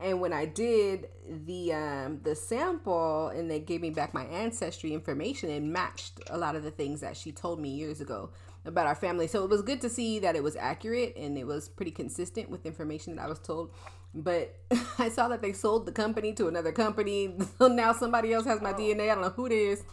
and 0.00 0.20
when 0.20 0.32
I 0.32 0.46
did 0.46 1.08
the 1.28 1.74
um, 1.74 2.20
the 2.22 2.34
sample 2.34 3.28
and 3.28 3.50
they 3.50 3.60
gave 3.60 3.82
me 3.82 3.90
back 3.90 4.14
my 4.14 4.24
ancestry 4.24 4.94
information, 4.94 5.50
it 5.50 5.62
matched 5.62 6.20
a 6.30 6.38
lot 6.38 6.56
of 6.56 6.62
the 6.62 6.70
things 6.70 7.00
that 7.00 7.16
she 7.16 7.32
told 7.32 7.60
me 7.60 7.68
years 7.68 8.00
ago 8.00 8.30
about 8.64 8.86
our 8.86 8.94
family. 8.94 9.26
So 9.26 9.44
it 9.44 9.50
was 9.50 9.60
good 9.60 9.80
to 9.82 9.90
see 9.90 10.18
that 10.20 10.36
it 10.36 10.42
was 10.42 10.56
accurate 10.56 11.14
and 11.16 11.36
it 11.36 11.46
was 11.46 11.68
pretty 11.68 11.90
consistent 11.90 12.48
with 12.48 12.64
information 12.64 13.16
that 13.16 13.22
I 13.22 13.28
was 13.28 13.40
told. 13.40 13.72
But 14.14 14.56
I 14.98 15.08
saw 15.08 15.28
that 15.28 15.42
they 15.42 15.52
sold 15.52 15.86
the 15.86 15.92
company 15.92 16.32
to 16.34 16.48
another 16.48 16.72
company. 16.72 17.36
So 17.58 17.68
now 17.68 17.92
somebody 17.92 18.32
else 18.32 18.46
has 18.46 18.60
my 18.60 18.70
oh. 18.72 18.74
DNA. 18.74 19.10
I 19.10 19.14
don't 19.14 19.22
know 19.22 19.30
who 19.30 19.46
it 19.46 19.52
is. 19.52 19.84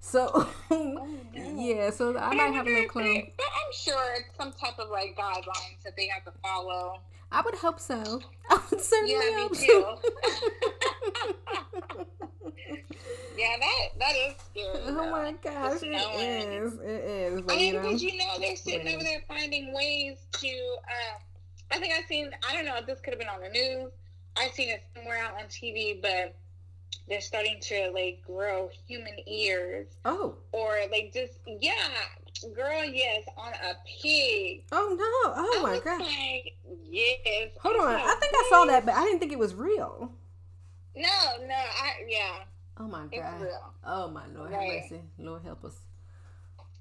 So 0.00 0.30
oh, 0.34 1.08
yeah, 1.34 1.90
so 1.90 2.16
I 2.16 2.34
might 2.34 2.52
have 2.52 2.66
a 2.66 2.70
little 2.70 2.88
clone. 2.88 3.32
But 3.36 3.46
I'm 3.46 3.72
sure 3.72 4.14
it's 4.16 4.36
some 4.36 4.52
type 4.52 4.78
of 4.78 4.90
like 4.90 5.16
guidelines 5.16 5.82
that 5.84 5.96
they 5.96 6.06
have 6.08 6.24
to 6.26 6.32
follow. 6.42 7.00
I 7.32 7.40
would 7.40 7.54
hope 7.54 7.80
so. 7.80 8.20
I 8.50 8.60
would 8.70 8.80
certainly 8.80 9.14
yeah, 9.14 9.38
hope 9.38 9.52
me 9.52 9.66
so. 9.66 9.98
yeah, 13.36 13.56
that 13.58 13.88
that 13.98 14.14
is 14.14 14.34
scary. 14.50 14.78
Oh 14.84 14.94
though. 14.94 15.10
my 15.10 15.32
gosh, 15.42 15.82
it 15.82 15.88
is. 15.88 16.74
It 16.74 16.86
is. 16.86 17.40
But, 17.40 17.54
I 17.54 17.56
mean, 17.56 17.74
you 17.74 17.80
know, 17.80 17.90
did 17.90 18.02
you 18.02 18.16
know 18.16 18.38
they're 18.38 18.56
sitting 18.56 18.94
over 18.94 19.02
there 19.02 19.22
finding 19.26 19.74
ways 19.74 20.18
to? 20.32 20.48
Uh, 20.84 21.18
I 21.70 21.78
think 21.78 21.92
I've 21.92 22.06
seen. 22.06 22.30
I 22.48 22.54
don't 22.54 22.64
know 22.64 22.76
if 22.76 22.86
this 22.86 23.00
could 23.00 23.12
have 23.12 23.18
been 23.18 23.28
on 23.28 23.40
the 23.40 23.48
news. 23.48 23.92
I've 24.36 24.52
seen 24.52 24.68
it 24.68 24.84
somewhere 24.94 25.18
out 25.18 25.34
on 25.34 25.44
TV, 25.44 26.00
but 26.00 26.36
they're 27.08 27.20
starting 27.20 27.58
to 27.60 27.90
like 27.92 28.22
grow 28.26 28.70
human 28.86 29.16
ears. 29.26 29.86
Oh. 30.04 30.36
Or 30.52 30.76
like 30.90 31.12
just 31.12 31.38
yeah, 31.46 31.72
girl, 32.54 32.84
yes, 32.84 33.24
on 33.36 33.52
a 33.52 33.74
pig. 33.86 34.64
Oh 34.72 34.94
no! 34.96 35.32
Oh 35.36 35.58
I 35.58 35.62
my 35.62 35.78
god! 35.78 36.00
Like, 36.00 36.56
yes. 36.84 37.50
Hold 37.60 37.76
on, 37.76 37.94
I 37.94 38.16
think 38.20 38.32
I 38.34 38.46
saw 38.50 38.64
that, 38.66 38.84
but 38.84 38.94
I 38.94 39.04
didn't 39.04 39.20
think 39.20 39.32
it 39.32 39.38
was 39.38 39.54
real. 39.54 40.12
No, 40.94 41.46
no, 41.46 41.54
I 41.54 41.92
yeah. 42.08 42.44
Oh 42.78 42.86
my 42.88 43.06
god! 43.06 43.48
Oh 43.84 44.10
my 44.10 44.26
Lord, 44.34 44.52
right. 44.52 44.82
mercy, 44.82 45.02
Lord 45.18 45.42
help 45.42 45.64
us. 45.64 45.76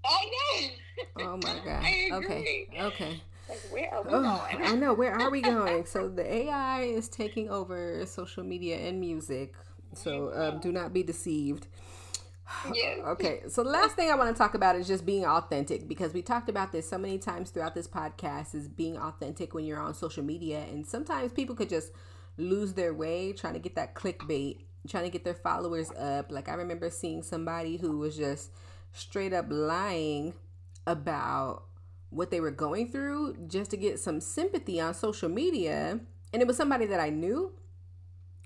Oh 0.03 0.29
yeah. 0.61 0.69
oh 1.17 1.37
my 1.37 1.59
god. 1.65 2.23
Okay. 2.23 2.67
Okay. 2.79 3.21
Like, 3.47 3.59
where 3.69 3.93
are 3.93 4.03
we 4.03 4.09
oh, 4.09 4.21
going? 4.21 4.63
I 4.63 4.75
know. 4.75 4.93
Where 4.93 5.13
are 5.13 5.29
we 5.29 5.41
going? 5.53 5.85
so 5.85 6.09
the 6.09 6.25
AI 6.25 6.81
is 6.81 7.07
taking 7.07 7.49
over 7.49 8.05
social 8.05 8.43
media 8.43 8.77
and 8.77 8.99
music. 8.99 9.53
So 9.93 10.31
um, 10.35 10.59
do 10.59 10.71
not 10.71 10.93
be 10.93 11.03
deceived. 11.03 11.67
Yes. 12.73 12.99
Okay, 13.03 13.41
so 13.47 13.63
the 13.63 13.69
last 13.71 13.95
thing 13.95 14.11
I 14.11 14.15
want 14.15 14.35
to 14.35 14.37
talk 14.37 14.53
about 14.53 14.75
is 14.75 14.87
just 14.87 15.03
being 15.03 15.25
authentic 15.25 15.87
because 15.87 16.13
we 16.13 16.21
talked 16.21 16.47
about 16.47 16.71
this 16.71 16.87
so 16.87 16.97
many 16.97 17.17
times 17.17 17.49
throughout 17.49 17.73
this 17.73 17.87
podcast 17.87 18.53
is 18.53 18.67
being 18.67 18.97
authentic 18.97 19.55
when 19.55 19.65
you're 19.65 19.79
on 19.79 19.95
social 19.95 20.23
media. 20.23 20.63
And 20.69 20.85
sometimes 20.85 21.31
people 21.31 21.55
could 21.55 21.69
just 21.69 21.91
lose 22.37 22.73
their 22.73 22.93
way 22.93 23.33
trying 23.33 23.53
to 23.53 23.59
get 23.59 23.75
that 23.75 23.95
clickbait, 23.95 24.59
trying 24.87 25.05
to 25.05 25.09
get 25.09 25.23
their 25.23 25.35
followers 25.35 25.91
up. 25.91 26.31
Like 26.31 26.49
I 26.49 26.53
remember 26.53 26.89
seeing 26.89 27.23
somebody 27.23 27.77
who 27.77 27.97
was 27.97 28.15
just 28.15 28.51
straight 28.93 29.33
up 29.33 29.47
lying 29.49 30.33
about 30.85 31.63
what 32.09 32.31
they 32.31 32.39
were 32.39 32.51
going 32.51 32.91
through 32.91 33.35
just 33.47 33.71
to 33.71 33.77
get 33.77 33.99
some 33.99 34.21
sympathy 34.21 34.79
on 34.79 34.93
social 34.93 35.29
media. 35.29 35.99
And 36.31 36.41
it 36.41 36.47
was 36.47 36.57
somebody 36.57 36.85
that 36.85 36.99
I 36.99 37.09
knew 37.09 37.53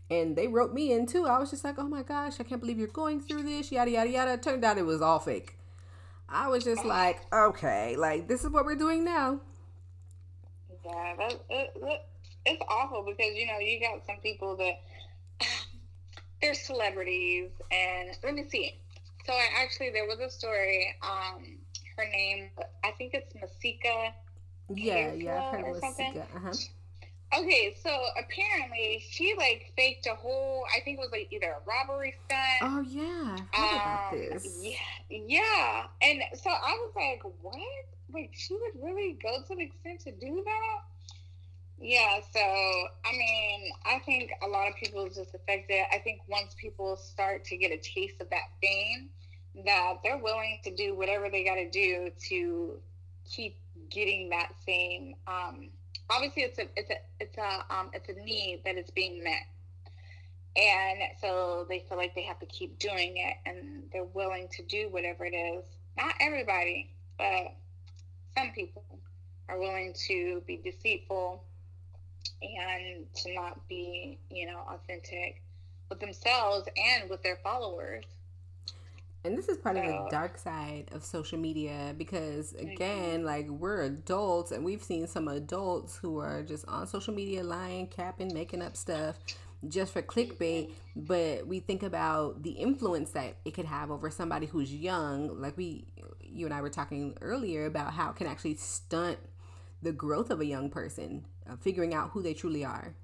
and 0.09 0.35
they 0.35 0.47
wrote 0.47 0.73
me 0.73 0.91
in 0.91 1.05
too. 1.05 1.25
I 1.25 1.37
was 1.37 1.51
just 1.51 1.63
like, 1.63 1.77
oh 1.77 1.87
my 1.87 2.01
gosh, 2.01 2.39
I 2.39 2.43
can't 2.43 2.59
believe 2.59 2.79
you're 2.79 2.87
going 2.87 3.21
through 3.21 3.43
this, 3.43 3.71
yada, 3.71 3.91
yada, 3.91 4.09
yada. 4.09 4.33
It 4.33 4.43
turned 4.43 4.65
out 4.65 4.77
it 4.77 4.85
was 4.85 5.01
all 5.01 5.19
fake. 5.19 5.55
I 6.27 6.47
was 6.47 6.63
just 6.63 6.85
like, 6.85 7.21
okay, 7.33 7.95
like 7.95 8.27
this 8.27 8.43
is 8.43 8.49
what 8.49 8.65
we're 8.65 8.75
doing 8.75 9.03
now. 9.03 9.39
Yeah, 10.85 11.15
that, 11.17 11.33
it, 11.49 11.71
it, 11.75 12.01
it's 12.45 12.61
awful 12.67 13.03
because, 13.03 13.35
you 13.35 13.45
know, 13.45 13.59
you 13.59 13.79
got 13.79 14.05
some 14.05 14.17
people 14.23 14.55
that 14.57 15.47
they're 16.41 16.53
celebrities. 16.55 17.49
And 17.71 18.09
let 18.23 18.33
me 18.33 18.45
see. 18.49 18.79
So 19.25 19.33
I 19.33 19.47
actually, 19.61 19.91
there 19.91 20.07
was 20.07 20.19
a 20.19 20.29
story. 20.29 20.95
Um, 21.03 21.58
her 21.99 22.09
name, 22.09 22.49
I 22.83 22.91
think 22.91 23.13
it's 23.13 23.33
Masika. 23.35 24.13
Yeah, 24.73 25.13
yeah, 25.13 25.43
I've 25.51 25.59
heard 25.59 25.75
of 25.75 25.81
Masika. 25.81 26.25
Uh-huh 26.35 26.53
Okay, 27.37 27.75
so 27.83 27.91
apparently 28.17 29.03
she 29.07 29.35
like 29.37 29.71
faked 29.77 30.07
a 30.07 30.15
whole. 30.15 30.63
I 30.75 30.79
think 30.81 30.97
it 30.97 31.01
was 31.01 31.11
like 31.11 31.27
either 31.31 31.57
a 31.57 31.61
robbery 31.63 32.15
stunt. 32.25 32.61
Oh 32.63 32.81
yeah, 32.81 33.37
I 33.53 33.67
heard 33.67 33.75
um, 33.75 33.81
about 33.81 34.11
this. 34.11 34.59
Yeah, 34.59 35.17
yeah, 35.27 35.83
and 36.01 36.21
so 36.33 36.49
I 36.49 36.71
was 36.81 36.91
like, 36.95 37.21
what? 37.41 37.85
Like 38.11 38.31
she 38.33 38.55
would 38.55 38.83
really 38.83 39.17
go 39.21 39.43
to 39.47 39.55
the 39.55 39.61
extent 39.61 39.99
to 40.01 40.11
do 40.11 40.43
that? 40.43 40.79
Yeah, 41.79 42.19
so 42.33 42.39
I 42.39 43.11
mean, 43.11 43.71
I 43.85 43.99
think 43.99 44.31
a 44.43 44.47
lot 44.47 44.67
of 44.67 44.75
people 44.75 45.07
just 45.07 45.35
affected. 45.35 45.83
I 45.93 45.99
think 45.99 46.21
once 46.27 46.55
people 46.59 46.97
start 46.97 47.45
to 47.45 47.57
get 47.57 47.71
a 47.71 47.77
taste 47.77 48.19
of 48.21 48.29
that 48.31 48.49
fame, 48.59 49.09
that 49.65 49.95
they're 50.03 50.17
willing 50.17 50.59
to 50.63 50.75
do 50.75 50.95
whatever 50.95 51.29
they 51.29 51.43
got 51.43 51.55
to 51.55 51.69
do 51.69 52.11
to 52.29 52.79
keep 53.29 53.57
getting 53.89 54.29
that 54.29 54.51
same. 54.65 55.15
Um, 55.27 55.69
obviously 56.09 56.43
it's 56.43 56.59
a 56.59 56.63
it's 56.75 56.89
a 56.89 56.95
it's 57.19 57.37
a 57.37 57.65
um 57.73 57.89
it's 57.93 58.09
a 58.09 58.13
need 58.13 58.61
that 58.65 58.77
is 58.77 58.89
being 58.91 59.23
met 59.23 59.45
and 60.55 60.99
so 61.21 61.65
they 61.69 61.85
feel 61.87 61.97
like 61.97 62.15
they 62.15 62.23
have 62.23 62.39
to 62.39 62.45
keep 62.47 62.77
doing 62.79 63.17
it 63.17 63.35
and 63.45 63.83
they're 63.93 64.03
willing 64.03 64.47
to 64.51 64.63
do 64.63 64.89
whatever 64.89 65.25
it 65.25 65.35
is 65.35 65.63
not 65.97 66.13
everybody 66.19 66.89
but 67.17 67.53
some 68.37 68.51
people 68.51 68.83
are 69.47 69.59
willing 69.59 69.93
to 69.93 70.41
be 70.47 70.57
deceitful 70.57 71.43
and 72.41 73.05
to 73.13 73.33
not 73.33 73.67
be 73.67 74.17
you 74.29 74.45
know 74.45 74.61
authentic 74.69 75.41
with 75.89 75.99
themselves 75.99 76.67
and 76.77 77.09
with 77.09 77.21
their 77.23 77.37
followers 77.43 78.05
and 79.23 79.37
this 79.37 79.49
is 79.49 79.57
part 79.57 79.75
of 79.77 79.85
the 79.85 79.97
dark 80.09 80.37
side 80.37 80.89
of 80.93 81.03
social 81.03 81.37
media 81.37 81.93
because 81.97 82.53
again, 82.53 83.23
like 83.25 83.47
we're 83.49 83.81
adults 83.83 84.51
and 84.51 84.63
we've 84.63 84.83
seen 84.83 85.07
some 85.07 85.27
adults 85.27 85.97
who 85.97 86.19
are 86.19 86.41
just 86.41 86.65
on 86.67 86.87
social 86.87 87.13
media 87.13 87.43
lying, 87.43 87.87
capping, 87.87 88.33
making 88.33 88.61
up 88.61 88.77
stuff 88.77 89.19
just 89.67 89.91
for 89.91 90.01
clickbait, 90.01 90.71
but 90.95 91.45
we 91.45 91.59
think 91.59 91.83
about 91.83 92.43
the 92.43 92.51
influence 92.51 93.11
that 93.11 93.35
it 93.43 93.53
could 93.53 93.65
have 93.65 93.91
over 93.91 94.09
somebody 94.09 94.45
who's 94.45 94.73
young, 94.73 95.39
like 95.41 95.57
we 95.57 95.85
you 96.21 96.45
and 96.45 96.53
I 96.53 96.61
were 96.61 96.69
talking 96.69 97.17
earlier 97.21 97.65
about 97.65 97.93
how 97.93 98.11
it 98.11 98.15
can 98.15 98.27
actually 98.27 98.55
stunt 98.55 99.17
the 99.81 99.91
growth 99.91 100.29
of 100.29 100.39
a 100.39 100.45
young 100.45 100.69
person, 100.69 101.25
uh, 101.49 101.55
figuring 101.57 101.93
out 101.93 102.11
who 102.11 102.21
they 102.21 102.33
truly 102.33 102.63
are. 102.63 102.95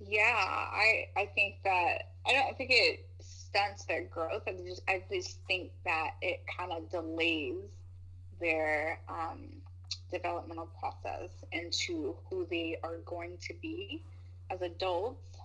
Yeah, 0.00 0.22
I 0.36 1.06
I 1.16 1.26
think 1.34 1.56
that 1.64 2.12
I 2.26 2.32
don't 2.32 2.56
think 2.56 2.70
it 2.72 3.06
stunts 3.56 3.84
their 3.84 4.04
growth. 4.04 4.42
I 4.46 4.52
just 4.52 4.82
I 4.88 5.02
just 5.10 5.38
think 5.46 5.70
that 5.84 6.10
it 6.20 6.40
kind 6.56 6.72
of 6.72 6.90
delays 6.90 7.54
their 8.40 9.00
um, 9.08 9.48
developmental 10.12 10.68
process 10.78 11.30
into 11.52 12.16
who 12.28 12.46
they 12.50 12.78
are 12.82 12.98
going 13.06 13.38
to 13.48 13.54
be 13.62 14.02
as 14.50 14.60
adults. 14.60 15.38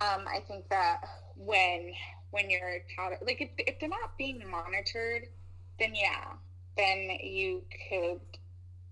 Um, 0.00 0.26
I 0.28 0.40
think 0.46 0.68
that 0.68 1.00
when 1.36 1.92
when 2.30 2.50
you're 2.50 2.82
taught, 2.94 3.12
like 3.24 3.40
if, 3.40 3.50
if 3.58 3.80
they're 3.80 3.88
not 3.88 4.16
being 4.18 4.42
monitored, 4.50 5.28
then 5.78 5.94
yeah, 5.94 6.32
then 6.76 7.10
you 7.22 7.62
could 7.88 8.20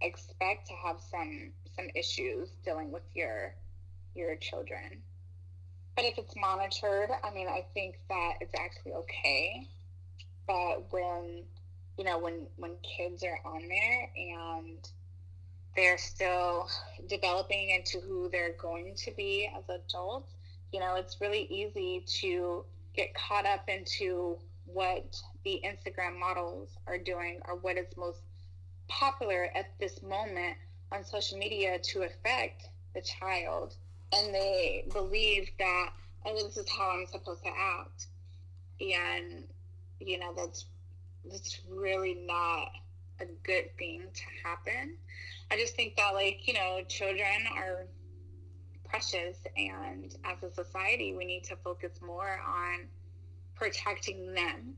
expect 0.01 0.69
to 0.69 0.75
have 0.75 0.97
some 1.11 1.51
some 1.75 1.89
issues 1.95 2.49
dealing 2.65 2.91
with 2.91 3.05
your 3.15 3.55
your 4.15 4.37
children. 4.37 5.03
But 5.97 6.05
if 6.05 6.19
it's 6.19 6.37
monitored, 6.37 7.09
I 7.25 7.31
mean, 7.33 7.49
I 7.49 7.65
think 7.73 7.99
that 8.11 8.35
it's 8.43 8.55
actually 8.55 8.93
okay. 8.93 9.67
But 10.47 10.93
when, 10.93 11.45
you 11.97 12.05
know, 12.05 12.19
when 12.19 12.47
when 12.57 12.77
kids 12.83 13.25
are 13.25 13.41
on 13.45 13.67
there 13.67 14.11
and 14.15 14.89
they're 15.75 15.99
still 15.99 16.69
developing 17.09 17.71
into 17.71 17.99
who 18.01 18.29
they're 18.29 18.53
going 18.61 18.95
to 18.97 19.11
be 19.13 19.51
as 19.57 19.65
adults, 19.69 20.35
you 20.71 20.81
know, 20.81 20.97
it's 20.97 21.21
really 21.21 21.47
easy 21.51 22.05
to 22.21 22.65
get 22.95 23.15
caught 23.15 23.47
up 23.47 23.69
into 23.69 24.39
what 24.67 25.17
the 25.45 25.63
Instagram 25.65 26.19
models 26.19 26.69
are 26.87 26.99
doing 26.99 27.41
or 27.47 27.57
what 27.57 27.79
is 27.79 27.87
most 27.97 28.21
popular 28.89 29.49
at 29.55 29.71
this 29.81 30.03
moment 30.03 30.57
on 30.93 31.05
social 31.05 31.39
media 31.39 31.79
to 31.79 32.03
affect 32.03 32.69
the 32.95 33.01
child 33.01 33.75
and 34.13 34.35
they 34.35 34.85
believe 34.93 35.51
that 35.59 35.91
oh 36.25 36.35
this 36.35 36.57
is 36.57 36.69
how 36.69 36.91
i'm 36.91 37.07
supposed 37.07 37.43
to 37.45 37.51
act. 37.51 38.07
And 38.81 39.45
you 40.01 40.19
know 40.19 40.33
that's 40.37 40.67
that's 41.25 41.61
really 41.69 42.15
not 42.15 42.69
a 43.21 43.25
good 43.43 43.77
thing 43.79 44.03
to 44.15 44.23
happen. 44.45 44.97
I 45.51 45.57
just 45.57 45.75
think 45.75 45.97
that 45.97 46.15
like 46.15 46.47
you 46.47 46.55
know 46.55 46.81
children 46.89 47.47
are 47.57 47.87
precious 48.85 49.39
and 49.57 50.15
as 50.25 50.43
a 50.43 50.55
society 50.55 51.15
we 51.17 51.25
need 51.25 51.43
to 51.45 51.57
focus 51.57 51.93
more 52.01 52.41
on 52.47 52.87
protecting 53.57 54.33
them 54.33 54.75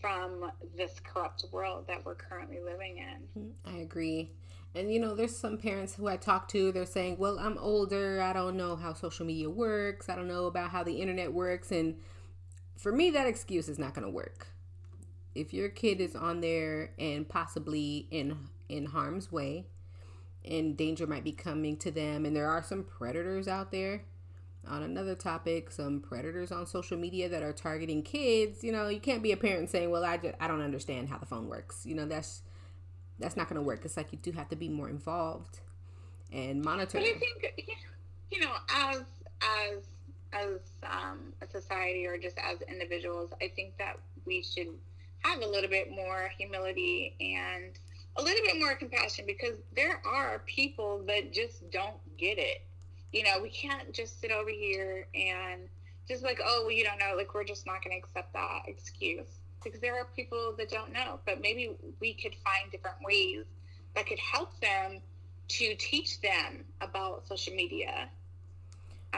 from 0.00 0.50
this 0.76 1.00
corrupt 1.00 1.44
world 1.52 1.86
that 1.86 2.04
we're 2.04 2.14
currently 2.14 2.58
living 2.60 2.98
in. 2.98 3.52
I 3.64 3.78
agree 3.78 4.30
and 4.74 4.92
you 4.92 4.98
know, 4.98 5.14
there's 5.14 5.36
some 5.36 5.56
parents 5.56 5.94
who 5.94 6.08
I 6.08 6.16
talk 6.16 6.48
to, 6.48 6.72
they're 6.72 6.86
saying, 6.86 7.16
Well, 7.18 7.38
I'm 7.38 7.58
older. 7.58 8.20
I 8.20 8.32
don't 8.32 8.56
know 8.56 8.76
how 8.76 8.92
social 8.92 9.24
media 9.24 9.48
works. 9.48 10.08
I 10.08 10.16
don't 10.16 10.28
know 10.28 10.46
about 10.46 10.70
how 10.70 10.82
the 10.82 11.00
internet 11.00 11.32
works. 11.32 11.70
And 11.70 12.00
for 12.76 12.90
me, 12.90 13.10
that 13.10 13.26
excuse 13.26 13.68
is 13.68 13.78
not 13.78 13.94
going 13.94 14.04
to 14.04 14.10
work. 14.10 14.48
If 15.34 15.52
your 15.52 15.68
kid 15.68 16.00
is 16.00 16.14
on 16.16 16.40
there 16.40 16.90
and 16.98 17.28
possibly 17.28 18.08
in 18.10 18.36
in 18.68 18.86
harm's 18.86 19.30
way, 19.30 19.66
and 20.44 20.76
danger 20.76 21.06
might 21.06 21.24
be 21.24 21.32
coming 21.32 21.76
to 21.78 21.90
them, 21.90 22.24
and 22.24 22.34
there 22.34 22.48
are 22.48 22.62
some 22.62 22.82
predators 22.82 23.46
out 23.46 23.70
there, 23.70 24.02
on 24.66 24.82
another 24.82 25.14
topic, 25.14 25.70
some 25.70 26.00
predators 26.00 26.50
on 26.50 26.66
social 26.66 26.96
media 26.96 27.28
that 27.28 27.42
are 27.42 27.52
targeting 27.52 28.02
kids. 28.02 28.64
You 28.64 28.72
know, 28.72 28.88
you 28.88 29.00
can't 29.00 29.22
be 29.22 29.32
a 29.32 29.36
parent 29.36 29.70
saying, 29.70 29.90
"Well, 29.90 30.04
I 30.04 30.16
just, 30.16 30.34
I 30.40 30.48
don't 30.48 30.62
understand 30.62 31.08
how 31.08 31.18
the 31.18 31.26
phone 31.26 31.48
works." 31.48 31.84
You 31.86 31.94
know, 31.94 32.06
that's 32.06 32.42
that's 33.18 33.36
not 33.36 33.48
going 33.48 33.56
to 33.56 33.62
work. 33.62 33.84
It's 33.84 33.96
like 33.96 34.12
you 34.12 34.18
do 34.22 34.32
have 34.32 34.48
to 34.48 34.56
be 34.56 34.68
more 34.68 34.88
involved 34.88 35.60
and 36.32 36.62
monitor. 36.62 36.98
But 36.98 37.06
I 37.06 37.18
think 37.18 37.70
you 38.30 38.40
know, 38.40 38.52
as 38.74 39.02
as 39.42 39.84
as 40.32 40.60
um, 40.82 41.32
a 41.40 41.46
society 41.46 42.06
or 42.06 42.18
just 42.18 42.38
as 42.38 42.60
individuals, 42.62 43.30
I 43.40 43.48
think 43.54 43.76
that 43.78 43.98
we 44.26 44.42
should 44.42 44.68
have 45.20 45.40
a 45.40 45.46
little 45.46 45.70
bit 45.70 45.90
more 45.90 46.30
humility 46.36 47.14
and 47.20 47.78
a 48.16 48.22
little 48.22 48.44
bit 48.44 48.58
more 48.58 48.74
compassion 48.74 49.24
because 49.26 49.56
there 49.76 50.02
are 50.04 50.40
people 50.46 51.02
that 51.06 51.32
just 51.32 51.70
don't 51.70 51.96
get 52.18 52.38
it. 52.38 52.62
You 53.12 53.22
know, 53.22 53.40
we 53.40 53.50
can't 53.50 53.92
just 53.92 54.20
sit 54.20 54.32
over 54.32 54.50
here 54.50 55.06
and 55.14 55.62
just 56.08 56.24
like, 56.24 56.40
oh, 56.44 56.62
well, 56.62 56.72
you 56.72 56.84
don't 56.84 56.98
know, 56.98 57.14
like 57.16 57.32
we're 57.32 57.44
just 57.44 57.64
not 57.64 57.82
going 57.82 57.96
to 57.96 58.04
accept 58.04 58.32
that 58.32 58.62
excuse 58.66 59.38
because 59.64 59.80
there 59.80 59.98
are 59.98 60.06
people 60.16 60.54
that 60.58 60.70
don't 60.70 60.92
know. 60.92 61.18
But 61.26 61.40
maybe 61.40 61.76
we 62.00 62.14
could 62.14 62.34
find 62.36 62.70
different 62.70 62.98
ways 63.04 63.44
that 63.94 64.06
could 64.06 64.18
help 64.18 64.60
them 64.60 65.00
to 65.46 65.74
teach 65.76 66.20
them 66.20 66.64
about 66.80 67.26
social 67.26 67.54
media 67.54 68.08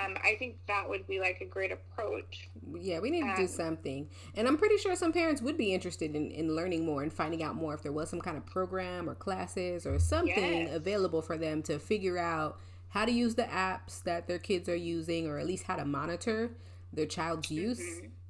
um, 0.04 0.16
I 0.22 0.34
think 0.38 0.56
that 0.66 0.88
would 0.88 1.06
be 1.06 1.20
like 1.20 1.40
a 1.40 1.44
great 1.44 1.72
approach. 1.72 2.48
Yeah, 2.74 2.98
we 3.00 3.10
need 3.10 3.22
to 3.22 3.30
um, 3.30 3.36
do 3.36 3.46
something. 3.46 4.08
And 4.34 4.46
I'm 4.46 4.56
pretty 4.56 4.78
sure 4.78 4.94
some 4.96 5.12
parents 5.12 5.40
would 5.42 5.56
be 5.56 5.72
interested 5.72 6.14
in, 6.14 6.30
in 6.30 6.54
learning 6.54 6.84
more 6.84 7.02
and 7.02 7.12
finding 7.12 7.42
out 7.42 7.54
more 7.54 7.74
if 7.74 7.82
there 7.82 7.92
was 7.92 8.10
some 8.10 8.20
kind 8.20 8.36
of 8.36 8.44
program 8.46 9.08
or 9.08 9.14
classes 9.14 9.86
or 9.86 9.98
something 9.98 10.66
yes. 10.66 10.74
available 10.74 11.22
for 11.22 11.38
them 11.38 11.62
to 11.64 11.78
figure 11.78 12.18
out 12.18 12.58
how 12.88 13.04
to 13.04 13.12
use 13.12 13.34
the 13.34 13.44
apps 13.44 14.02
that 14.04 14.26
their 14.26 14.38
kids 14.38 14.68
are 14.68 14.76
using 14.76 15.26
or 15.26 15.38
at 15.38 15.46
least 15.46 15.64
how 15.64 15.76
to 15.76 15.84
monitor 15.84 16.50
their 16.92 17.06
child's 17.06 17.50
use. 17.50 17.82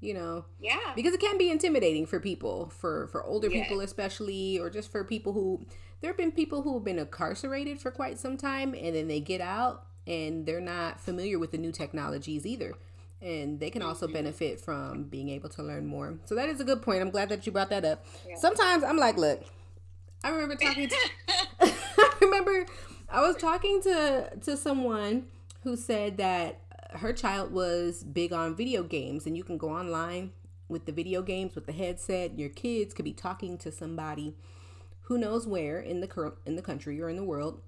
You 0.07 0.15
know, 0.15 0.45
yeah, 0.61 0.93
because 0.95 1.15
it 1.15 1.21
can 1.21 1.37
be 1.37 1.51
intimidating 1.51 2.07
for 2.07 2.21
people, 2.21 2.71
for 2.71 3.09
for 3.09 3.25
older 3.25 3.49
yes. 3.49 3.67
people 3.67 3.81
especially, 3.81 4.59
or 4.59 4.71
just 4.71 4.91
for 4.91 5.03
people 5.03 5.33
who 5.33 5.67
there 6.01 6.11
have 6.11 6.17
been 6.17 6.33
people 6.33 6.63
who 6.63 6.75
have 6.75 6.85
been 6.85 6.99
incarcerated 6.99 7.81
for 7.81 7.91
quite 7.91 8.19
some 8.19 8.37
time 8.37 8.75
and 8.75 8.95
then 8.95 9.09
they 9.09 9.21
get 9.21 9.41
out 9.41 9.87
and 10.07 10.47
they're 10.47 10.61
not 10.61 11.01
familiar 11.01 11.39
with 11.39 11.51
the 11.51 11.59
new 11.59 11.73
technologies 11.73 12.47
either 12.47 12.75
and 13.21 13.61
they 13.61 13.71
can 13.71 13.83
also 13.83 14.07
mm-hmm. 14.07 14.15
benefit 14.15 14.61
from 14.61 15.05
being 15.05 15.29
able 15.29 15.49
to 15.49 15.63
learn 15.63 15.87
more 15.87 16.19
so 16.25 16.35
that 16.35 16.49
is 16.49 16.61
a 16.61 16.65
good 16.65 16.83
point 16.83 17.01
i'm 17.01 17.11
glad 17.11 17.29
that 17.29 17.47
you 17.47 17.53
brought 17.53 17.71
that 17.71 17.85
up 17.85 18.05
yeah. 18.29 18.37
sometimes 18.37 18.85
i'm 18.85 18.99
like 18.99 19.17
look 19.17 19.43
i 20.23 20.29
remember 20.29 20.55
talking 20.55 20.89
to 20.89 20.97
i 21.61 22.15
remember 22.21 22.67
i 23.09 23.21
was 23.21 23.37
talking 23.37 23.81
to 23.83 24.31
to 24.43 24.57
someone 24.57 25.27
who 25.63 25.77
said 25.77 26.19
that 26.19 26.61
her 26.95 27.13
child 27.13 27.53
was 27.53 28.05
big 28.05 28.33
on 28.33 28.55
video 28.55 28.83
games 28.83 29.27
and 29.27 29.37
you 29.37 29.45
can 29.45 29.59
go 29.59 29.71
online 29.71 30.33
with 30.69 30.87
the 30.87 30.93
video 30.93 31.23
games 31.23 31.55
with 31.55 31.67
the 31.67 31.73
headset 31.73 32.39
your 32.39 32.49
kids 32.49 32.93
could 32.95 33.05
be 33.05 33.13
talking 33.13 33.57
to 33.59 33.71
somebody 33.71 34.35
who 35.03 35.19
knows 35.19 35.47
where 35.47 35.79
in 35.79 36.01
the 36.01 36.07
current 36.07 36.35
in 36.45 36.57
the 36.57 36.63
country 36.63 37.01
or 37.01 37.09
in 37.09 37.17
the 37.17 37.25
world 37.25 37.61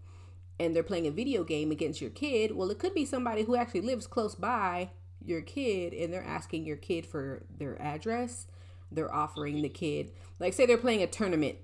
and 0.61 0.75
they're 0.75 0.83
playing 0.83 1.07
a 1.07 1.11
video 1.11 1.45
game 1.45 1.71
against 1.71 2.01
your 2.01 2.11
kid, 2.11 2.55
well, 2.55 2.71
it 2.71 2.79
could 2.79 2.95
be 2.95 3.05
somebody 3.05 3.43
who 3.43 3.57
actually 3.57 3.81
lives 3.81 4.07
close 4.07 4.35
by 4.35 4.91
your 5.25 5.41
kid 5.41 5.93
and 5.93 6.13
they're 6.13 6.25
asking 6.25 6.65
your 6.65 6.77
kid 6.77 7.07
for 7.07 7.45
their 7.57 7.81
address. 7.81 8.47
They're 8.91 9.15
offering 9.15 9.63
the 9.63 9.69
kid, 9.69 10.13
like, 10.39 10.55
say 10.55 10.67
they're 10.67 10.79
playing 10.79 11.03
a 11.03 11.07
tournament 11.07 11.59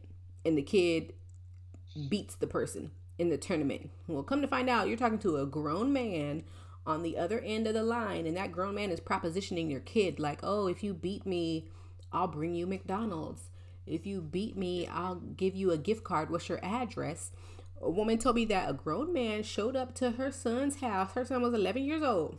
and 0.45 0.59
the 0.59 0.63
kid 0.63 1.15
beats 2.09 2.35
the 2.35 2.47
person 2.47 2.91
in 3.19 3.31
the 3.31 3.39
tournament. 3.39 3.91
Well, 4.07 4.23
come 4.23 4.43
to 4.43 4.49
find 4.49 4.69
out, 4.69 4.89
you're 4.89 4.97
talking 4.97 5.19
to 5.21 5.39
a 5.39 5.47
grown 5.47 5.93
man 5.93 6.45
on 6.87 7.03
the 7.03 7.17
other 7.17 7.41
end 7.41 7.67
of 7.67 7.75
the 7.75 7.83
line, 7.83 8.27
and 8.27 8.37
that 8.37 8.53
grown 8.53 8.75
man 8.75 8.91
is 8.91 9.01
propositioning 9.01 9.71
your 9.71 9.81
kid, 9.81 10.19
like, 10.19 10.41
oh, 10.43 10.67
if 10.67 10.83
you 10.83 10.93
beat 10.93 11.25
me, 11.27 11.69
I'll 12.13 12.29
bring 12.29 12.55
you 12.55 12.67
McDonald's. 12.67 13.51
If 13.87 14.07
you 14.07 14.21
beat 14.21 14.57
me, 14.57 14.87
I'll 14.87 15.17
give 15.17 15.55
you 15.55 15.71
a 15.71 15.79
gift 15.79 16.05
card. 16.05 16.31
What's 16.31 16.49
your 16.49 16.65
address? 16.65 17.31
A 17.83 17.91
woman 17.91 18.19
told 18.19 18.37
me 18.37 18.45
that 18.47 18.71
a 18.71 18.73
grown 18.73 19.13
man 19.13 19.43
showed 19.43 19.77
up 19.77 19.95
to 19.97 20.13
her 20.13 20.31
son's 20.31 20.81
house. 20.81 21.13
Her 21.13 21.25
son 21.25 21.43
was 21.43 21.53
11 21.55 21.85
years 21.85 22.03
old. 22.03 22.39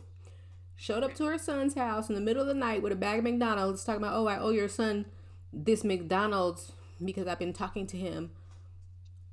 Showed 0.74 1.04
up 1.04 1.14
to 1.14 1.26
her 1.26 1.38
son's 1.38 1.74
house 1.74 2.08
in 2.08 2.14
the 2.14 2.20
middle 2.20 2.42
of 2.42 2.48
the 2.48 2.54
night 2.54 2.82
with 2.82 2.92
a 2.92 2.96
bag 2.96 3.18
of 3.18 3.24
McDonald's, 3.24 3.84
talking 3.84 4.02
about, 4.02 4.16
oh, 4.16 4.26
I 4.26 4.38
owe 4.38 4.50
your 4.50 4.68
son 4.68 5.06
this 5.52 5.84
McDonald's 5.84 6.72
because 7.02 7.26
I've 7.26 7.38
been 7.38 7.52
talking 7.52 7.86
to 7.88 7.96
him 7.96 8.30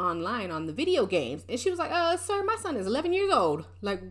online 0.04 0.52
on 0.52 0.68
the 0.68 0.74
video 0.74 1.06
games. 1.06 1.44
And 1.50 1.60
she 1.60 1.70
was 1.70 1.80
like, 1.80 1.92
uh, 1.92 2.18
sir, 2.18 2.44
my 2.44 2.58
son 2.62 2.76
is 2.78 2.86
11 2.88 3.14
years 3.14 3.32
old. 3.32 3.66
Like, 3.82 4.02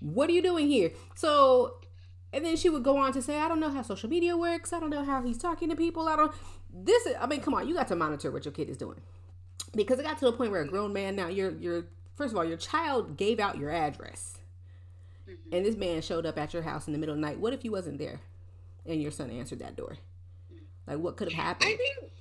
what 0.00 0.28
are 0.28 0.32
you 0.32 0.42
doing 0.42 0.68
here? 0.68 0.92
So, 1.14 1.76
and 2.32 2.44
then 2.44 2.56
she 2.56 2.68
would 2.68 2.82
go 2.82 2.96
on 2.96 3.12
to 3.12 3.22
say, 3.22 3.38
I 3.38 3.48
don't 3.48 3.60
know 3.60 3.70
how 3.70 3.82
social 3.82 4.08
media 4.08 4.36
works. 4.36 4.72
I 4.72 4.80
don't 4.80 4.90
know 4.90 5.04
how 5.04 5.22
he's 5.22 5.38
talking 5.38 5.68
to 5.68 5.76
people. 5.76 6.08
I 6.08 6.16
don't, 6.16 6.32
this, 6.72 7.06
is, 7.06 7.14
I 7.20 7.26
mean, 7.26 7.40
come 7.40 7.54
on, 7.54 7.68
you 7.68 7.74
got 7.74 7.88
to 7.88 7.96
monitor 7.96 8.30
what 8.30 8.44
your 8.44 8.52
kid 8.52 8.68
is 8.68 8.76
doing 8.76 9.00
because 9.74 9.98
it 9.98 10.04
got 10.04 10.18
to 10.18 10.26
the 10.26 10.32
point 10.32 10.50
where 10.50 10.62
a 10.62 10.66
grown 10.66 10.92
man 10.92 11.16
now 11.16 11.28
you're 11.28 11.52
you're 11.52 11.84
first 12.14 12.32
of 12.32 12.38
all 12.38 12.44
your 12.44 12.56
child 12.56 13.16
gave 13.16 13.40
out 13.40 13.58
your 13.58 13.70
address 13.70 14.38
mm-hmm. 15.28 15.54
and 15.54 15.64
this 15.64 15.76
man 15.76 16.02
showed 16.02 16.26
up 16.26 16.38
at 16.38 16.52
your 16.52 16.62
house 16.62 16.86
in 16.86 16.92
the 16.92 16.98
middle 16.98 17.14
of 17.14 17.20
the 17.20 17.26
night 17.26 17.38
what 17.38 17.52
if 17.52 17.64
you 17.64 17.72
wasn't 17.72 17.98
there 17.98 18.20
and 18.86 19.00
your 19.02 19.10
son 19.10 19.30
answered 19.30 19.58
that 19.58 19.76
door 19.76 19.96
like 20.86 20.98
what 20.98 21.16
could 21.16 21.32
have 21.32 21.44
happened 21.44 21.70
i 21.70 21.76
think 21.76 22.11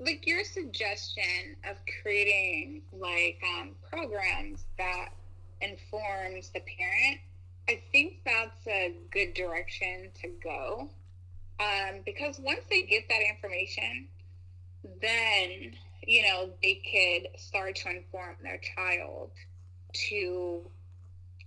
like 0.00 0.26
your 0.26 0.44
suggestion 0.44 1.56
of 1.68 1.76
creating 2.02 2.82
like 2.92 3.42
um, 3.58 3.70
programs 3.90 4.64
that 4.76 5.08
informs 5.60 6.50
the 6.50 6.60
parent 6.60 7.20
i 7.68 7.80
think 7.90 8.20
that's 8.24 8.66
a 8.68 8.94
good 9.10 9.34
direction 9.34 10.08
to 10.20 10.28
go 10.42 10.88
um, 11.60 12.00
because 12.06 12.38
once 12.38 12.60
they 12.70 12.82
get 12.82 13.08
that 13.08 13.20
information 13.28 14.06
then 15.02 15.72
you 16.08 16.22
know, 16.22 16.48
they 16.62 16.80
could 16.90 17.38
start 17.38 17.76
to 17.76 17.90
inform 17.90 18.36
their 18.42 18.58
child 18.58 19.30
to 19.92 20.62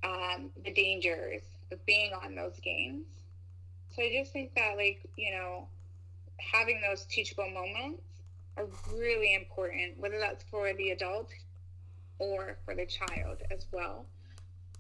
um, 0.04 0.52
the 0.64 0.72
dangers 0.72 1.42
of 1.72 1.84
being 1.88 2.12
on 2.14 2.36
those 2.36 2.60
games. 2.60 3.08
So 3.96 4.04
I 4.04 4.12
just 4.20 4.32
think 4.32 4.54
that, 4.56 4.78
like, 4.78 5.00
you 5.18 5.32
know, 5.32 5.68
having 6.38 6.80
those 6.88 7.06
teachable 7.06 7.50
moments 7.50 8.04
are 8.62 8.98
really 8.98 9.34
important, 9.34 10.00
whether 10.00 10.20
that's 10.20 10.44
for 10.44 10.74
the 10.74 10.92
adult 10.92 11.30
or 12.20 12.58
for 12.66 12.76
the 12.76 12.86
child 12.86 13.38
as 13.50 13.66
well. 13.72 14.06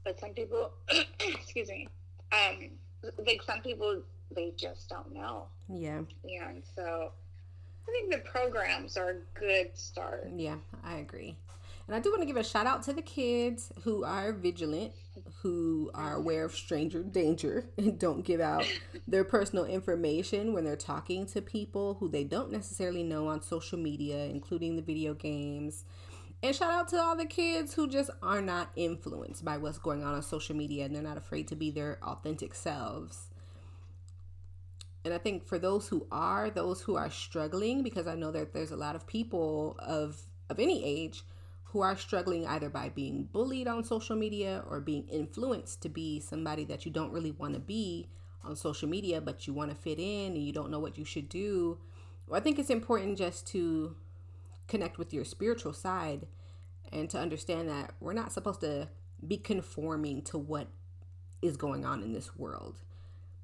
But 0.03 0.19
some 0.19 0.31
people, 0.31 0.71
excuse 1.19 1.69
me, 1.69 1.87
um, 2.31 2.69
like 3.25 3.41
some 3.43 3.61
people, 3.61 4.01
they 4.33 4.53
just 4.55 4.89
don't 4.89 5.13
know. 5.13 5.47
Yeah. 5.69 6.01
And 6.23 6.63
so 6.75 7.11
I 7.87 7.91
think 7.91 8.11
the 8.11 8.29
programs 8.29 8.97
are 8.97 9.09
a 9.09 9.39
good 9.39 9.71
start. 9.77 10.29
Yeah, 10.35 10.57
I 10.83 10.97
agree. 10.97 11.35
And 11.91 11.97
I 11.97 11.99
do 11.99 12.09
want 12.09 12.21
to 12.21 12.25
give 12.25 12.37
a 12.37 12.43
shout 12.43 12.67
out 12.67 12.83
to 12.83 12.93
the 12.93 13.01
kids 13.01 13.69
who 13.83 14.05
are 14.05 14.31
vigilant, 14.31 14.93
who 15.41 15.91
are 15.93 16.15
aware 16.15 16.45
of 16.45 16.55
stranger 16.55 17.03
danger, 17.03 17.65
and 17.77 17.99
don't 17.99 18.23
give 18.23 18.39
out 18.39 18.65
their 19.09 19.25
personal 19.25 19.65
information 19.65 20.53
when 20.53 20.63
they're 20.63 20.77
talking 20.77 21.25
to 21.25 21.41
people 21.41 21.95
who 21.95 22.07
they 22.07 22.23
don't 22.23 22.49
necessarily 22.49 23.03
know 23.03 23.27
on 23.27 23.41
social 23.41 23.77
media, 23.77 24.23
including 24.27 24.77
the 24.77 24.81
video 24.81 25.13
games. 25.13 25.83
And 26.41 26.55
shout 26.55 26.71
out 26.71 26.87
to 26.87 26.97
all 26.97 27.17
the 27.17 27.25
kids 27.25 27.73
who 27.73 27.89
just 27.89 28.09
are 28.23 28.41
not 28.41 28.69
influenced 28.77 29.43
by 29.43 29.57
what's 29.57 29.77
going 29.77 30.01
on 30.01 30.13
on 30.13 30.23
social 30.23 30.55
media 30.55 30.85
and 30.85 30.95
they're 30.95 31.03
not 31.03 31.17
afraid 31.17 31.49
to 31.49 31.57
be 31.57 31.71
their 31.71 31.99
authentic 32.03 32.55
selves 32.55 33.27
and 35.03 35.13
I 35.13 35.17
think 35.17 35.45
for 35.45 35.57
those 35.57 35.87
who 35.87 36.05
are, 36.11 36.51
those 36.51 36.79
who 36.79 36.95
are 36.95 37.09
struggling, 37.09 37.81
because 37.81 38.05
I 38.05 38.13
know 38.13 38.31
that 38.31 38.53
there's 38.53 38.69
a 38.69 38.75
lot 38.75 38.95
of 38.95 39.07
people 39.07 39.75
of 39.79 40.21
of 40.47 40.59
any 40.59 40.85
age 40.85 41.23
who 41.71 41.81
are 41.81 41.95
struggling 41.97 42.45
either 42.47 42.69
by 42.69 42.89
being 42.89 43.29
bullied 43.31 43.67
on 43.67 43.83
social 43.83 44.15
media 44.15 44.63
or 44.69 44.79
being 44.79 45.07
influenced 45.07 45.81
to 45.81 45.89
be 45.89 46.19
somebody 46.19 46.65
that 46.65 46.85
you 46.85 46.91
don't 46.91 47.11
really 47.11 47.31
want 47.31 47.53
to 47.53 47.59
be 47.59 48.09
on 48.43 48.55
social 48.55 48.89
media, 48.89 49.21
but 49.21 49.47
you 49.47 49.53
want 49.53 49.69
to 49.69 49.75
fit 49.75 49.99
in 49.99 50.33
and 50.33 50.43
you 50.43 50.51
don't 50.51 50.71
know 50.71 50.79
what 50.79 50.97
you 50.97 51.05
should 51.05 51.29
do. 51.29 51.77
Well, 52.27 52.39
I 52.39 52.43
think 52.43 52.59
it's 52.59 52.69
important 52.69 53.17
just 53.17 53.47
to 53.47 53.95
connect 54.67 54.97
with 54.97 55.13
your 55.13 55.23
spiritual 55.23 55.73
side 55.73 56.27
and 56.91 57.09
to 57.09 57.17
understand 57.17 57.69
that 57.69 57.93
we're 57.99 58.13
not 58.13 58.31
supposed 58.31 58.61
to 58.61 58.89
be 59.25 59.37
conforming 59.37 60.21
to 60.23 60.37
what 60.37 60.67
is 61.41 61.57
going 61.57 61.85
on 61.85 62.03
in 62.03 62.13
this 62.13 62.35
world 62.35 62.81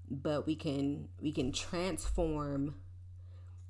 but 0.09 0.45
we 0.45 0.55
can 0.55 1.07
we 1.21 1.31
can 1.31 1.51
transform 1.51 2.75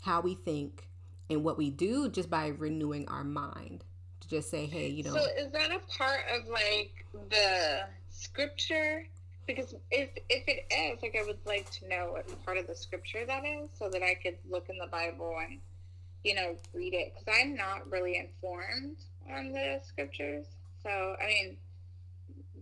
how 0.04 0.22
we 0.22 0.36
think 0.36 0.90
and 1.30 1.44
what 1.44 1.58
we 1.58 1.70
do 1.70 2.10
just 2.10 2.30
by 2.30 2.48
renewing 2.48 3.08
our 3.08 3.24
mind 3.24 3.84
to 4.28 4.36
just 4.36 4.50
say 4.50 4.66
hey 4.66 4.88
you 4.88 5.04
know. 5.04 5.14
so 5.14 5.26
is 5.38 5.52
that 5.52 5.72
a 5.72 5.80
part 5.98 6.22
of 6.36 6.48
like 6.48 7.06
the 7.30 7.82
scripture? 8.10 9.06
Because 9.46 9.76
if 9.92 10.10
if 10.30 10.44
it 10.48 10.66
is 10.72 11.02
like 11.02 11.16
i 11.20 11.26
would 11.26 11.40
like 11.46 11.70
to 11.72 11.88
know 11.88 12.10
what 12.12 12.46
part 12.46 12.58
of 12.58 12.68
the 12.68 12.76
scripture 12.76 13.26
that 13.26 13.44
is 13.46 13.70
so 13.78 13.90
that 13.90 14.04
i 14.04 14.14
could 14.14 14.38
look 14.50 14.70
in 14.70 14.78
the 14.78 14.88
bible 14.88 15.38
and 15.42 15.60
you 16.24 16.36
know 16.36 16.56
read 16.74 16.94
it. 16.94 17.14
Because 17.14 17.40
i'm 17.42 17.56
not 17.56 17.90
really 17.90 18.18
informed 18.18 18.98
on 19.34 19.52
the 19.52 19.80
scriptures. 19.86 20.46
So 20.84 21.16
i 21.22 21.28
mean 21.28 21.58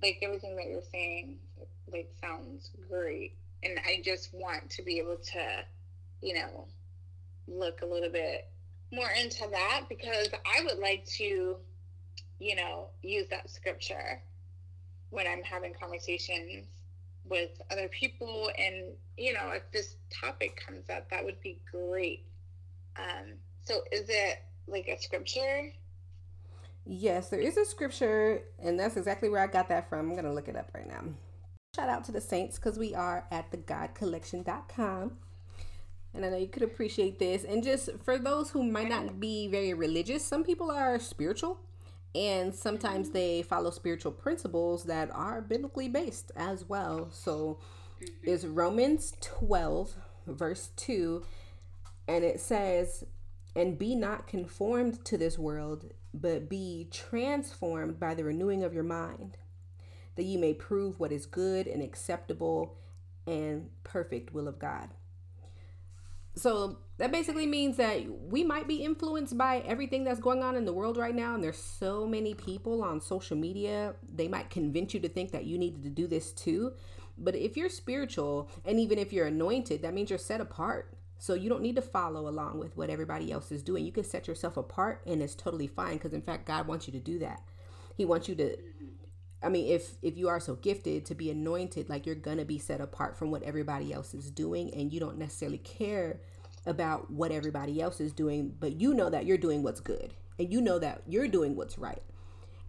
like 0.02 0.20
everything 0.22 0.56
that 0.56 0.68
you're 0.68 0.82
saying, 0.92 1.38
like 1.92 2.10
sounds 2.22 2.72
great, 2.90 3.34
and 3.64 3.80
I 3.86 4.02
just 4.04 4.34
want 4.34 4.70
to 4.72 4.84
be 4.84 5.00
able 5.00 5.18
to, 5.18 5.64
you 6.22 6.36
know, 6.36 6.68
look 7.48 7.82
a 7.82 7.86
little 7.86 8.10
bit 8.10 8.48
more 8.92 9.10
into 9.10 9.48
that 9.52 9.86
because 9.90 10.30
I 10.46 10.64
would 10.64 10.80
like 10.80 11.06
to, 11.18 11.58
you 12.40 12.56
know, 12.56 12.90
use 13.02 13.28
that 13.30 13.50
scripture 13.50 14.22
when 15.10 15.28
I'm 15.28 15.44
having 15.44 15.74
conversations 15.74 16.68
with 17.28 17.50
other 17.72 17.88
people. 17.88 18.50
And 18.58 18.94
you 19.18 19.34
know 19.34 19.52
if 19.52 19.64
this 19.72 19.96
topic 20.12 20.62
comes 20.66 20.90
up 20.90 21.10
that 21.10 21.24
would 21.24 21.40
be 21.42 21.60
great. 21.72 22.26
Um 22.98 23.34
so 23.64 23.82
is 23.92 24.06
it 24.10 24.44
like 24.68 24.88
a 24.88 25.02
scripture? 25.02 25.72
Yes 26.86 27.30
there 27.30 27.40
is 27.40 27.58
a 27.58 27.66
scripture 27.66 28.44
and 28.60 28.80
that's 28.80 28.98
exactly 28.98 29.30
where 29.30 29.42
i 29.42 29.48
got 29.48 29.70
that 29.70 29.90
from. 29.90 30.10
I'm 30.10 30.16
gonna 30.16 30.34
look 30.34 30.48
it 30.48 30.56
up 30.56 30.72
right 30.74 30.88
now. 30.88 31.04
Shout 31.76 31.90
out 31.90 32.06
to 32.06 32.12
the 32.12 32.22
saints 32.22 32.58
because 32.58 32.78
we 32.78 32.94
are 32.96 33.26
at 33.32 33.52
the 33.52 33.58
godcollection.com 33.58 35.18
and 36.16 36.26
I 36.26 36.30
know 36.30 36.38
you 36.38 36.48
could 36.48 36.64
appreciate 36.64 37.20
this. 37.20 37.44
And 37.44 37.64
just 37.64 37.90
for 38.04 38.18
those 38.18 38.50
who 38.50 38.64
might 38.64 38.90
not 38.90 39.20
be 39.20 39.48
very 39.48 39.74
religious, 39.74 40.24
some 40.24 40.44
people 40.44 40.72
are 40.72 41.00
spiritual 41.00 41.60
and 42.14 42.56
sometimes 42.56 43.10
they 43.10 43.42
follow 43.42 43.72
spiritual 43.72 44.14
principles 44.14 44.86
that 44.86 45.10
are 45.14 45.42
biblically 45.42 45.90
based 45.90 46.32
as 46.36 46.68
well. 46.68 47.10
So 47.12 47.60
mm-hmm. 48.02 48.30
is 48.30 48.48
Romans 48.48 49.14
12 49.22 49.96
verse 50.28 50.72
2 50.78 51.24
and 52.08 52.24
it 52.24 52.40
says 52.40 53.04
and 53.56 53.78
be 53.78 53.96
not 53.96 54.28
conformed 54.28 55.06
to 55.06 55.18
this 55.18 55.38
world 55.38 55.92
but 56.14 56.50
be 56.50 56.88
transformed 56.92 58.00
by 58.00 58.16
the 58.16 58.24
renewing 58.24 58.64
of 58.64 58.74
your 58.74 58.84
mind 58.84 59.38
that 60.16 60.24
ye 60.24 60.38
may 60.38 60.54
prove 60.54 61.00
what 61.00 61.12
is 61.12 61.26
good 61.26 61.68
and 61.68 61.84
acceptable 61.84 62.78
and 63.28 63.70
perfect 63.84 64.34
will 64.34 64.48
of 64.48 64.60
God. 64.60 64.90
So 66.38 66.80
that 66.98 67.12
basically 67.12 67.46
means 67.46 67.78
that 67.78 68.06
we 68.30 68.44
might 68.44 68.68
be 68.68 68.84
influenced 68.84 69.38
by 69.38 69.60
everything 69.60 70.04
that's 70.04 70.20
going 70.20 70.44
on 70.44 70.56
in 70.56 70.66
the 70.66 70.74
world 70.74 70.98
right 70.98 71.16
now. 71.16 71.34
And 71.34 71.44
there's 71.44 71.58
so 71.58 72.06
many 72.06 72.34
people 72.34 72.84
on 72.84 73.00
social 73.00 73.38
media, 73.38 73.96
they 74.14 74.28
might 74.28 74.50
convince 74.50 74.94
you 74.94 75.00
to 75.02 75.10
think 75.10 75.32
that 75.32 75.46
you 75.46 75.58
needed 75.58 75.84
to 75.84 75.90
do 75.90 76.08
this 76.08 76.32
too. 76.32 76.74
But 77.18 77.36
if 77.36 77.56
you're 77.56 77.70
spiritual 77.70 78.50
and 78.66 78.80
even 78.80 79.00
if 79.00 79.14
you're 79.14 79.28
anointed, 79.28 79.82
that 79.82 79.94
means 79.94 80.10
you're 80.10 80.20
set 80.20 80.42
apart. 80.42 80.98
So 81.18 81.34
you 81.34 81.50
don't 81.50 81.62
need 81.62 81.78
to 81.78 81.82
follow 81.82 82.28
along 82.28 82.60
with 82.60 82.76
what 82.76 82.90
everybody 82.90 83.32
else 83.32 83.52
is 83.52 83.64
doing. 83.64 83.86
You 83.86 83.94
can 83.94 84.04
set 84.04 84.28
yourself 84.28 84.58
apart 84.58 85.02
and 85.08 85.22
it's 85.22 85.36
totally 85.36 85.68
fine 85.68 85.94
because 85.94 86.14
in 86.14 86.22
fact 86.22 86.46
God 86.46 86.68
wants 86.68 86.88
you 86.88 86.92
to 86.94 87.00
do 87.00 87.20
that. 87.20 87.42
He 87.96 88.04
wants 88.04 88.28
you 88.28 88.36
to 88.36 88.58
I 89.46 89.50
mean 89.50 89.72
if 89.72 89.96
if 90.02 90.18
you 90.18 90.28
are 90.28 90.40
so 90.40 90.56
gifted 90.56 91.06
to 91.06 91.16
be 91.16 91.30
anointed, 91.30 91.88
like 91.90 92.06
you're 92.06 92.16
to 92.16 92.46
be 92.46 92.58
set 92.58 92.82
apart 92.82 93.18
from 93.18 93.32
what 93.32 93.44
everybody 93.44 93.94
else 93.94 94.14
is 94.14 94.32
doing 94.32 94.74
and 94.74 94.92
you 94.92 95.00
don't 95.00 95.18
necessarily 95.18 95.60
care 95.60 96.20
about 96.66 97.12
what 97.12 97.32
everybody 97.32 97.80
else 97.80 98.02
is 98.02 98.12
doing, 98.12 98.56
but 98.60 98.82
you 98.82 98.94
know 98.94 99.10
that 99.10 99.26
you're 99.26 99.38
doing 99.38 99.62
what's 99.62 99.80
good 99.80 100.14
and 100.40 100.52
you 100.52 100.62
know 100.62 100.80
that 100.80 101.04
you're 101.08 101.28
doing 101.28 101.56
what's 101.56 101.78
right. 101.78 102.02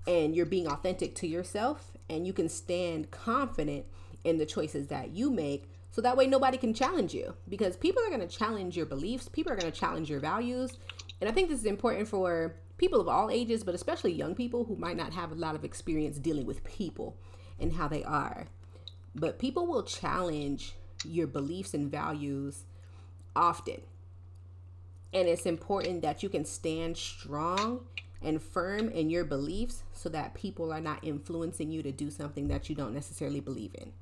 And 0.06 0.36
you're 0.36 0.46
being 0.46 0.68
authentic 0.68 1.14
to 1.16 1.26
yourself 1.26 1.92
and 2.08 2.26
you 2.26 2.32
can 2.32 2.48
stand 2.48 3.10
confident 3.10 3.86
in 4.22 4.36
the 4.36 4.46
choices 4.46 4.88
that 4.88 5.10
you 5.10 5.30
make 5.30 5.70
so 5.90 6.02
that 6.02 6.16
way 6.16 6.26
nobody 6.26 6.58
can 6.58 6.74
challenge 6.74 7.14
you 7.14 7.34
because 7.48 7.76
people 7.76 8.02
are 8.02 8.10
to 8.18 8.26
challenge 8.28 8.76
your 8.76 8.86
beliefs, 8.86 9.28
people 9.28 9.52
are 9.52 9.56
to 9.56 9.70
challenge 9.70 10.10
your 10.10 10.20
values. 10.20 10.72
And 11.20 11.30
I 11.30 11.32
think 11.32 11.48
this 11.48 11.60
is 11.60 11.64
important 11.64 12.06
for 12.06 12.54
people 12.78 13.00
of 13.00 13.08
all 13.08 13.30
ages, 13.30 13.64
but 13.64 13.74
especially 13.74 14.12
young 14.12 14.34
people 14.34 14.64
who 14.64 14.76
might 14.76 14.96
not 14.96 15.12
have 15.14 15.32
a 15.32 15.36
lot 15.36 15.54
of 15.54 15.64
experience 15.64 16.18
dealing 16.18 16.46
with 16.46 16.64
people 16.64 17.16
and 17.58 17.74
how 17.74 17.88
they 17.88 18.04
are. 18.04 18.46
But 19.14 19.38
people 19.38 19.66
will 19.66 19.82
challenge 19.82 20.74
your 21.04 21.26
beliefs 21.26 21.74
and 21.74 21.90
values 21.90 22.64
often. 23.34 23.80
And 25.12 25.28
it's 25.28 25.46
important 25.46 26.02
that 26.02 26.22
you 26.22 26.28
can 26.28 26.44
stand 26.44 26.96
strong 26.96 27.86
and 28.22 28.42
firm 28.42 28.88
in 28.88 29.08
your 29.08 29.24
beliefs 29.24 29.84
so 29.92 30.08
that 30.10 30.34
people 30.34 30.72
are 30.72 30.80
not 30.80 31.02
influencing 31.02 31.70
you 31.70 31.82
to 31.82 31.92
do 31.92 32.10
something 32.10 32.48
that 32.48 32.68
you 32.68 32.74
don't 32.74 32.92
necessarily 32.92 33.40
believe 33.40 33.74
in. 33.74 33.92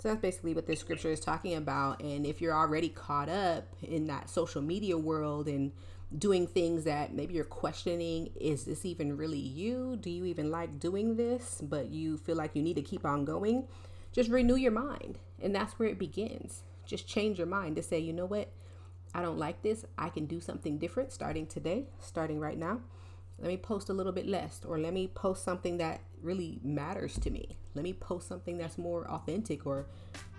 So 0.00 0.08
that's 0.08 0.20
basically 0.20 0.54
what 0.54 0.66
this 0.66 0.80
scripture 0.80 1.10
is 1.10 1.20
talking 1.20 1.54
about. 1.54 2.02
And 2.02 2.26
if 2.26 2.40
you're 2.40 2.54
already 2.54 2.88
caught 2.88 3.28
up 3.28 3.64
in 3.82 4.06
that 4.06 4.28
social 4.28 4.62
media 4.62 4.96
world 4.96 5.48
and 5.48 5.72
doing 6.16 6.46
things 6.46 6.84
that 6.84 7.14
maybe 7.14 7.34
you're 7.34 7.44
questioning, 7.44 8.30
is 8.40 8.64
this 8.64 8.84
even 8.84 9.16
really 9.16 9.38
you? 9.38 9.96
Do 10.00 10.10
you 10.10 10.24
even 10.26 10.50
like 10.50 10.78
doing 10.78 11.16
this? 11.16 11.60
But 11.62 11.90
you 11.90 12.16
feel 12.16 12.36
like 12.36 12.54
you 12.54 12.62
need 12.62 12.76
to 12.76 12.82
keep 12.82 13.04
on 13.04 13.24
going, 13.24 13.66
just 14.12 14.30
renew 14.30 14.56
your 14.56 14.72
mind. 14.72 15.18
And 15.42 15.54
that's 15.54 15.78
where 15.78 15.88
it 15.88 15.98
begins. 15.98 16.62
Just 16.86 17.08
change 17.08 17.38
your 17.38 17.46
mind 17.46 17.76
to 17.76 17.82
say, 17.82 17.98
you 17.98 18.12
know 18.12 18.26
what? 18.26 18.52
I 19.14 19.22
don't 19.22 19.38
like 19.38 19.62
this. 19.62 19.84
I 19.98 20.08
can 20.08 20.26
do 20.26 20.40
something 20.40 20.78
different 20.78 21.12
starting 21.12 21.46
today, 21.46 21.86
starting 22.00 22.38
right 22.38 22.58
now. 22.58 22.80
Let 23.38 23.48
me 23.48 23.56
post 23.56 23.90
a 23.90 23.92
little 23.92 24.12
bit 24.12 24.26
less, 24.26 24.60
or 24.66 24.78
let 24.78 24.94
me 24.94 25.08
post 25.08 25.44
something 25.44 25.76
that 25.78 26.00
really 26.22 26.58
matters 26.62 27.18
to 27.18 27.30
me. 27.30 27.56
Let 27.74 27.82
me 27.82 27.92
post 27.92 28.28
something 28.28 28.56
that's 28.56 28.78
more 28.78 29.06
authentic, 29.10 29.66
or 29.66 29.86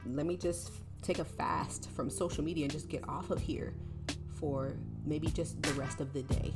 let 0.06 0.26
me 0.26 0.38
just 0.38 0.72
take 1.03 1.19
a 1.19 1.26
fast 1.26 1.89
from 1.91 2.10
social 2.10 2.44
media 2.44 2.64
and 2.64 2.72
just 2.72 2.89
get 2.89 3.07
off 3.07 3.30
of 3.30 3.39
here 3.39 3.76
for 4.39 4.73
maybe 5.07 5.27
just 5.27 5.61
the 5.61 5.73
rest 5.73 6.01
of 6.01 6.13
the 6.13 6.23
day. 6.23 6.53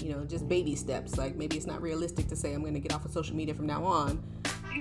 You 0.00 0.12
know, 0.12 0.24
just 0.24 0.48
baby 0.48 0.74
steps. 0.74 1.18
Like 1.18 1.36
maybe 1.36 1.56
it's 1.56 1.66
not 1.66 1.82
realistic 1.82 2.28
to 2.28 2.36
say 2.36 2.54
I'm 2.54 2.62
going 2.62 2.74
to 2.74 2.80
get 2.80 2.94
off 2.94 3.04
of 3.04 3.12
social 3.12 3.36
media 3.36 3.54
from 3.54 3.66
now 3.66 3.84
on. 3.84 4.22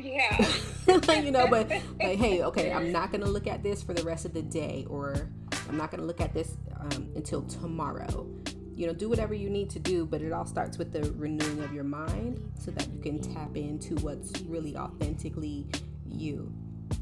Yeah. 0.01 0.47
you 1.21 1.31
know, 1.31 1.47
but 1.47 1.69
like, 1.99 2.17
hey, 2.17 2.43
okay, 2.43 2.71
I'm 2.71 2.91
not 2.91 3.11
going 3.11 3.21
to 3.21 3.29
look 3.29 3.47
at 3.47 3.63
this 3.63 3.83
for 3.83 3.93
the 3.93 4.03
rest 4.03 4.25
of 4.25 4.33
the 4.33 4.41
day, 4.41 4.85
or 4.89 5.29
I'm 5.67 5.77
not 5.77 5.91
going 5.91 6.01
to 6.01 6.07
look 6.07 6.21
at 6.21 6.33
this 6.33 6.57
um, 6.79 7.09
until 7.15 7.41
tomorrow. 7.43 8.27
You 8.75 8.87
know, 8.87 8.93
do 8.93 9.09
whatever 9.09 9.33
you 9.33 9.49
need 9.49 9.69
to 9.71 9.79
do, 9.79 10.05
but 10.05 10.21
it 10.21 10.31
all 10.31 10.45
starts 10.45 10.77
with 10.77 10.93
the 10.93 11.11
renewing 11.13 11.61
of 11.63 11.73
your 11.73 11.83
mind 11.83 12.39
so 12.57 12.71
that 12.71 12.87
you 12.93 13.01
can 13.01 13.19
tap 13.19 13.57
into 13.57 13.95
what's 13.95 14.39
really 14.43 14.77
authentically 14.77 15.67
you 16.05 16.53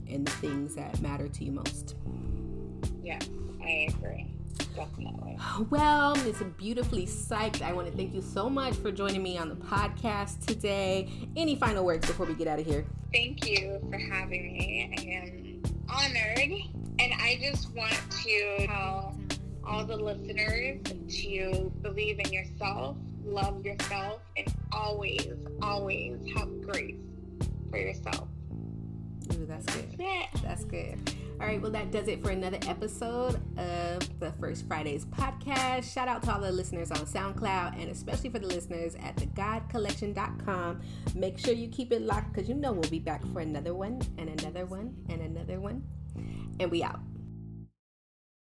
and 0.10 0.26
the 0.26 0.32
things 0.32 0.76
that 0.76 1.00
matter 1.02 1.28
to 1.28 1.44
you 1.44 1.52
most. 1.52 1.96
Yeah, 3.04 3.20
I 3.64 3.90
agree. 3.90 4.37
Definitely. 4.58 5.38
Well, 5.70 6.16
Miss 6.18 6.42
Beautifully 6.58 7.06
Psyched, 7.06 7.62
I 7.62 7.74
want 7.74 7.90
to 7.90 7.96
thank 7.96 8.14
you 8.14 8.22
so 8.22 8.50
much 8.50 8.74
for 8.76 8.92
joining 8.92 9.24
me 9.24 9.38
on 9.38 9.50
the 9.50 9.56
podcast 9.56 10.46
today. 10.46 11.10
Any 11.36 11.56
final 11.56 11.86
words 11.86 12.06
before 12.06 12.26
we 12.26 12.34
get 12.34 12.48
out 12.48 12.60
of 12.60 12.66
here? 12.66 12.86
Thank 13.14 13.48
you 13.48 13.80
for 13.90 13.98
having 13.98 14.54
me. 14.54 14.94
I 14.98 15.02
am 15.02 15.62
honored. 15.90 16.52
And 17.00 17.14
I 17.22 17.38
just 17.42 17.74
want 17.76 17.94
to 18.24 18.68
tell 18.68 19.16
all 19.64 19.86
the 19.86 19.98
listeners 19.98 20.80
to 20.84 21.72
believe 21.82 22.20
in 22.20 22.34
yourself, 22.34 22.98
love 23.26 23.66
yourself, 23.66 24.22
and 24.36 24.48
always, 24.72 25.28
always 25.62 26.18
have 26.36 26.62
grace 26.62 26.96
for 27.70 27.78
yourself. 27.78 28.28
Ooh, 29.34 29.46
that's 29.46 29.66
good. 29.66 29.98
That's 30.42 30.64
good. 30.66 30.98
All 31.40 31.46
right, 31.46 31.62
well, 31.62 31.72
that 31.72 31.92
does 31.92 32.08
it 32.08 32.24
for 32.24 32.32
another 32.32 32.58
episode 32.68 33.36
of 33.60 34.20
the 34.20 34.32
First 34.40 34.68
Fridays 34.68 35.06
podcast. 35.06 35.94
Shout 35.94 36.08
out 36.08 36.24
to 36.24 36.34
all 36.34 36.42
the 36.42 36.52
listeners 36.52 36.90
on 36.90 36.98
SoundCloud 36.98 37.80
and 37.80 37.92
especially 37.92 38.32
for 38.32 38.40
the 38.40 38.48
listeners 38.48 38.96
at 38.96 39.16
thegodcollection.com. 39.18 40.82
Make 41.14 41.38
sure 41.38 41.54
you 41.54 41.68
keep 41.68 41.92
it 41.92 42.02
locked 42.02 42.34
because 42.34 42.50
you 42.50 42.56
know 42.56 42.72
we'll 42.72 42.90
be 42.90 42.98
back 42.98 43.22
for 43.34 43.42
another 43.42 43.76
one 43.76 44.02
and 44.18 44.30
another 44.30 44.66
one 44.66 44.96
and 45.10 45.22
another 45.22 45.60
one. 45.60 45.84
And 46.60 46.72
we 46.72 46.82
out. 46.82 47.00